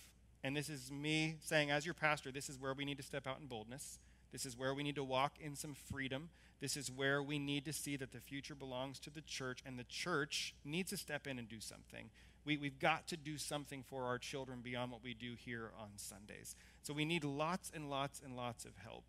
and 0.44 0.56
this 0.56 0.70
is 0.70 0.92
me 0.92 1.36
saying, 1.44 1.70
as 1.70 1.86
your 1.86 1.94
pastor, 1.94 2.32
this 2.32 2.50
is 2.50 2.60
where 2.60 2.74
we 2.74 2.86
need 2.86 2.98
to 2.98 3.04
step 3.04 3.28
out 3.28 3.40
in 3.40 3.46
boldness. 3.46 4.00
This 4.32 4.46
is 4.46 4.58
where 4.58 4.74
we 4.74 4.82
need 4.82 4.96
to 4.96 5.04
walk 5.04 5.34
in 5.40 5.56
some 5.56 5.76
freedom. 5.76 6.30
This 6.60 6.78
is 6.78 6.90
where 6.90 7.22
we 7.22 7.38
need 7.38 7.66
to 7.66 7.74
see 7.74 7.98
that 7.98 8.14
the 8.14 8.20
future 8.20 8.56
belongs 8.56 9.00
to 9.00 9.10
the 9.10 9.22
church, 9.22 9.62
and 9.66 9.78
the 9.78 9.84
church 9.84 10.56
needs 10.64 10.92
to 10.92 10.98
step 10.98 11.28
in 11.28 11.38
and 11.38 11.50
do 11.50 11.60
something. 11.60 12.10
We, 12.46 12.58
we've 12.58 12.80
got 12.80 13.08
to 13.08 13.18
do 13.18 13.38
something 13.38 13.84
for 13.84 14.06
our 14.06 14.18
children 14.18 14.62
beyond 14.62 14.92
what 14.92 15.04
we 15.04 15.14
do 15.14 15.34
here 15.38 15.72
on 15.80 15.90
Sundays. 15.96 16.56
So 16.82 16.94
we 16.94 17.06
need 17.06 17.24
lots 17.24 17.72
and 17.74 17.90
lots 17.90 18.22
and 18.24 18.36
lots 18.36 18.66
of 18.66 18.72
help. 18.78 19.06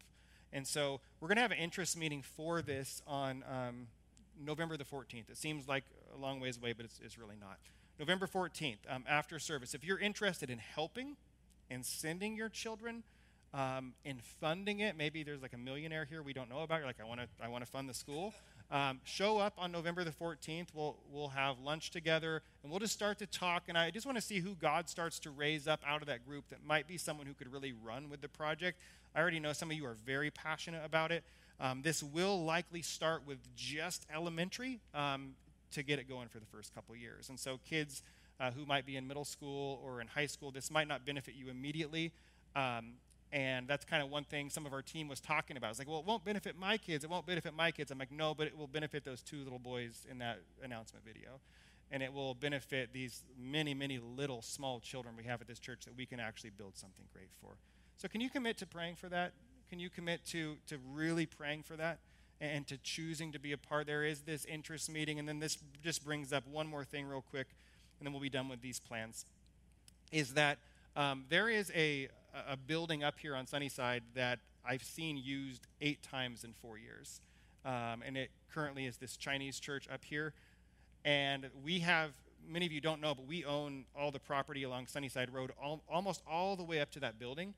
And 0.53 0.66
so 0.66 1.01
we're 1.20 1.28
going 1.28 1.37
to 1.37 1.43
have 1.43 1.51
an 1.51 1.59
interest 1.59 1.97
meeting 1.97 2.22
for 2.22 2.61
this 2.61 3.01
on 3.07 3.43
um, 3.51 3.87
November 4.39 4.76
the 4.76 4.85
14th. 4.85 5.30
It 5.30 5.39
seems 5.39 5.66
like 5.66 5.85
a 6.14 6.18
long 6.18 6.41
ways 6.41 6.59
away, 6.59 6.74
but 6.74 6.85
it's, 6.85 7.01
it's 7.03 7.18
really 7.18 7.37
not. 7.41 7.59
November 7.99 8.26
14th, 8.26 8.78
um, 8.89 9.05
after 9.09 9.39
service. 9.39 9.74
If 9.74 9.85
you're 9.85 9.99
interested 9.99 10.51
in 10.51 10.59
helping 10.59 11.16
and 11.70 11.87
sending 11.87 12.37
your 12.37 12.49
children, 12.49 13.03
um, 13.55 13.93
in 14.05 14.18
funding 14.41 14.80
it, 14.80 14.97
maybe 14.97 15.22
there's 15.22 15.43
like 15.43 15.53
a 15.53 15.59
millionaire 15.59 16.07
here 16.07 16.22
we 16.22 16.33
don't 16.33 16.49
know 16.49 16.61
about. 16.61 16.78
You're 16.78 16.87
like, 16.87 17.01
I 17.01 17.05
want 17.05 17.20
to, 17.20 17.26
I 17.43 17.49
want 17.49 17.64
to 17.64 17.70
fund 17.70 17.89
the 17.89 17.95
school. 17.95 18.33
Um, 18.72 19.00
show 19.04 19.36
up 19.36 19.52
on 19.58 19.70
November 19.70 20.02
the 20.02 20.12
14th. 20.12 20.68
We'll, 20.72 20.96
we'll 21.12 21.28
have 21.28 21.58
lunch 21.58 21.90
together 21.90 22.42
and 22.62 22.72
we'll 22.72 22.80
just 22.80 22.94
start 22.94 23.18
to 23.18 23.26
talk. 23.26 23.64
And 23.68 23.76
I 23.76 23.90
just 23.90 24.06
want 24.06 24.16
to 24.16 24.22
see 24.22 24.40
who 24.40 24.54
God 24.54 24.88
starts 24.88 25.18
to 25.20 25.30
raise 25.30 25.68
up 25.68 25.82
out 25.86 26.00
of 26.00 26.08
that 26.08 26.26
group 26.26 26.48
that 26.48 26.64
might 26.64 26.88
be 26.88 26.96
someone 26.96 27.26
who 27.26 27.34
could 27.34 27.52
really 27.52 27.74
run 27.84 28.08
with 28.08 28.22
the 28.22 28.28
project. 28.28 28.78
I 29.14 29.20
already 29.20 29.40
know 29.40 29.52
some 29.52 29.70
of 29.70 29.76
you 29.76 29.84
are 29.84 29.96
very 30.06 30.30
passionate 30.30 30.86
about 30.86 31.12
it. 31.12 31.22
Um, 31.60 31.82
this 31.82 32.02
will 32.02 32.42
likely 32.44 32.80
start 32.80 33.26
with 33.26 33.38
just 33.54 34.06
elementary 34.12 34.80
um, 34.94 35.34
to 35.72 35.82
get 35.82 35.98
it 35.98 36.08
going 36.08 36.28
for 36.28 36.38
the 36.38 36.46
first 36.46 36.74
couple 36.74 36.96
years. 36.96 37.28
And 37.28 37.38
so, 37.38 37.60
kids 37.68 38.02
uh, 38.40 38.52
who 38.52 38.64
might 38.64 38.86
be 38.86 38.96
in 38.96 39.06
middle 39.06 39.26
school 39.26 39.82
or 39.84 40.00
in 40.00 40.06
high 40.06 40.26
school, 40.26 40.50
this 40.50 40.70
might 40.70 40.88
not 40.88 41.04
benefit 41.04 41.34
you 41.34 41.50
immediately. 41.50 42.10
Um, 42.56 42.94
and 43.33 43.66
that's 43.66 43.85
kind 43.87 44.03
of 44.03 44.11
one 44.11 44.24
thing 44.24 44.51
some 44.51 44.66
of 44.66 44.74
our 44.74 44.83
team 44.83 45.09
was 45.09 45.18
talking 45.18 45.57
about. 45.57 45.70
It's 45.70 45.78
like, 45.78 45.89
well, 45.89 46.01
it 46.01 46.05
won't 46.05 46.24
benefit 46.24 46.59
my 46.59 46.76
kids. 46.76 47.03
It 47.03 47.09
won't 47.09 47.26
benefit 47.26 47.55
my 47.55 47.70
kids. 47.70 47.91
I'm 47.91 47.99
like, 47.99 48.12
no, 48.12 48.35
but 48.35 48.47
it 48.47 48.57
will 48.57 48.66
benefit 48.66 49.05
those 49.05 49.22
two 49.22 49.43
little 49.43 49.59
boys 49.59 50.07
in 50.11 50.18
that 50.18 50.41
announcement 50.62 51.05
video. 51.05 51.41
And 51.91 52.03
it 52.03 52.12
will 52.12 52.35
benefit 52.35 52.93
these 52.93 53.22
many, 53.39 53.72
many 53.72 53.99
little 53.99 54.43
small 54.43 54.80
children 54.80 55.14
we 55.16 55.24
have 55.24 55.41
at 55.41 55.49
this 55.49 55.59
church 55.59 55.87
that 55.87 55.97
we 55.97 56.05
can 56.05 56.20
actually 56.20 56.51
build 56.51 56.76
something 56.76 57.07
great 57.12 57.30
for. 57.41 57.57
So, 57.97 58.09
can 58.09 58.20
you 58.20 58.28
commit 58.28 58.59
to 58.59 58.66
praying 58.66 58.97
for 58.97 59.09
that? 59.09 59.33
Can 59.70 59.78
you 59.78 59.89
commit 59.89 60.24
to, 60.26 60.57
to 60.66 60.78
really 60.93 61.24
praying 61.24 61.62
for 61.62 61.76
that 61.76 62.01
and 62.41 62.66
to 62.66 62.76
choosing 62.78 63.33
to 63.33 63.39
be 63.39 63.53
a 63.53 63.59
part? 63.59 63.87
There 63.87 64.05
is 64.05 64.20
this 64.20 64.45
interest 64.45 64.91
meeting. 64.91 65.18
And 65.18 65.26
then 65.26 65.39
this 65.39 65.59
just 65.83 66.05
brings 66.05 66.33
up 66.33 66.47
one 66.47 66.66
more 66.66 66.85
thing, 66.85 67.07
real 67.07 67.24
quick, 67.30 67.49
and 67.99 68.07
then 68.07 68.12
we'll 68.12 68.22
be 68.22 68.30
done 68.30 68.49
with 68.49 68.61
these 68.61 68.80
plans. 68.80 69.24
Is 70.11 70.35
that 70.35 70.59
um, 70.97 71.24
there 71.28 71.49
is 71.49 71.70
a, 71.74 72.09
a 72.49 72.57
building 72.57 73.03
up 73.03 73.18
here 73.18 73.34
on 73.34 73.47
Sunnyside 73.47 74.03
that 74.14 74.38
I've 74.64 74.82
seen 74.82 75.16
used 75.16 75.66
eight 75.80 76.03
times 76.03 76.45
in 76.45 76.53
four 76.53 76.78
years. 76.78 77.20
Um, 77.64 78.03
and 78.05 78.16
it 78.16 78.30
currently 78.53 78.86
is 78.86 78.97
this 78.97 79.16
Chinese 79.16 79.61
church 79.61 79.88
up 79.93 80.05
here. 80.05 80.34
And 81.05 81.49
we 81.64 81.80
have, 81.80 82.12
many 82.47 82.66
of 82.66 82.72
you 82.72 82.80
don't 82.80 83.01
know, 83.01 83.14
but 83.14 83.26
we 83.26 83.45
own 83.45 83.84
all 83.99 84.11
the 84.11 84.20
property 84.20 84.62
along 84.62 84.86
Sunnyside 84.86 85.32
Road, 85.32 85.53
almost 85.88 86.22
all 86.28 86.57
the 86.57 86.64
way 86.64 86.80
up 86.80 86.90
to 86.93 87.01
that 87.01 87.18
building. 87.18 87.55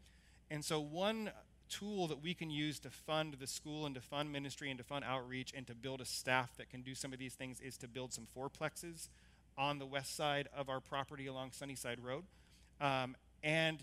And 0.50 0.64
so 0.64 0.80
one 0.80 1.30
tool 1.68 2.06
that 2.08 2.22
we 2.22 2.34
can 2.34 2.50
use 2.50 2.78
to 2.80 2.90
fund 2.90 3.36
the 3.40 3.46
school 3.46 3.86
and 3.86 3.94
to 3.94 4.00
fund 4.00 4.30
ministry 4.30 4.70
and 4.70 4.78
to 4.78 4.84
fund 4.84 5.04
outreach 5.04 5.52
and 5.56 5.66
to 5.66 5.74
build 5.74 6.00
a 6.00 6.04
staff 6.04 6.56
that 6.56 6.68
can 6.68 6.82
do 6.82 6.94
some 6.94 7.12
of 7.12 7.18
these 7.18 7.34
things 7.34 7.60
is 7.60 7.76
to 7.78 7.88
build 7.88 8.12
some 8.12 8.26
fourplexes 8.36 9.08
on 9.56 9.78
the 9.78 9.86
west 9.86 10.14
side 10.16 10.48
of 10.56 10.68
our 10.68 10.80
property 10.80 11.26
along 11.26 11.52
Sunnyside 11.52 11.98
Road. 12.02 12.24
Um, 12.80 13.16
and 13.44 13.78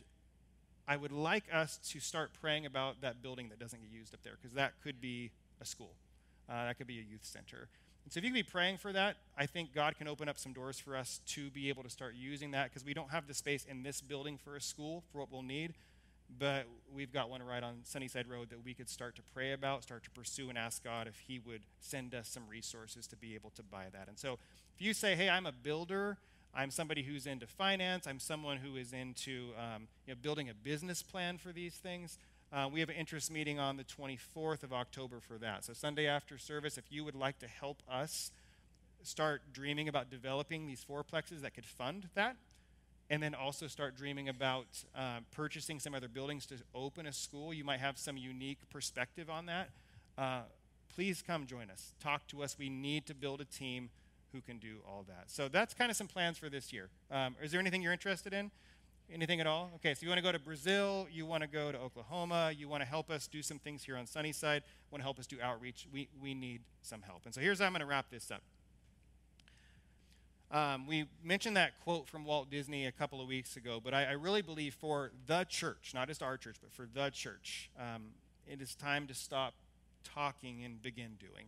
I 0.88 0.98
would 0.98 1.12
like 1.12 1.44
us 1.54 1.80
to 1.92 2.00
start 2.00 2.32
praying 2.42 2.66
about 2.66 3.02
that 3.02 3.22
building 3.22 3.48
that 3.50 3.60
doesn't 3.60 3.80
get 3.80 3.92
used 3.92 4.14
up 4.14 4.24
there 4.24 4.34
because 4.42 4.56
that 4.56 4.74
could 4.84 5.00
be 5.00 5.32
a 5.62 5.66
school, 5.66 5.94
uh, 6.50 6.66
that 6.66 6.78
could 6.78 6.88
be 6.88 7.00
a 7.00 7.04
youth 7.04 7.24
center. 7.24 7.70
And 8.04 8.12
so 8.12 8.18
if 8.18 8.24
you 8.24 8.32
can 8.32 8.40
be 8.40 8.44
praying 8.44 8.78
for 8.78 8.92
that, 8.92 9.18
I 9.38 9.46
think 9.46 9.76
God 9.76 9.96
can 9.96 10.08
open 10.08 10.28
up 10.28 10.40
some 10.40 10.54
doors 10.54 10.80
for 10.80 10.98
us 10.98 11.22
to 11.28 11.52
be 11.52 11.70
able 11.70 11.84
to 11.84 11.90
start 11.90 12.16
using 12.16 12.52
that 12.52 12.70
because 12.70 12.84
we 12.84 12.96
don't 12.96 13.12
have 13.12 13.28
the 13.28 13.36
space 13.36 13.64
in 13.70 13.84
this 13.84 14.02
building 14.02 14.40
for 14.44 14.56
a 14.56 14.62
school 14.62 15.04
for 15.12 15.20
what 15.20 15.32
we'll 15.32 15.44
need. 15.44 15.76
But 16.40 16.66
we've 16.92 17.14
got 17.14 17.30
one 17.30 17.44
right 17.44 17.62
on 17.62 17.82
Sunnyside 17.84 18.28
Road 18.28 18.50
that 18.50 18.66
we 18.66 18.74
could 18.74 18.90
start 18.90 19.16
to 19.18 19.22
pray 19.34 19.52
about, 19.52 19.84
start 19.84 20.04
to 20.06 20.10
pursue, 20.10 20.50
and 20.50 20.58
ask 20.58 20.84
God 20.84 21.08
if 21.08 21.20
He 21.28 21.40
would 21.40 21.62
send 21.80 22.16
us 22.16 22.28
some 22.28 22.44
resources 22.50 23.06
to 23.08 23.16
be 23.16 23.36
able 23.36 23.52
to 23.52 23.64
buy 23.64 23.86
that. 23.92 24.08
And 24.08 24.18
so 24.18 24.40
if 24.74 24.82
you 24.82 24.94
say, 24.94 25.16
hey, 25.16 25.30
I'm 25.30 25.46
a 25.46 25.52
builder, 25.52 26.18
I'm 26.54 26.72
somebody 26.72 27.04
who's 27.04 27.26
into 27.26 27.48
finance, 27.48 28.08
I'm 28.08 28.20
someone 28.20 28.58
who 28.58 28.76
is 28.76 28.94
into 28.94 29.50
um, 29.58 29.88
you 30.06 30.14
know, 30.14 30.20
building 30.22 30.50
a 30.50 30.54
business 30.54 31.02
plan 31.02 31.38
for 31.38 31.52
these 31.52 31.76
things, 31.76 32.18
uh, 32.54 32.68
we 32.72 32.82
have 32.82 32.90
an 32.90 32.96
interest 32.96 33.32
meeting 33.32 33.60
on 33.60 33.78
the 33.78 33.86
24th 33.86 34.64
of 34.64 34.74
October 34.74 35.22
for 35.22 35.38
that. 35.38 35.64
So, 35.64 35.72
Sunday 35.72 36.08
after 36.08 36.38
service, 36.38 36.78
if 36.78 36.84
you 36.90 37.06
would 37.06 37.16
like 37.16 37.40
to 37.40 37.48
help 37.48 37.82
us 37.90 38.32
start 39.04 39.42
dreaming 39.54 39.88
about 39.88 40.10
developing 40.10 40.68
these 40.68 40.84
fourplexes 40.88 41.42
that 41.42 41.54
could 41.54 41.66
fund 41.66 42.10
that, 42.16 42.36
and 43.10 43.24
then 43.24 43.34
also 43.34 43.68
start 43.68 43.96
dreaming 43.96 44.28
about 44.30 44.68
uh, 44.96 45.20
purchasing 45.32 45.80
some 45.80 45.94
other 45.94 46.10
buildings 46.10 46.46
to 46.46 46.56
open 46.76 47.06
a 47.06 47.14
school, 47.14 47.54
you 47.54 47.64
might 47.64 47.80
have 47.80 47.98
some 47.98 48.18
unique 48.18 48.60
perspective 48.70 49.30
on 49.30 49.46
that. 49.46 49.70
Uh, 50.18 50.42
please 50.94 51.24
come 51.26 51.46
join 51.46 51.70
us. 51.70 51.94
Talk 52.02 52.28
to 52.28 52.44
us. 52.44 52.58
We 52.60 52.70
need 52.70 53.06
to 53.08 53.14
build 53.14 53.42
a 53.42 53.46
team 53.46 53.90
who 54.34 54.42
can 54.42 54.58
do 54.58 54.78
all 54.88 55.06
that. 55.08 55.26
So, 55.28 55.48
that's 55.48 55.74
kind 55.74 55.92
of 55.92 55.98
some 55.98 56.08
plans 56.08 56.38
for 56.38 56.50
this 56.50 56.72
year. 56.72 56.90
Um, 57.10 57.36
is 57.42 57.52
there 57.52 57.60
anything 57.60 57.82
you're 57.82 57.94
interested 57.94 58.34
in? 58.34 58.52
Anything 59.14 59.42
at 59.42 59.48
all? 59.48 59.72
Okay, 59.76 59.94
so 59.94 60.04
you 60.04 60.08
want 60.08 60.20
to 60.20 60.24
go 60.24 60.32
to 60.32 60.40
Brazil, 60.40 61.06
you 61.12 61.26
want 61.26 61.42
to 61.42 61.48
go 61.48 61.72
to 61.72 61.78
Oklahoma, 61.78 62.54
you 62.56 62.70
want 62.70 62.82
to 62.82 62.88
help 62.88 63.10
us 63.10 63.28
do 63.28 63.42
some 63.42 63.60
things 63.60 63.84
here 63.84 63.98
on 63.98 64.08
Sunnyside, 64.08 64.64
want 64.90 65.02
to 65.02 65.04
help 65.04 65.20
us 65.20 65.28
do 65.28 65.38
outreach. 65.42 65.86
We, 65.92 66.08
we 66.22 66.34
need 66.34 66.62
some 66.82 67.02
help. 67.02 67.24
And 67.26 67.34
so 67.34 67.42
here's 67.42 67.60
how 67.60 67.66
I'm 67.66 67.74
going 67.74 67.82
to 67.82 67.86
wrap 67.86 68.10
this 68.10 68.32
up. 68.32 68.42
Um, 70.50 70.86
we 70.86 71.06
mentioned 71.24 71.56
that 71.56 71.80
quote 71.84 72.08
from 72.08 72.26
Walt 72.26 72.50
Disney 72.50 72.86
a 72.86 72.92
couple 72.92 73.22
of 73.22 73.28
weeks 73.28 73.56
ago, 73.56 73.80
but 73.82 73.94
I, 73.94 74.06
I 74.06 74.12
really 74.12 74.42
believe 74.42 74.74
for 74.74 75.12
the 75.26 75.46
church, 75.46 75.92
not 75.94 76.08
just 76.10 76.22
our 76.22 76.38
church, 76.38 76.58
but 76.62 76.72
for 76.74 76.88
the 76.94 77.10
church, 77.10 77.70
um, 77.80 78.08
it 78.48 78.62
is 78.62 78.76
time 78.76 79.08
to 79.08 79.14
stop 79.14 79.54
talking 80.04 80.64
and 80.64 80.82
begin 80.82 81.18
doing. 81.20 81.46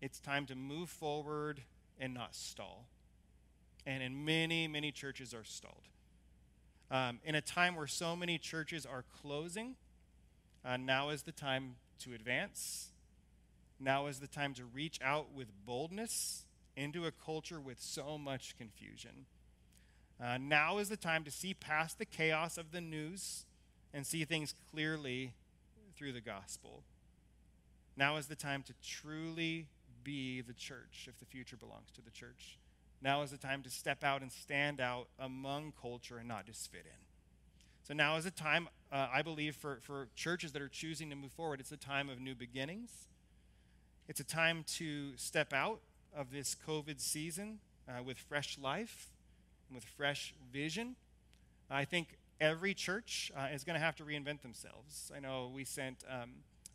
It's 0.00 0.20
time 0.20 0.46
to 0.46 0.54
move 0.54 0.88
forward 0.88 1.62
and 1.98 2.14
not 2.14 2.34
stall. 2.34 2.86
And 3.86 4.02
in 4.02 4.24
many, 4.24 4.68
many 4.68 4.92
churches 4.92 5.34
are 5.34 5.44
stalled. 5.44 5.88
Um, 6.90 7.18
in 7.24 7.34
a 7.34 7.40
time 7.40 7.74
where 7.74 7.86
so 7.86 8.14
many 8.14 8.38
churches 8.38 8.86
are 8.86 9.04
closing, 9.22 9.76
uh, 10.64 10.76
now 10.76 11.10
is 11.10 11.22
the 11.22 11.32
time 11.32 11.76
to 12.00 12.14
advance. 12.14 12.90
Now 13.80 14.06
is 14.06 14.20
the 14.20 14.26
time 14.26 14.54
to 14.54 14.64
reach 14.64 14.98
out 15.02 15.32
with 15.34 15.48
boldness 15.66 16.44
into 16.76 17.06
a 17.06 17.10
culture 17.10 17.60
with 17.60 17.80
so 17.80 18.18
much 18.18 18.56
confusion. 18.56 19.26
Uh, 20.22 20.38
now 20.38 20.78
is 20.78 20.88
the 20.88 20.96
time 20.96 21.24
to 21.24 21.30
see 21.30 21.54
past 21.54 21.98
the 21.98 22.04
chaos 22.04 22.56
of 22.56 22.72
the 22.72 22.80
news 22.80 23.46
and 23.92 24.06
see 24.06 24.24
things 24.24 24.54
clearly 24.72 25.34
through 25.96 26.12
the 26.12 26.20
gospel. 26.20 26.82
Now 27.96 28.16
is 28.16 28.26
the 28.26 28.36
time 28.36 28.62
to 28.64 28.74
truly 28.82 29.66
be 30.08 30.40
the 30.40 30.54
church 30.54 31.06
if 31.06 31.18
the 31.18 31.26
future 31.26 31.54
belongs 31.54 31.90
to 31.94 32.00
the 32.00 32.10
church. 32.10 32.56
Now 33.02 33.20
is 33.20 33.30
the 33.30 33.36
time 33.36 33.62
to 33.62 33.68
step 33.68 34.02
out 34.02 34.22
and 34.22 34.32
stand 34.32 34.80
out 34.80 35.08
among 35.18 35.74
culture 35.78 36.16
and 36.16 36.26
not 36.26 36.46
just 36.46 36.72
fit 36.72 36.86
in. 36.86 37.00
So 37.82 37.92
now 37.92 38.16
is 38.16 38.24
the 38.24 38.30
time, 38.30 38.70
uh, 38.90 39.08
I 39.12 39.20
believe, 39.20 39.54
for, 39.54 39.80
for 39.82 40.08
churches 40.16 40.52
that 40.52 40.62
are 40.62 40.68
choosing 40.68 41.10
to 41.10 41.16
move 41.16 41.32
forward. 41.32 41.60
It's 41.60 41.72
a 41.72 41.76
time 41.76 42.08
of 42.08 42.20
new 42.20 42.34
beginnings. 42.34 43.06
It's 44.08 44.18
a 44.18 44.24
time 44.24 44.64
to 44.78 45.14
step 45.16 45.52
out 45.52 45.80
of 46.16 46.32
this 46.32 46.56
COVID 46.66 47.02
season 47.02 47.58
uh, 47.86 48.02
with 48.02 48.16
fresh 48.16 48.56
life 48.58 49.10
and 49.68 49.74
with 49.74 49.84
fresh 49.84 50.32
vision. 50.50 50.96
I 51.70 51.84
think 51.84 52.16
every 52.40 52.72
church 52.72 53.30
uh, 53.36 53.48
is 53.52 53.62
going 53.62 53.74
to 53.74 53.84
have 53.84 53.96
to 53.96 54.04
reinvent 54.04 54.40
themselves. 54.40 55.12
I 55.14 55.20
know 55.20 55.50
we 55.54 55.64
sent 55.64 56.02
um, 56.10 56.30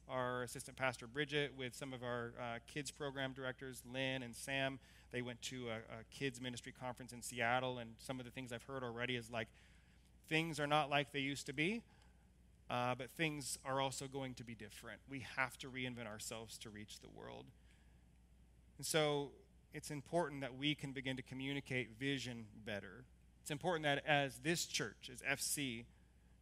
our 0.10 0.44
assistant 0.44 0.78
pastor 0.78 1.08
Bridget 1.08 1.54
with 1.58 1.76
some 1.76 1.94
of 1.94 2.04
our 2.04 2.34
uh, 2.40 2.60
kids 2.68 2.92
program 2.92 3.34
directors, 3.34 3.82
Lynn 3.92 4.24
and 4.24 4.36
Sam. 4.36 4.80
They 5.12 5.22
went 5.22 5.42
to 5.44 5.70
a, 5.70 5.76
a, 5.76 6.04
kids 6.12 6.42
ministry 6.42 6.74
conference 6.78 7.14
in 7.14 7.22
Seattle, 7.22 7.78
and 7.78 7.92
some 8.00 8.20
of 8.20 8.26
the 8.26 8.32
things 8.32 8.52
I've 8.52 8.64
heard 8.64 8.84
already 8.84 9.16
is 9.16 9.30
like 9.30 9.48
things 10.28 10.60
are 10.60 10.68
not 10.68 10.90
like 10.90 11.12
they 11.12 11.20
used 11.20 11.46
to 11.48 11.54
be, 11.54 11.82
uh, 12.70 12.96
but 12.96 13.12
things 13.12 13.58
are 13.66 13.80
also 13.80 14.08
going 14.08 14.34
to 14.36 14.44
be 14.44 14.56
different. 14.56 15.00
We 15.10 15.26
have 15.36 15.58
to 15.60 15.70
reinvent 15.70 16.08
ourselves 16.08 16.58
to 16.60 16.70
reach 16.70 17.00
the 17.00 17.10
world. 17.10 17.46
And 18.78 18.86
so 18.86 19.32
it's 19.74 19.92
important 19.92 20.42
that 20.42 20.58
we 20.58 20.76
can 20.76 20.92
begin 20.92 21.16
to 21.18 21.24
communicate 21.24 21.98
vision 22.00 22.46
better. 22.66 23.06
It's 23.42 23.52
important 23.52 23.84
that 23.84 24.04
as 24.08 24.40
this 24.40 24.66
church, 24.66 25.12
as 25.12 25.22
FC, 25.22 25.86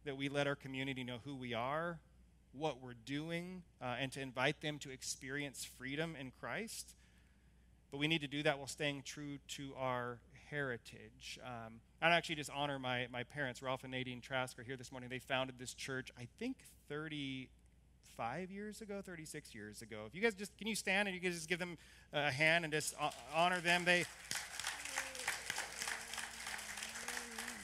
that 0.04 0.16
we 0.16 0.28
let 0.28 0.46
our 0.46 0.54
community 0.54 1.04
know 1.04 1.18
who 1.24 1.34
we 1.34 1.54
are, 1.54 1.98
what 2.52 2.82
we're 2.82 2.94
doing 3.04 3.62
uh, 3.80 3.96
and 3.98 4.12
to 4.12 4.20
invite 4.20 4.60
them 4.60 4.78
to 4.80 4.90
experience 4.90 5.64
freedom 5.64 6.16
in 6.18 6.32
Christ. 6.40 6.94
But 7.90 7.98
we 7.98 8.08
need 8.08 8.20
to 8.22 8.28
do 8.28 8.42
that 8.42 8.58
while 8.58 8.66
staying 8.66 9.02
true 9.04 9.38
to 9.48 9.72
our 9.78 10.18
heritage. 10.50 11.38
Um, 11.44 11.80
I'd 12.00 12.12
actually 12.12 12.36
just 12.36 12.50
honor 12.50 12.78
my, 12.78 13.06
my 13.10 13.22
parents, 13.22 13.62
Ralph 13.62 13.84
and 13.84 13.92
Nadine 13.92 14.20
Trask, 14.20 14.58
are 14.58 14.62
here 14.62 14.76
this 14.76 14.92
morning. 14.92 15.08
They 15.08 15.18
founded 15.18 15.58
this 15.58 15.74
church, 15.74 16.10
I 16.18 16.28
think, 16.38 16.56
35 16.88 18.50
years 18.50 18.80
ago, 18.80 19.00
36 19.04 19.54
years 19.54 19.82
ago. 19.82 20.04
If 20.06 20.14
you 20.14 20.20
guys 20.20 20.34
just, 20.34 20.56
can 20.58 20.66
you 20.66 20.74
stand 20.74 21.08
and 21.08 21.14
you 21.14 21.20
guys 21.20 21.34
just 21.34 21.48
give 21.48 21.58
them 21.58 21.78
a 22.12 22.30
hand 22.30 22.64
and 22.64 22.72
just 22.72 22.94
honor 23.34 23.60
them? 23.60 23.84
They. 23.84 24.04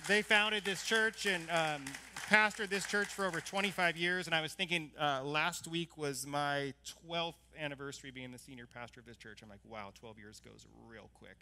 They 0.09 0.23
founded 0.23 0.65
this 0.65 0.83
church, 0.85 1.27
and 1.27 1.45
um, 1.51 1.85
pastored 2.29 2.69
this 2.69 2.87
church 2.87 3.09
for 3.09 3.25
over 3.25 3.41
25 3.41 3.97
years, 3.97 4.27
and 4.27 4.35
I 4.35 4.43
was 4.43 4.53
thinking 4.53 4.91
uh, 5.01 5.23
last 5.25 5.67
week 5.67 5.97
was 5.97 6.27
my 6.27 6.75
12th 7.09 7.35
anniversary 7.59 8.11
being 8.11 8.33
the 8.33 8.39
senior 8.39 8.67
pastor 8.67 9.01
of 9.01 9.07
this 9.07 9.17
church. 9.17 9.41
I'm 9.43 9.49
like, 9.49 9.61
wow, 9.67 9.93
12 9.99 10.19
years 10.19 10.41
goes 10.45 10.67
real 10.87 11.09
quick. 11.15 11.39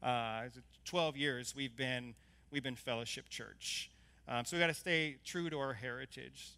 Uh, 0.00 0.42
12 0.84 1.16
years 1.16 1.54
we've 1.56 1.74
been 1.74 2.14
we've 2.52 2.62
been 2.62 2.76
fellowship 2.76 3.28
church. 3.28 3.90
Um, 4.28 4.44
so 4.44 4.56
we 4.56 4.60
got 4.60 4.68
to 4.68 4.74
stay 4.74 5.16
true 5.24 5.50
to 5.50 5.58
our 5.58 5.72
heritage, 5.72 6.50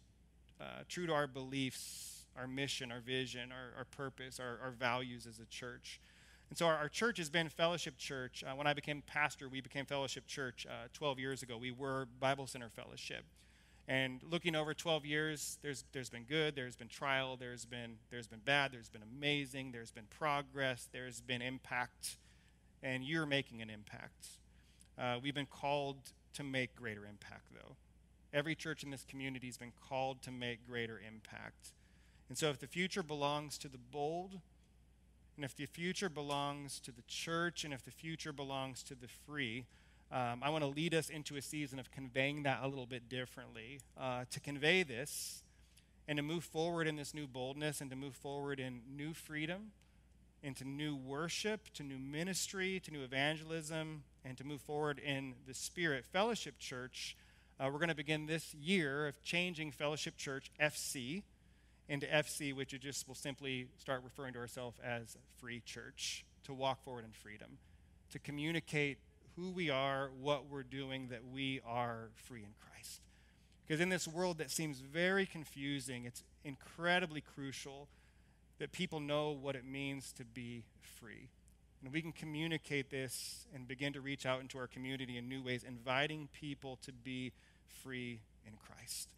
uh, 0.59 0.83
true 0.87 1.07
to 1.07 1.13
our 1.13 1.25
beliefs, 1.25 2.25
our 2.37 2.45
mission, 2.45 2.91
our 2.91 2.99
vision, 2.99 3.51
our, 3.51 3.79
our 3.79 3.85
purpose, 3.85 4.39
our, 4.39 4.59
our, 4.63 4.71
values 4.71 5.25
as 5.25 5.39
a 5.39 5.45
church. 5.45 5.99
And 6.49 6.57
so 6.57 6.67
our, 6.67 6.75
our 6.75 6.89
church 6.89 7.17
has 7.17 7.31
been 7.31 7.49
fellowship 7.49 7.97
church. 7.97 8.43
Uh, 8.47 8.55
when 8.55 8.67
I 8.67 8.73
became 8.73 9.01
pastor, 9.07 9.49
we 9.49 9.59
became 9.59 9.85
fellowship 9.85 10.27
church 10.27 10.67
uh, 10.69 10.87
12 10.93 11.17
years 11.17 11.41
ago. 11.41 11.57
We 11.57 11.71
were 11.71 12.07
Bible 12.19 12.45
Center 12.45 12.69
Fellowship. 12.69 13.23
And 13.87 14.21
looking 14.29 14.55
over 14.55 14.73
12 14.73 15.05
years, 15.05 15.57
there's, 15.61 15.83
there's 15.91 16.09
been 16.09 16.23
good, 16.23 16.55
there's 16.55 16.75
been 16.75 16.87
trial, 16.87 17.35
there's 17.35 17.65
been, 17.65 17.95
there's 18.09 18.27
been 18.27 18.39
bad, 18.39 18.71
there's 18.71 18.89
been 18.89 19.01
amazing, 19.01 19.71
there's 19.71 19.91
been 19.91 20.07
progress, 20.09 20.87
there's 20.91 21.19
been 21.19 21.41
impact, 21.41 22.17
and 22.83 23.03
you're 23.03 23.25
making 23.25 23.61
an 23.61 23.69
impact. 23.69 24.27
Uh, 24.97 25.17
we've 25.21 25.35
been 25.35 25.47
called 25.47 25.97
to 26.33 26.43
make 26.43 26.75
greater 26.75 27.05
impact, 27.05 27.47
though. 27.53 27.75
Every 28.33 28.55
church 28.55 28.83
in 28.83 28.91
this 28.91 29.03
community 29.03 29.47
has 29.47 29.57
been 29.57 29.73
called 29.89 30.21
to 30.21 30.31
make 30.31 30.65
greater 30.65 31.01
impact. 31.05 31.73
And 32.29 32.37
so, 32.37 32.49
if 32.49 32.59
the 32.59 32.67
future 32.67 33.03
belongs 33.03 33.57
to 33.57 33.67
the 33.67 33.77
bold, 33.77 34.39
and 35.35 35.43
if 35.43 35.55
the 35.55 35.65
future 35.65 36.07
belongs 36.07 36.79
to 36.81 36.91
the 36.91 37.01
church, 37.07 37.65
and 37.65 37.73
if 37.73 37.83
the 37.83 37.91
future 37.91 38.31
belongs 38.31 38.83
to 38.83 38.95
the 38.95 39.07
free, 39.25 39.65
um, 40.11 40.41
I 40.43 40.49
want 40.49 40.63
to 40.63 40.69
lead 40.69 40.93
us 40.93 41.09
into 41.09 41.37
a 41.37 41.41
season 41.41 41.79
of 41.79 41.89
conveying 41.89 42.43
that 42.43 42.59
a 42.63 42.67
little 42.67 42.85
bit 42.85 43.07
differently. 43.07 43.79
Uh, 43.97 44.25
to 44.31 44.39
convey 44.41 44.83
this 44.83 45.41
and 46.07 46.17
to 46.17 46.23
move 46.23 46.43
forward 46.43 46.85
in 46.85 46.97
this 46.97 47.13
new 47.13 47.27
boldness 47.27 47.79
and 47.79 47.89
to 47.89 47.95
move 47.95 48.15
forward 48.15 48.59
in 48.59 48.81
new 48.93 49.13
freedom, 49.13 49.71
into 50.43 50.65
new 50.65 50.95
worship, 50.95 51.71
to 51.75 51.83
new 51.83 51.97
ministry, 51.97 52.81
to 52.81 52.91
new 52.91 53.03
evangelism, 53.03 54.03
and 54.25 54.37
to 54.37 54.43
move 54.43 54.59
forward 54.59 54.99
in 54.99 55.33
the 55.47 55.53
Spirit 55.53 56.03
Fellowship 56.03 56.59
Church. 56.59 57.15
Uh, 57.57 57.69
we're 57.71 57.79
going 57.79 57.87
to 57.87 57.95
begin 57.95 58.25
this 58.25 58.53
year 58.53 59.07
of 59.07 59.21
changing 59.21 59.71
Fellowship 59.71 60.17
Church 60.17 60.51
FC 60.59 61.23
into 61.87 62.05
FC, 62.07 62.53
which 62.53 62.77
just 62.81 63.07
will 63.07 63.15
simply 63.15 63.67
start 63.77 64.01
referring 64.03 64.33
to 64.33 64.39
ourselves 64.39 64.77
as 64.83 65.15
Free 65.39 65.61
Church, 65.61 66.25
to 66.43 66.53
walk 66.53 66.83
forward 66.83 67.05
in 67.05 67.11
freedom, 67.11 67.57
to 68.11 68.19
communicate 68.19 68.97
who 69.41 69.49
we 69.49 69.69
are, 69.71 70.11
what 70.21 70.47
we're 70.49 70.61
doing, 70.61 71.07
that 71.09 71.21
we 71.33 71.61
are 71.65 72.09
free 72.13 72.43
in 72.43 72.53
Christ. 72.59 73.01
Because 73.65 73.81
in 73.81 73.89
this 73.89 74.07
world 74.07 74.37
that 74.37 74.51
seems 74.51 74.79
very 74.79 75.25
confusing, 75.25 76.05
it's 76.05 76.23
incredibly 76.43 77.21
crucial 77.21 77.87
that 78.59 78.71
people 78.71 78.99
know 78.99 79.31
what 79.31 79.55
it 79.55 79.65
means 79.65 80.11
to 80.13 80.23
be 80.23 80.63
free. 80.81 81.29
And 81.83 81.91
we 81.91 82.01
can 82.03 82.11
communicate 82.11 82.91
this 82.91 83.47
and 83.55 83.67
begin 83.67 83.93
to 83.93 84.01
reach 84.01 84.27
out 84.27 84.41
into 84.41 84.59
our 84.59 84.67
community 84.67 85.17
in 85.17 85.27
new 85.27 85.41
ways, 85.41 85.63
inviting 85.67 86.29
people 86.39 86.77
to 86.83 86.91
be 86.91 87.31
free 87.83 88.19
in 88.45 88.53
Christ. 88.67 89.09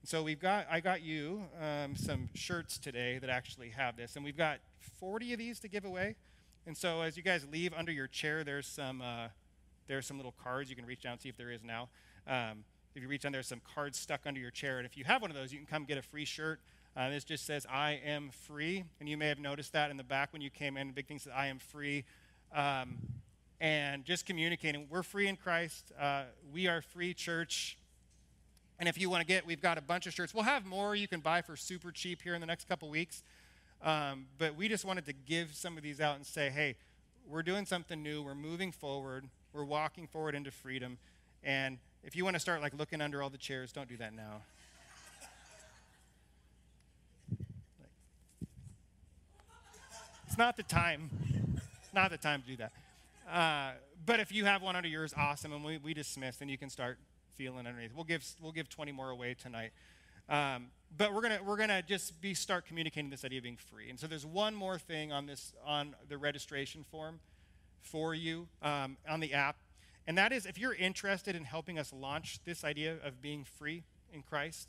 And 0.00 0.08
so 0.08 0.22
we've 0.22 0.38
got, 0.38 0.66
I 0.70 0.78
got 0.78 1.02
you 1.02 1.42
um, 1.60 1.96
some 1.96 2.28
shirts 2.34 2.78
today 2.78 3.18
that 3.18 3.30
actually 3.30 3.70
have 3.70 3.96
this, 3.96 4.14
and 4.14 4.24
we've 4.24 4.36
got 4.36 4.60
40 5.00 5.32
of 5.32 5.38
these 5.40 5.58
to 5.60 5.68
give 5.68 5.84
away. 5.84 6.14
And 6.66 6.76
so 6.76 7.00
as 7.00 7.16
you 7.16 7.24
guys 7.24 7.44
leave 7.50 7.74
under 7.74 7.90
your 7.90 8.06
chair, 8.06 8.44
there's 8.44 8.68
some, 8.68 9.02
uh, 9.02 9.28
there's 9.88 10.06
some 10.06 10.16
little 10.16 10.34
cards 10.42 10.70
you 10.70 10.76
can 10.76 10.86
reach 10.86 11.02
down 11.02 11.12
and 11.12 11.20
see 11.20 11.28
if 11.28 11.36
there 11.36 11.50
is 11.50 11.62
now. 11.62 11.88
Um, 12.26 12.64
if 12.94 13.02
you 13.02 13.08
reach 13.08 13.22
down, 13.22 13.32
there's 13.32 13.46
some 13.46 13.62
cards 13.74 13.98
stuck 13.98 14.26
under 14.26 14.40
your 14.40 14.50
chair, 14.50 14.78
and 14.78 14.86
if 14.86 14.96
you 14.96 15.04
have 15.04 15.22
one 15.22 15.30
of 15.30 15.36
those, 15.36 15.52
you 15.52 15.58
can 15.58 15.66
come 15.66 15.84
get 15.84 15.98
a 15.98 16.02
free 16.02 16.24
shirt. 16.24 16.60
Uh, 16.94 17.08
this 17.08 17.24
just 17.24 17.46
says, 17.46 17.66
I 17.70 18.00
am 18.04 18.30
free. 18.30 18.84
And 19.00 19.08
you 19.08 19.16
may 19.16 19.28
have 19.28 19.38
noticed 19.38 19.72
that 19.72 19.90
in 19.90 19.96
the 19.96 20.04
back 20.04 20.32
when 20.32 20.42
you 20.42 20.50
came 20.50 20.76
in. 20.76 20.88
The 20.88 20.92
big 20.92 21.06
thing 21.06 21.18
says, 21.18 21.32
I 21.34 21.46
am 21.46 21.58
free. 21.58 22.04
Um, 22.54 22.98
and 23.60 24.04
just 24.04 24.26
communicating, 24.26 24.86
we're 24.90 25.02
free 25.02 25.26
in 25.28 25.36
Christ. 25.36 25.92
Uh, 25.98 26.24
we 26.52 26.66
are 26.66 26.82
free 26.82 27.14
church. 27.14 27.78
And 28.78 28.88
if 28.88 29.00
you 29.00 29.08
want 29.08 29.22
to 29.22 29.26
get, 29.26 29.46
we've 29.46 29.62
got 29.62 29.78
a 29.78 29.80
bunch 29.80 30.06
of 30.06 30.12
shirts. 30.12 30.34
We'll 30.34 30.44
have 30.44 30.66
more 30.66 30.94
you 30.94 31.08
can 31.08 31.20
buy 31.20 31.40
for 31.40 31.56
super 31.56 31.92
cheap 31.92 32.20
here 32.20 32.34
in 32.34 32.40
the 32.40 32.46
next 32.46 32.68
couple 32.68 32.90
weeks. 32.90 33.22
Um, 33.82 34.26
but 34.36 34.54
we 34.54 34.68
just 34.68 34.84
wanted 34.84 35.06
to 35.06 35.12
give 35.12 35.54
some 35.54 35.76
of 35.76 35.82
these 35.82 36.00
out 36.00 36.16
and 36.16 36.26
say, 36.26 36.50
hey, 36.50 36.76
we're 37.26 37.42
doing 37.42 37.64
something 37.64 38.02
new. 38.02 38.22
We're 38.22 38.34
moving 38.34 38.70
forward. 38.70 39.28
We're 39.52 39.64
walking 39.64 40.06
forward 40.06 40.34
into 40.34 40.50
freedom. 40.50 40.98
And 41.44 41.78
if 42.02 42.16
you 42.16 42.24
want 42.24 42.34
to 42.34 42.40
start 42.40 42.62
like 42.62 42.74
looking 42.74 43.00
under 43.00 43.22
all 43.22 43.30
the 43.30 43.38
chairs, 43.38 43.72
don't 43.72 43.88
do 43.88 43.96
that 43.98 44.14
now. 44.14 44.42
It's 50.26 50.38
not 50.38 50.56
the 50.56 50.62
time. 50.62 51.10
Not 51.92 52.10
the 52.10 52.16
time 52.16 52.40
to 52.40 52.48
do 52.48 52.56
that. 52.56 52.72
Uh, 53.30 53.72
but 54.06 54.18
if 54.18 54.32
you 54.32 54.46
have 54.46 54.62
one 54.62 54.76
under 54.76 54.88
yours, 54.88 55.12
awesome, 55.14 55.52
and 55.52 55.62
we, 55.62 55.76
we 55.76 55.92
dismiss, 55.92 56.36
then 56.36 56.48
you 56.48 56.56
can 56.56 56.70
start 56.70 56.98
feeling 57.36 57.66
underneath. 57.66 57.94
We'll 57.94 58.04
give 58.04 58.24
we'll 58.40 58.52
give 58.52 58.68
20 58.70 58.92
more 58.92 59.10
away 59.10 59.34
tonight. 59.34 59.72
Um, 60.28 60.68
but 60.96 61.12
we're 61.12 61.20
gonna 61.20 61.40
we're 61.44 61.58
gonna 61.58 61.82
just 61.82 62.20
be 62.22 62.32
start 62.32 62.66
communicating 62.66 63.10
this 63.10 63.26
idea 63.26 63.40
of 63.40 63.42
being 63.42 63.58
free. 63.58 63.90
And 63.90 64.00
so 64.00 64.06
there's 64.06 64.24
one 64.24 64.54
more 64.54 64.78
thing 64.78 65.12
on 65.12 65.26
this 65.26 65.52
on 65.66 65.94
the 66.08 66.16
registration 66.16 66.84
form 66.90 67.20
for 67.82 68.14
you 68.14 68.48
um, 68.62 68.96
on 69.08 69.20
the 69.20 69.34
app, 69.34 69.56
and 70.06 70.16
that 70.16 70.32
is 70.32 70.46
if 70.46 70.58
you're 70.58 70.74
interested 70.74 71.36
in 71.36 71.44
helping 71.44 71.78
us 71.78 71.92
launch 71.92 72.40
this 72.44 72.64
idea 72.64 72.96
of 73.04 73.20
being 73.20 73.44
free 73.44 73.84
in 74.12 74.22
Christ. 74.22 74.68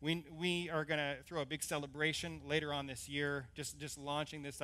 We, 0.00 0.24
we 0.36 0.68
are 0.68 0.84
going 0.84 0.98
to 0.98 1.22
throw 1.24 1.42
a 1.42 1.46
big 1.46 1.62
celebration 1.62 2.40
later 2.44 2.72
on 2.72 2.88
this 2.88 3.08
year, 3.08 3.46
just, 3.54 3.78
just 3.78 3.96
launching 3.96 4.42
this, 4.42 4.60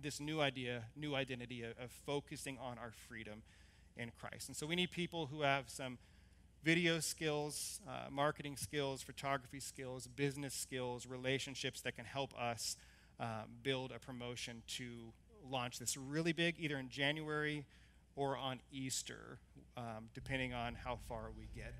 this 0.00 0.18
new 0.18 0.40
idea, 0.40 0.84
new 0.96 1.14
identity 1.14 1.62
of, 1.62 1.72
of 1.78 1.90
focusing 2.06 2.56
on 2.58 2.78
our 2.78 2.92
freedom 3.06 3.42
in 3.98 4.12
Christ. 4.18 4.48
And 4.48 4.56
so 4.56 4.66
we 4.66 4.76
need 4.76 4.90
people 4.90 5.26
who 5.26 5.42
have 5.42 5.68
some 5.68 5.98
video 6.64 7.00
skills, 7.00 7.80
uh, 7.86 8.10
marketing 8.10 8.56
skills, 8.56 9.02
photography 9.02 9.60
skills, 9.60 10.06
business 10.06 10.54
skills, 10.54 11.06
relationships 11.06 11.82
that 11.82 11.94
can 11.94 12.06
help 12.06 12.32
us 12.38 12.76
um, 13.20 13.58
build 13.62 13.92
a 13.92 13.98
promotion 13.98 14.62
to 14.68 15.12
launch 15.50 15.78
this 15.78 15.96
really 15.96 16.32
big, 16.32 16.56
either 16.58 16.78
in 16.78 16.88
January 16.88 17.64
or 18.16 18.36
on 18.36 18.60
Easter, 18.72 19.38
um, 19.76 20.08
depending 20.14 20.52
on 20.52 20.74
how 20.74 20.98
far 21.08 21.30
we 21.36 21.48
get. 21.54 21.74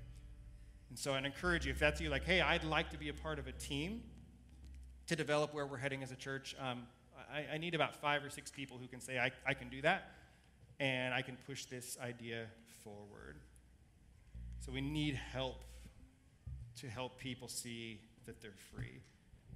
And 0.89 0.97
so 0.97 1.13
I'd 1.13 1.25
encourage 1.25 1.65
you, 1.65 1.71
if 1.71 1.79
that's 1.79 2.01
you, 2.01 2.09
like, 2.09 2.23
hey, 2.23 2.41
I'd 2.41 2.63
like 2.63 2.89
to 2.91 2.97
be 2.97 3.09
a 3.09 3.13
part 3.13 3.39
of 3.39 3.47
a 3.47 3.51
team 3.51 4.01
to 5.07 5.15
develop 5.15 5.53
where 5.53 5.65
we're 5.65 5.77
heading 5.77 6.01
as 6.03 6.11
a 6.11 6.15
church. 6.15 6.55
Um, 6.59 6.83
I, 7.31 7.55
I, 7.55 7.57
need 7.57 7.75
about 7.75 7.95
five 7.95 8.23
or 8.23 8.29
six 8.29 8.49
people 8.49 8.77
who 8.77 8.87
can 8.87 9.01
say, 9.01 9.19
I, 9.19 9.31
I 9.45 9.53
can 9.53 9.69
do 9.69 9.81
that, 9.81 10.11
and 10.79 11.13
I 11.13 11.21
can 11.21 11.37
push 11.45 11.65
this 11.65 11.97
idea 12.01 12.45
forward. 12.83 13.37
So 14.59 14.71
we 14.71 14.81
need 14.81 15.15
help 15.15 15.63
to 16.81 16.87
help 16.87 17.17
people 17.17 17.47
see 17.47 17.99
that 18.25 18.41
they're 18.41 18.51
free. 18.73 19.01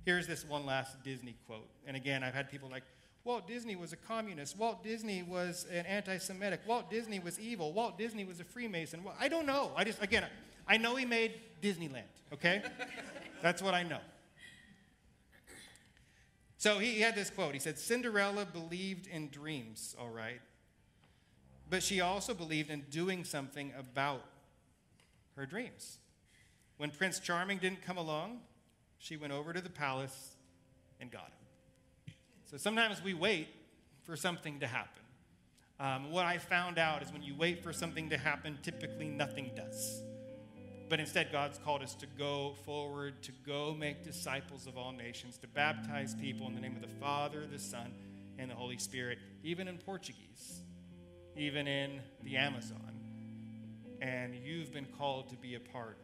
Here's 0.06 0.28
this 0.28 0.44
one 0.46 0.66
last 0.66 1.02
Disney 1.04 1.36
quote. 1.48 1.70
And 1.88 1.96
again, 1.96 2.24
I've 2.24 2.34
had 2.34 2.50
people 2.50 2.70
like, 2.70 2.84
Walt 3.26 3.48
Disney 3.48 3.76
was 3.76 3.94
a 3.94 3.96
communist. 3.96 4.58
Walt 4.58 4.84
Disney 4.84 5.24
was 5.24 5.66
an 5.72 5.86
anti 5.86 6.18
Semitic. 6.18 6.62
Walt 6.68 6.90
Disney 6.90 7.20
was 7.20 7.40
evil. 7.40 7.72
Walt 7.72 7.98
Disney 7.98 8.26
was 8.26 8.40
a 8.40 8.44
Freemason. 8.44 9.04
Well, 9.04 9.16
I 9.20 9.30
don't 9.30 9.46
know. 9.46 9.72
I 9.78 9.86
just, 9.86 10.02
again, 10.02 10.26
I 10.68 10.78
know 10.78 10.96
he 10.96 11.06
made 11.06 11.40
Disneyland, 11.62 12.04
okay? 12.34 12.64
That's 13.42 13.62
what 13.62 13.74
I 13.74 13.84
know. 13.84 14.00
So 16.58 16.80
he, 16.80 17.02
had 17.02 17.16
this 17.16 17.30
quote. 17.30 17.54
He 17.54 17.60
said, 17.60 17.78
Cinderella 17.78 18.46
believed 18.46 19.08
in 19.08 19.30
dreams, 19.30 19.98
all 20.00 20.10
right, 20.10 20.40
but 21.70 21.84
she 21.84 22.00
also 22.00 22.34
believed 22.34 22.70
in 22.70 22.86
doing 22.90 23.26
something 23.26 23.74
about 23.78 24.24
her 25.36 25.46
dreams. 25.46 25.98
When 26.78 26.90
Prince 26.90 27.20
Charming 27.20 27.58
didn't 27.58 27.82
come 27.82 27.98
along, 27.98 28.40
she 28.98 29.18
went 29.18 29.34
over 29.34 29.52
to 29.52 29.60
the 29.60 29.70
palace 29.70 30.38
and 31.02 31.12
got 31.12 31.26
him. 31.26 31.43
So 32.54 32.58
sometimes 32.58 33.04
we 33.04 33.16
wait 33.16 33.48
for 34.04 34.16
something 34.16 34.60
to 34.60 34.68
happen. 34.68 35.02
Um, 35.80 36.12
what 36.12 36.28
I 36.28 36.38
found 36.38 36.78
out 36.78 37.02
is 37.02 37.12
when 37.12 37.24
you 37.24 37.34
wait 37.36 37.64
for 37.64 37.74
something 37.74 38.12
to 38.12 38.18
happen, 38.20 38.60
typically 38.62 39.08
nothing 39.08 39.50
does. 39.56 40.04
But 40.88 41.00
instead, 41.00 41.32
God's 41.32 41.58
called 41.58 41.82
us 41.82 41.96
to 41.96 42.06
go 42.06 42.54
forward, 42.64 43.24
to 43.24 43.32
go 43.44 43.74
make 43.74 44.04
disciples 44.04 44.68
of 44.68 44.78
all 44.78 44.92
nations, 44.92 45.40
to 45.40 45.48
baptize 45.48 46.14
people 46.14 46.46
in 46.46 46.54
the 46.54 46.62
name 46.62 46.76
of 46.76 46.84
the 46.84 46.96
Father, 47.00 47.48
the 47.52 47.58
Son, 47.58 47.92
and 48.38 48.52
the 48.52 48.56
Holy 48.56 48.78
Spirit, 48.78 49.18
even 49.44 49.68
in 49.68 49.80
Portuguese, 49.80 50.62
even 51.36 51.66
in 51.68 52.02
the 52.22 52.38
Amazon. 52.38 52.94
And 54.00 54.36
you've 54.36 54.72
been 54.72 54.88
called 55.00 55.28
to 55.30 55.38
be 55.38 55.56
a 55.56 55.60
part 55.60 55.98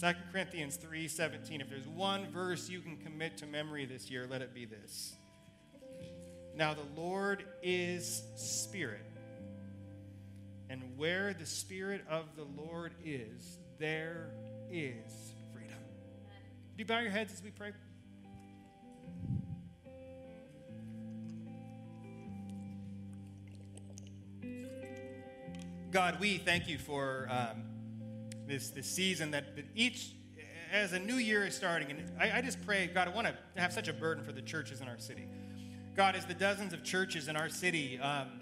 2 0.00 0.12
Corinthians 0.30 0.76
3:17, 0.76 1.60
if 1.60 1.68
there's 1.68 1.88
one 1.88 2.30
verse 2.30 2.68
you 2.68 2.80
can 2.80 2.96
commit 2.98 3.36
to 3.38 3.46
memory 3.46 3.84
this 3.84 4.08
year, 4.08 4.28
let 4.28 4.42
it 4.42 4.54
be 4.54 4.64
this. 4.64 5.16
Now 6.54 6.72
the 6.72 7.00
Lord 7.00 7.44
is 7.62 8.22
spirit. 8.36 9.04
And 10.70 10.82
where 10.96 11.34
the 11.34 11.46
Spirit 11.46 12.04
of 12.08 12.36
the 12.36 12.44
Lord 12.44 12.92
is, 13.04 13.58
there 13.78 14.30
is 14.70 15.32
freedom. 15.52 15.78
Do 16.76 16.82
you 16.82 16.84
bow 16.84 17.00
your 17.00 17.10
heads 17.10 17.32
as 17.32 17.42
we 17.42 17.50
pray? 17.50 17.72
God, 25.90 26.20
we 26.20 26.36
thank 26.36 26.68
you 26.68 26.76
for 26.76 27.26
um, 27.30 27.64
this, 28.48 28.70
this 28.70 28.86
season 28.86 29.30
that, 29.32 29.54
that, 29.56 29.66
each, 29.74 30.12
as 30.72 30.92
a 30.92 30.98
new 30.98 31.16
year 31.16 31.46
is 31.46 31.54
starting, 31.54 31.90
and 31.90 32.10
I, 32.18 32.38
I 32.38 32.42
just 32.42 32.64
pray, 32.66 32.90
God, 32.92 33.08
I 33.08 33.10
want 33.10 33.26
to 33.26 33.60
have 33.60 33.72
such 33.72 33.88
a 33.88 33.92
burden 33.92 34.24
for 34.24 34.32
the 34.32 34.42
churches 34.42 34.80
in 34.80 34.88
our 34.88 34.98
city. 34.98 35.26
God, 35.94 36.16
as 36.16 36.24
the 36.24 36.34
dozens 36.34 36.72
of 36.72 36.82
churches 36.82 37.28
in 37.28 37.36
our 37.36 37.48
city 37.48 37.98
um, 37.98 38.40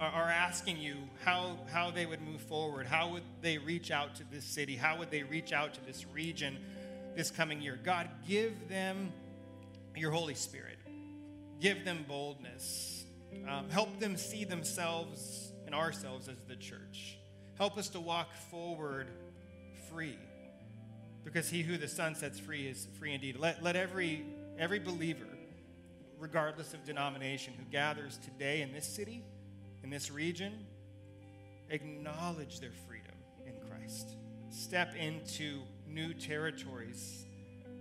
are 0.00 0.28
asking 0.28 0.78
you 0.78 0.96
how, 1.24 1.58
how 1.72 1.90
they 1.90 2.06
would 2.06 2.20
move 2.20 2.40
forward. 2.40 2.86
How 2.86 3.10
would 3.12 3.22
they 3.42 3.58
reach 3.58 3.90
out 3.90 4.16
to 4.16 4.24
this 4.30 4.44
city? 4.44 4.74
How 4.76 4.98
would 4.98 5.10
they 5.10 5.22
reach 5.22 5.52
out 5.52 5.74
to 5.74 5.84
this 5.84 6.04
region 6.12 6.58
this 7.14 7.30
coming 7.30 7.60
year? 7.60 7.78
God, 7.82 8.08
give 8.26 8.68
them 8.68 9.12
your 9.96 10.10
Holy 10.10 10.34
Spirit. 10.34 10.78
Give 11.60 11.84
them 11.84 12.04
boldness. 12.08 13.04
Um, 13.48 13.68
help 13.70 14.00
them 14.00 14.16
see 14.16 14.44
themselves 14.44 15.52
and 15.66 15.74
ourselves 15.74 16.28
as 16.28 16.36
the 16.48 16.56
church. 16.56 17.18
Help 17.56 17.78
us 17.78 17.88
to 17.90 18.00
walk 18.00 18.34
forward 18.50 19.08
free. 19.94 20.18
Because 21.24 21.48
he 21.48 21.62
who 21.62 21.78
the 21.78 21.88
Son 21.88 22.14
sets 22.14 22.38
free 22.38 22.66
is 22.66 22.88
free 22.98 23.14
indeed. 23.14 23.36
Let, 23.38 23.62
let 23.62 23.76
every, 23.76 24.24
every 24.58 24.80
believer, 24.80 25.24
regardless 26.18 26.74
of 26.74 26.84
denomination, 26.84 27.54
who 27.56 27.64
gathers 27.70 28.18
today 28.18 28.62
in 28.62 28.72
this 28.72 28.86
city, 28.86 29.22
in 29.82 29.90
this 29.90 30.10
region 30.10 30.52
acknowledge 31.70 32.60
their 32.60 32.72
freedom 32.86 33.14
in 33.46 33.54
Christ. 33.68 34.16
Step 34.50 34.94
into 34.96 35.60
new 35.88 36.12
territories 36.12 37.24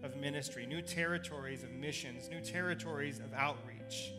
of 0.03 0.15
ministry, 0.17 0.65
new 0.65 0.81
territories 0.81 1.63
of 1.63 1.71
missions, 1.71 2.29
new 2.29 2.41
territories 2.41 3.19
of 3.19 3.33
outreach, 3.33 4.11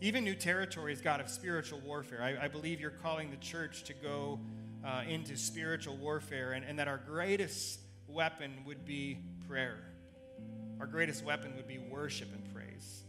even 0.00 0.24
new 0.24 0.34
territories, 0.34 1.00
God, 1.00 1.20
of 1.20 1.28
spiritual 1.28 1.80
warfare. 1.80 2.22
I, 2.22 2.44
I 2.44 2.48
believe 2.48 2.80
you're 2.80 2.90
calling 2.90 3.30
the 3.30 3.36
church 3.36 3.84
to 3.84 3.94
go 3.94 4.40
uh, 4.84 5.02
into 5.08 5.36
spiritual 5.36 5.96
warfare 5.96 6.52
and, 6.52 6.64
and 6.64 6.78
that 6.78 6.88
our 6.88 6.98
greatest 6.98 7.80
weapon 8.06 8.52
would 8.66 8.84
be 8.84 9.18
prayer. 9.48 9.78
Our 10.80 10.86
greatest 10.86 11.24
weapon 11.24 11.54
would 11.56 11.66
be 11.66 11.78
worship 11.78 12.28
and 12.32 12.54
praise. 12.54 13.02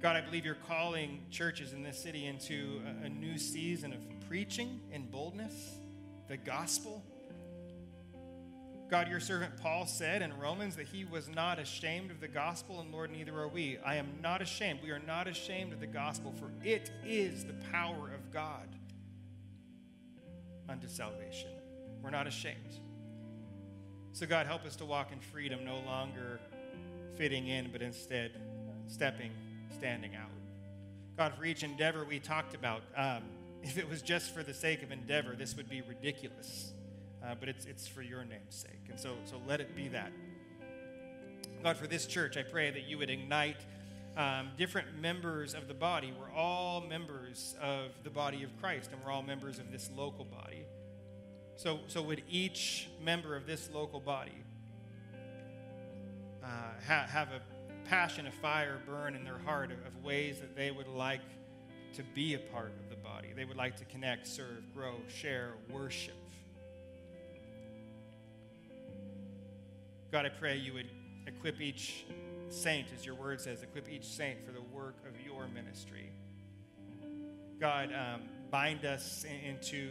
God, 0.00 0.16
I 0.16 0.20
believe 0.20 0.44
you're 0.44 0.56
calling 0.66 1.24
churches 1.30 1.72
in 1.72 1.82
this 1.82 2.02
city 2.02 2.26
into 2.26 2.80
a, 3.02 3.06
a 3.06 3.08
new 3.08 3.38
season 3.38 3.92
of 3.92 4.00
preaching 4.28 4.80
in 4.90 5.06
boldness, 5.06 5.76
the 6.26 6.36
gospel. 6.36 7.04
God, 8.90 9.08
your 9.08 9.20
servant 9.20 9.56
Paul 9.56 9.86
said 9.86 10.20
in 10.20 10.36
Romans 10.38 10.76
that 10.76 10.86
he 10.88 11.04
was 11.04 11.28
not 11.28 11.58
ashamed 11.58 12.10
of 12.10 12.20
the 12.20 12.28
gospel, 12.28 12.80
and 12.80 12.92
Lord, 12.92 13.10
neither 13.10 13.34
are 13.38 13.48
we. 13.48 13.78
I 13.86 13.94
am 13.94 14.08
not 14.20 14.42
ashamed. 14.42 14.80
We 14.82 14.90
are 14.90 14.98
not 14.98 15.28
ashamed 15.28 15.72
of 15.72 15.80
the 15.80 15.86
gospel, 15.86 16.34
for 16.38 16.50
it 16.62 16.90
is 17.06 17.44
the 17.44 17.54
power 17.70 18.10
of 18.12 18.32
God 18.32 18.68
unto 20.68 20.88
salvation. 20.88 21.50
We're 22.02 22.10
not 22.10 22.26
ashamed. 22.26 22.80
So, 24.12 24.26
God, 24.26 24.46
help 24.46 24.64
us 24.64 24.76
to 24.76 24.84
walk 24.84 25.12
in 25.12 25.20
freedom, 25.20 25.64
no 25.64 25.78
longer 25.86 26.38
fitting 27.16 27.48
in, 27.48 27.70
but 27.72 27.82
instead 27.82 28.32
stepping, 28.86 29.30
standing 29.74 30.14
out. 30.14 30.30
God, 31.16 31.34
for 31.34 31.44
each 31.44 31.62
endeavor 31.62 32.04
we 32.04 32.18
talked 32.18 32.54
about, 32.54 32.82
um, 32.96 33.22
if 33.62 33.78
it 33.78 33.88
was 33.88 34.02
just 34.02 34.34
for 34.34 34.42
the 34.42 34.54
sake 34.54 34.82
of 34.82 34.90
endeavor, 34.90 35.34
this 35.36 35.56
would 35.56 35.68
be 35.70 35.82
ridiculous. 35.82 36.72
Uh, 37.24 37.34
but 37.38 37.48
it's, 37.48 37.64
it's 37.66 37.86
for 37.86 38.02
your 38.02 38.24
name's 38.24 38.54
sake. 38.54 38.88
And 38.90 38.98
so, 38.98 39.14
so 39.24 39.40
let 39.46 39.60
it 39.60 39.76
be 39.76 39.88
that. 39.88 40.12
God, 41.62 41.76
for 41.76 41.86
this 41.86 42.06
church, 42.06 42.36
I 42.36 42.42
pray 42.42 42.70
that 42.70 42.88
you 42.88 42.98
would 42.98 43.10
ignite 43.10 43.64
um, 44.16 44.50
different 44.56 45.00
members 45.00 45.54
of 45.54 45.68
the 45.68 45.74
body. 45.74 46.12
We're 46.18 46.34
all 46.34 46.80
members 46.80 47.54
of 47.60 47.90
the 48.04 48.10
body 48.10 48.42
of 48.42 48.50
Christ, 48.60 48.90
and 48.92 49.02
we're 49.02 49.10
all 49.10 49.22
members 49.22 49.58
of 49.58 49.72
this 49.72 49.90
local 49.96 50.24
body. 50.24 50.66
So, 51.56 51.80
so 51.86 52.02
would 52.02 52.22
each 52.28 52.88
member 53.02 53.36
of 53.36 53.46
this 53.46 53.70
local 53.72 54.00
body 54.00 54.44
uh, 56.42 56.46
ha- 56.86 57.06
have 57.08 57.28
a 57.28 57.40
passion, 57.88 58.26
a 58.26 58.32
fire 58.32 58.80
burn 58.86 59.14
in 59.14 59.24
their 59.24 59.38
heart 59.38 59.70
of, 59.70 59.78
of 59.86 60.04
ways 60.04 60.40
that 60.40 60.56
they 60.56 60.70
would 60.70 60.88
like 60.88 61.20
to 61.94 62.02
be 62.14 62.34
a 62.34 62.38
part 62.38 62.72
of 62.82 62.90
the 62.90 62.96
body? 62.96 63.28
They 63.34 63.44
would 63.44 63.56
like 63.56 63.76
to 63.76 63.84
connect, 63.86 64.26
serve, 64.26 64.62
grow, 64.74 64.94
share, 65.08 65.54
worship. 65.70 66.14
God, 70.10 70.26
I 70.26 70.30
pray 70.30 70.56
you 70.58 70.74
would 70.74 70.90
equip 71.26 71.60
each 71.60 72.04
saint, 72.52 72.88
as 72.94 73.06
your 73.06 73.14
word 73.14 73.40
says, 73.40 73.62
equip 73.62 73.88
each 73.88 74.04
saint 74.04 74.44
for 74.44 74.52
the 74.52 74.60
work 74.60 74.96
of 75.08 75.14
your 75.24 75.48
ministry. 75.48 76.10
God, 77.58 77.92
um, 77.92 78.22
bind 78.50 78.84
us 78.84 79.24
into 79.24 79.88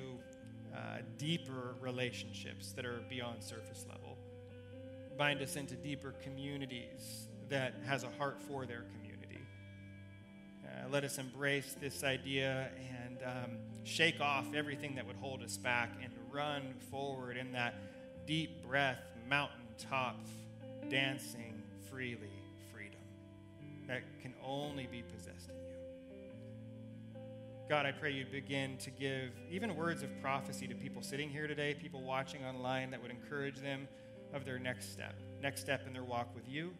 uh, 0.76 1.00
deeper 1.18 1.76
relationships 1.82 2.72
that 2.74 2.86
are 2.86 3.02
beyond 3.10 3.42
surface 3.42 3.86
level. 3.90 4.18
Bind 5.18 5.42
us 5.42 5.56
into 5.56 5.76
deeper 5.76 6.14
communities 6.24 7.28
that 7.50 7.74
has 7.86 8.04
a 8.04 8.10
heart 8.18 8.40
for 8.42 8.66
their 8.66 8.86
community. 8.96 9.40
Uh, 10.64 10.90
let 10.90 11.04
us 11.04 11.18
embrace 11.18 11.76
this 11.82 12.04
idea 12.04 12.70
and 13.06 13.18
um, 13.24 13.58
shake 13.84 14.22
off 14.22 14.46
everything 14.54 14.96
that 14.96 15.06
would 15.06 15.18
hold 15.18 15.44
us 15.44 15.58
back 15.58 15.92
and 16.04 16.14
run 16.32 16.74
forward 16.90 17.38
in 17.38 17.52
that 17.52 17.76
deep 18.26 18.66
breath, 18.66 19.00
mountaintop, 19.28 20.18
dancing 20.90 21.62
freely 21.90 22.31
that 23.92 24.04
can 24.22 24.34
only 24.42 24.88
be 24.88 25.04
possessed 25.04 25.50
in 25.50 25.56
you. 25.56 25.72
God, 27.70 27.86
I 27.86 27.92
pray 27.92 28.12
you 28.12 28.26
begin 28.26 28.78
to 28.78 28.90
give 28.90 29.32
even 29.50 29.76
words 29.76 30.02
of 30.02 30.10
prophecy 30.22 30.66
to 30.68 30.76
people 30.76 31.02
sitting 31.02 31.30
here 31.30 31.46
today, 31.46 31.74
people 31.74 32.02
watching 32.02 32.44
online 32.46 32.90
that 32.92 33.02
would 33.02 33.12
encourage 33.12 33.60
them 33.60 33.88
of 34.34 34.46
their 34.46 34.60
next 34.60 34.94
step, 34.94 35.14
next 35.42 35.62
step 35.62 35.86
in 35.88 35.94
their 35.94 36.04
walk 36.04 36.34
with 36.34 36.48
you, 36.48 36.72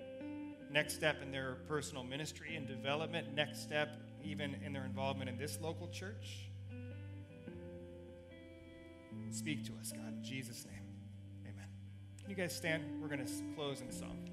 next 0.72 0.94
step 0.94 1.22
in 1.22 1.32
their 1.32 1.58
personal 1.68 2.04
ministry 2.04 2.56
and 2.56 2.66
development, 2.66 3.34
next 3.36 3.62
step 3.62 3.98
even 4.24 4.56
in 4.66 4.72
their 4.72 4.86
involvement 4.86 5.30
in 5.30 5.38
this 5.38 5.60
local 5.62 5.90
church. 5.90 6.48
Speak 9.32 9.66
to 9.66 9.74
us, 9.82 9.92
God, 9.92 10.14
in 10.18 10.24
Jesus' 10.24 10.66
name. 10.66 10.84
Amen. 11.44 11.68
Can 12.22 12.30
you 12.30 12.36
guys 12.36 12.56
stand? 12.56 13.02
We're 13.02 13.08
going 13.08 13.26
to 13.26 13.32
close 13.56 13.82
in 13.82 13.92
song. 13.92 14.31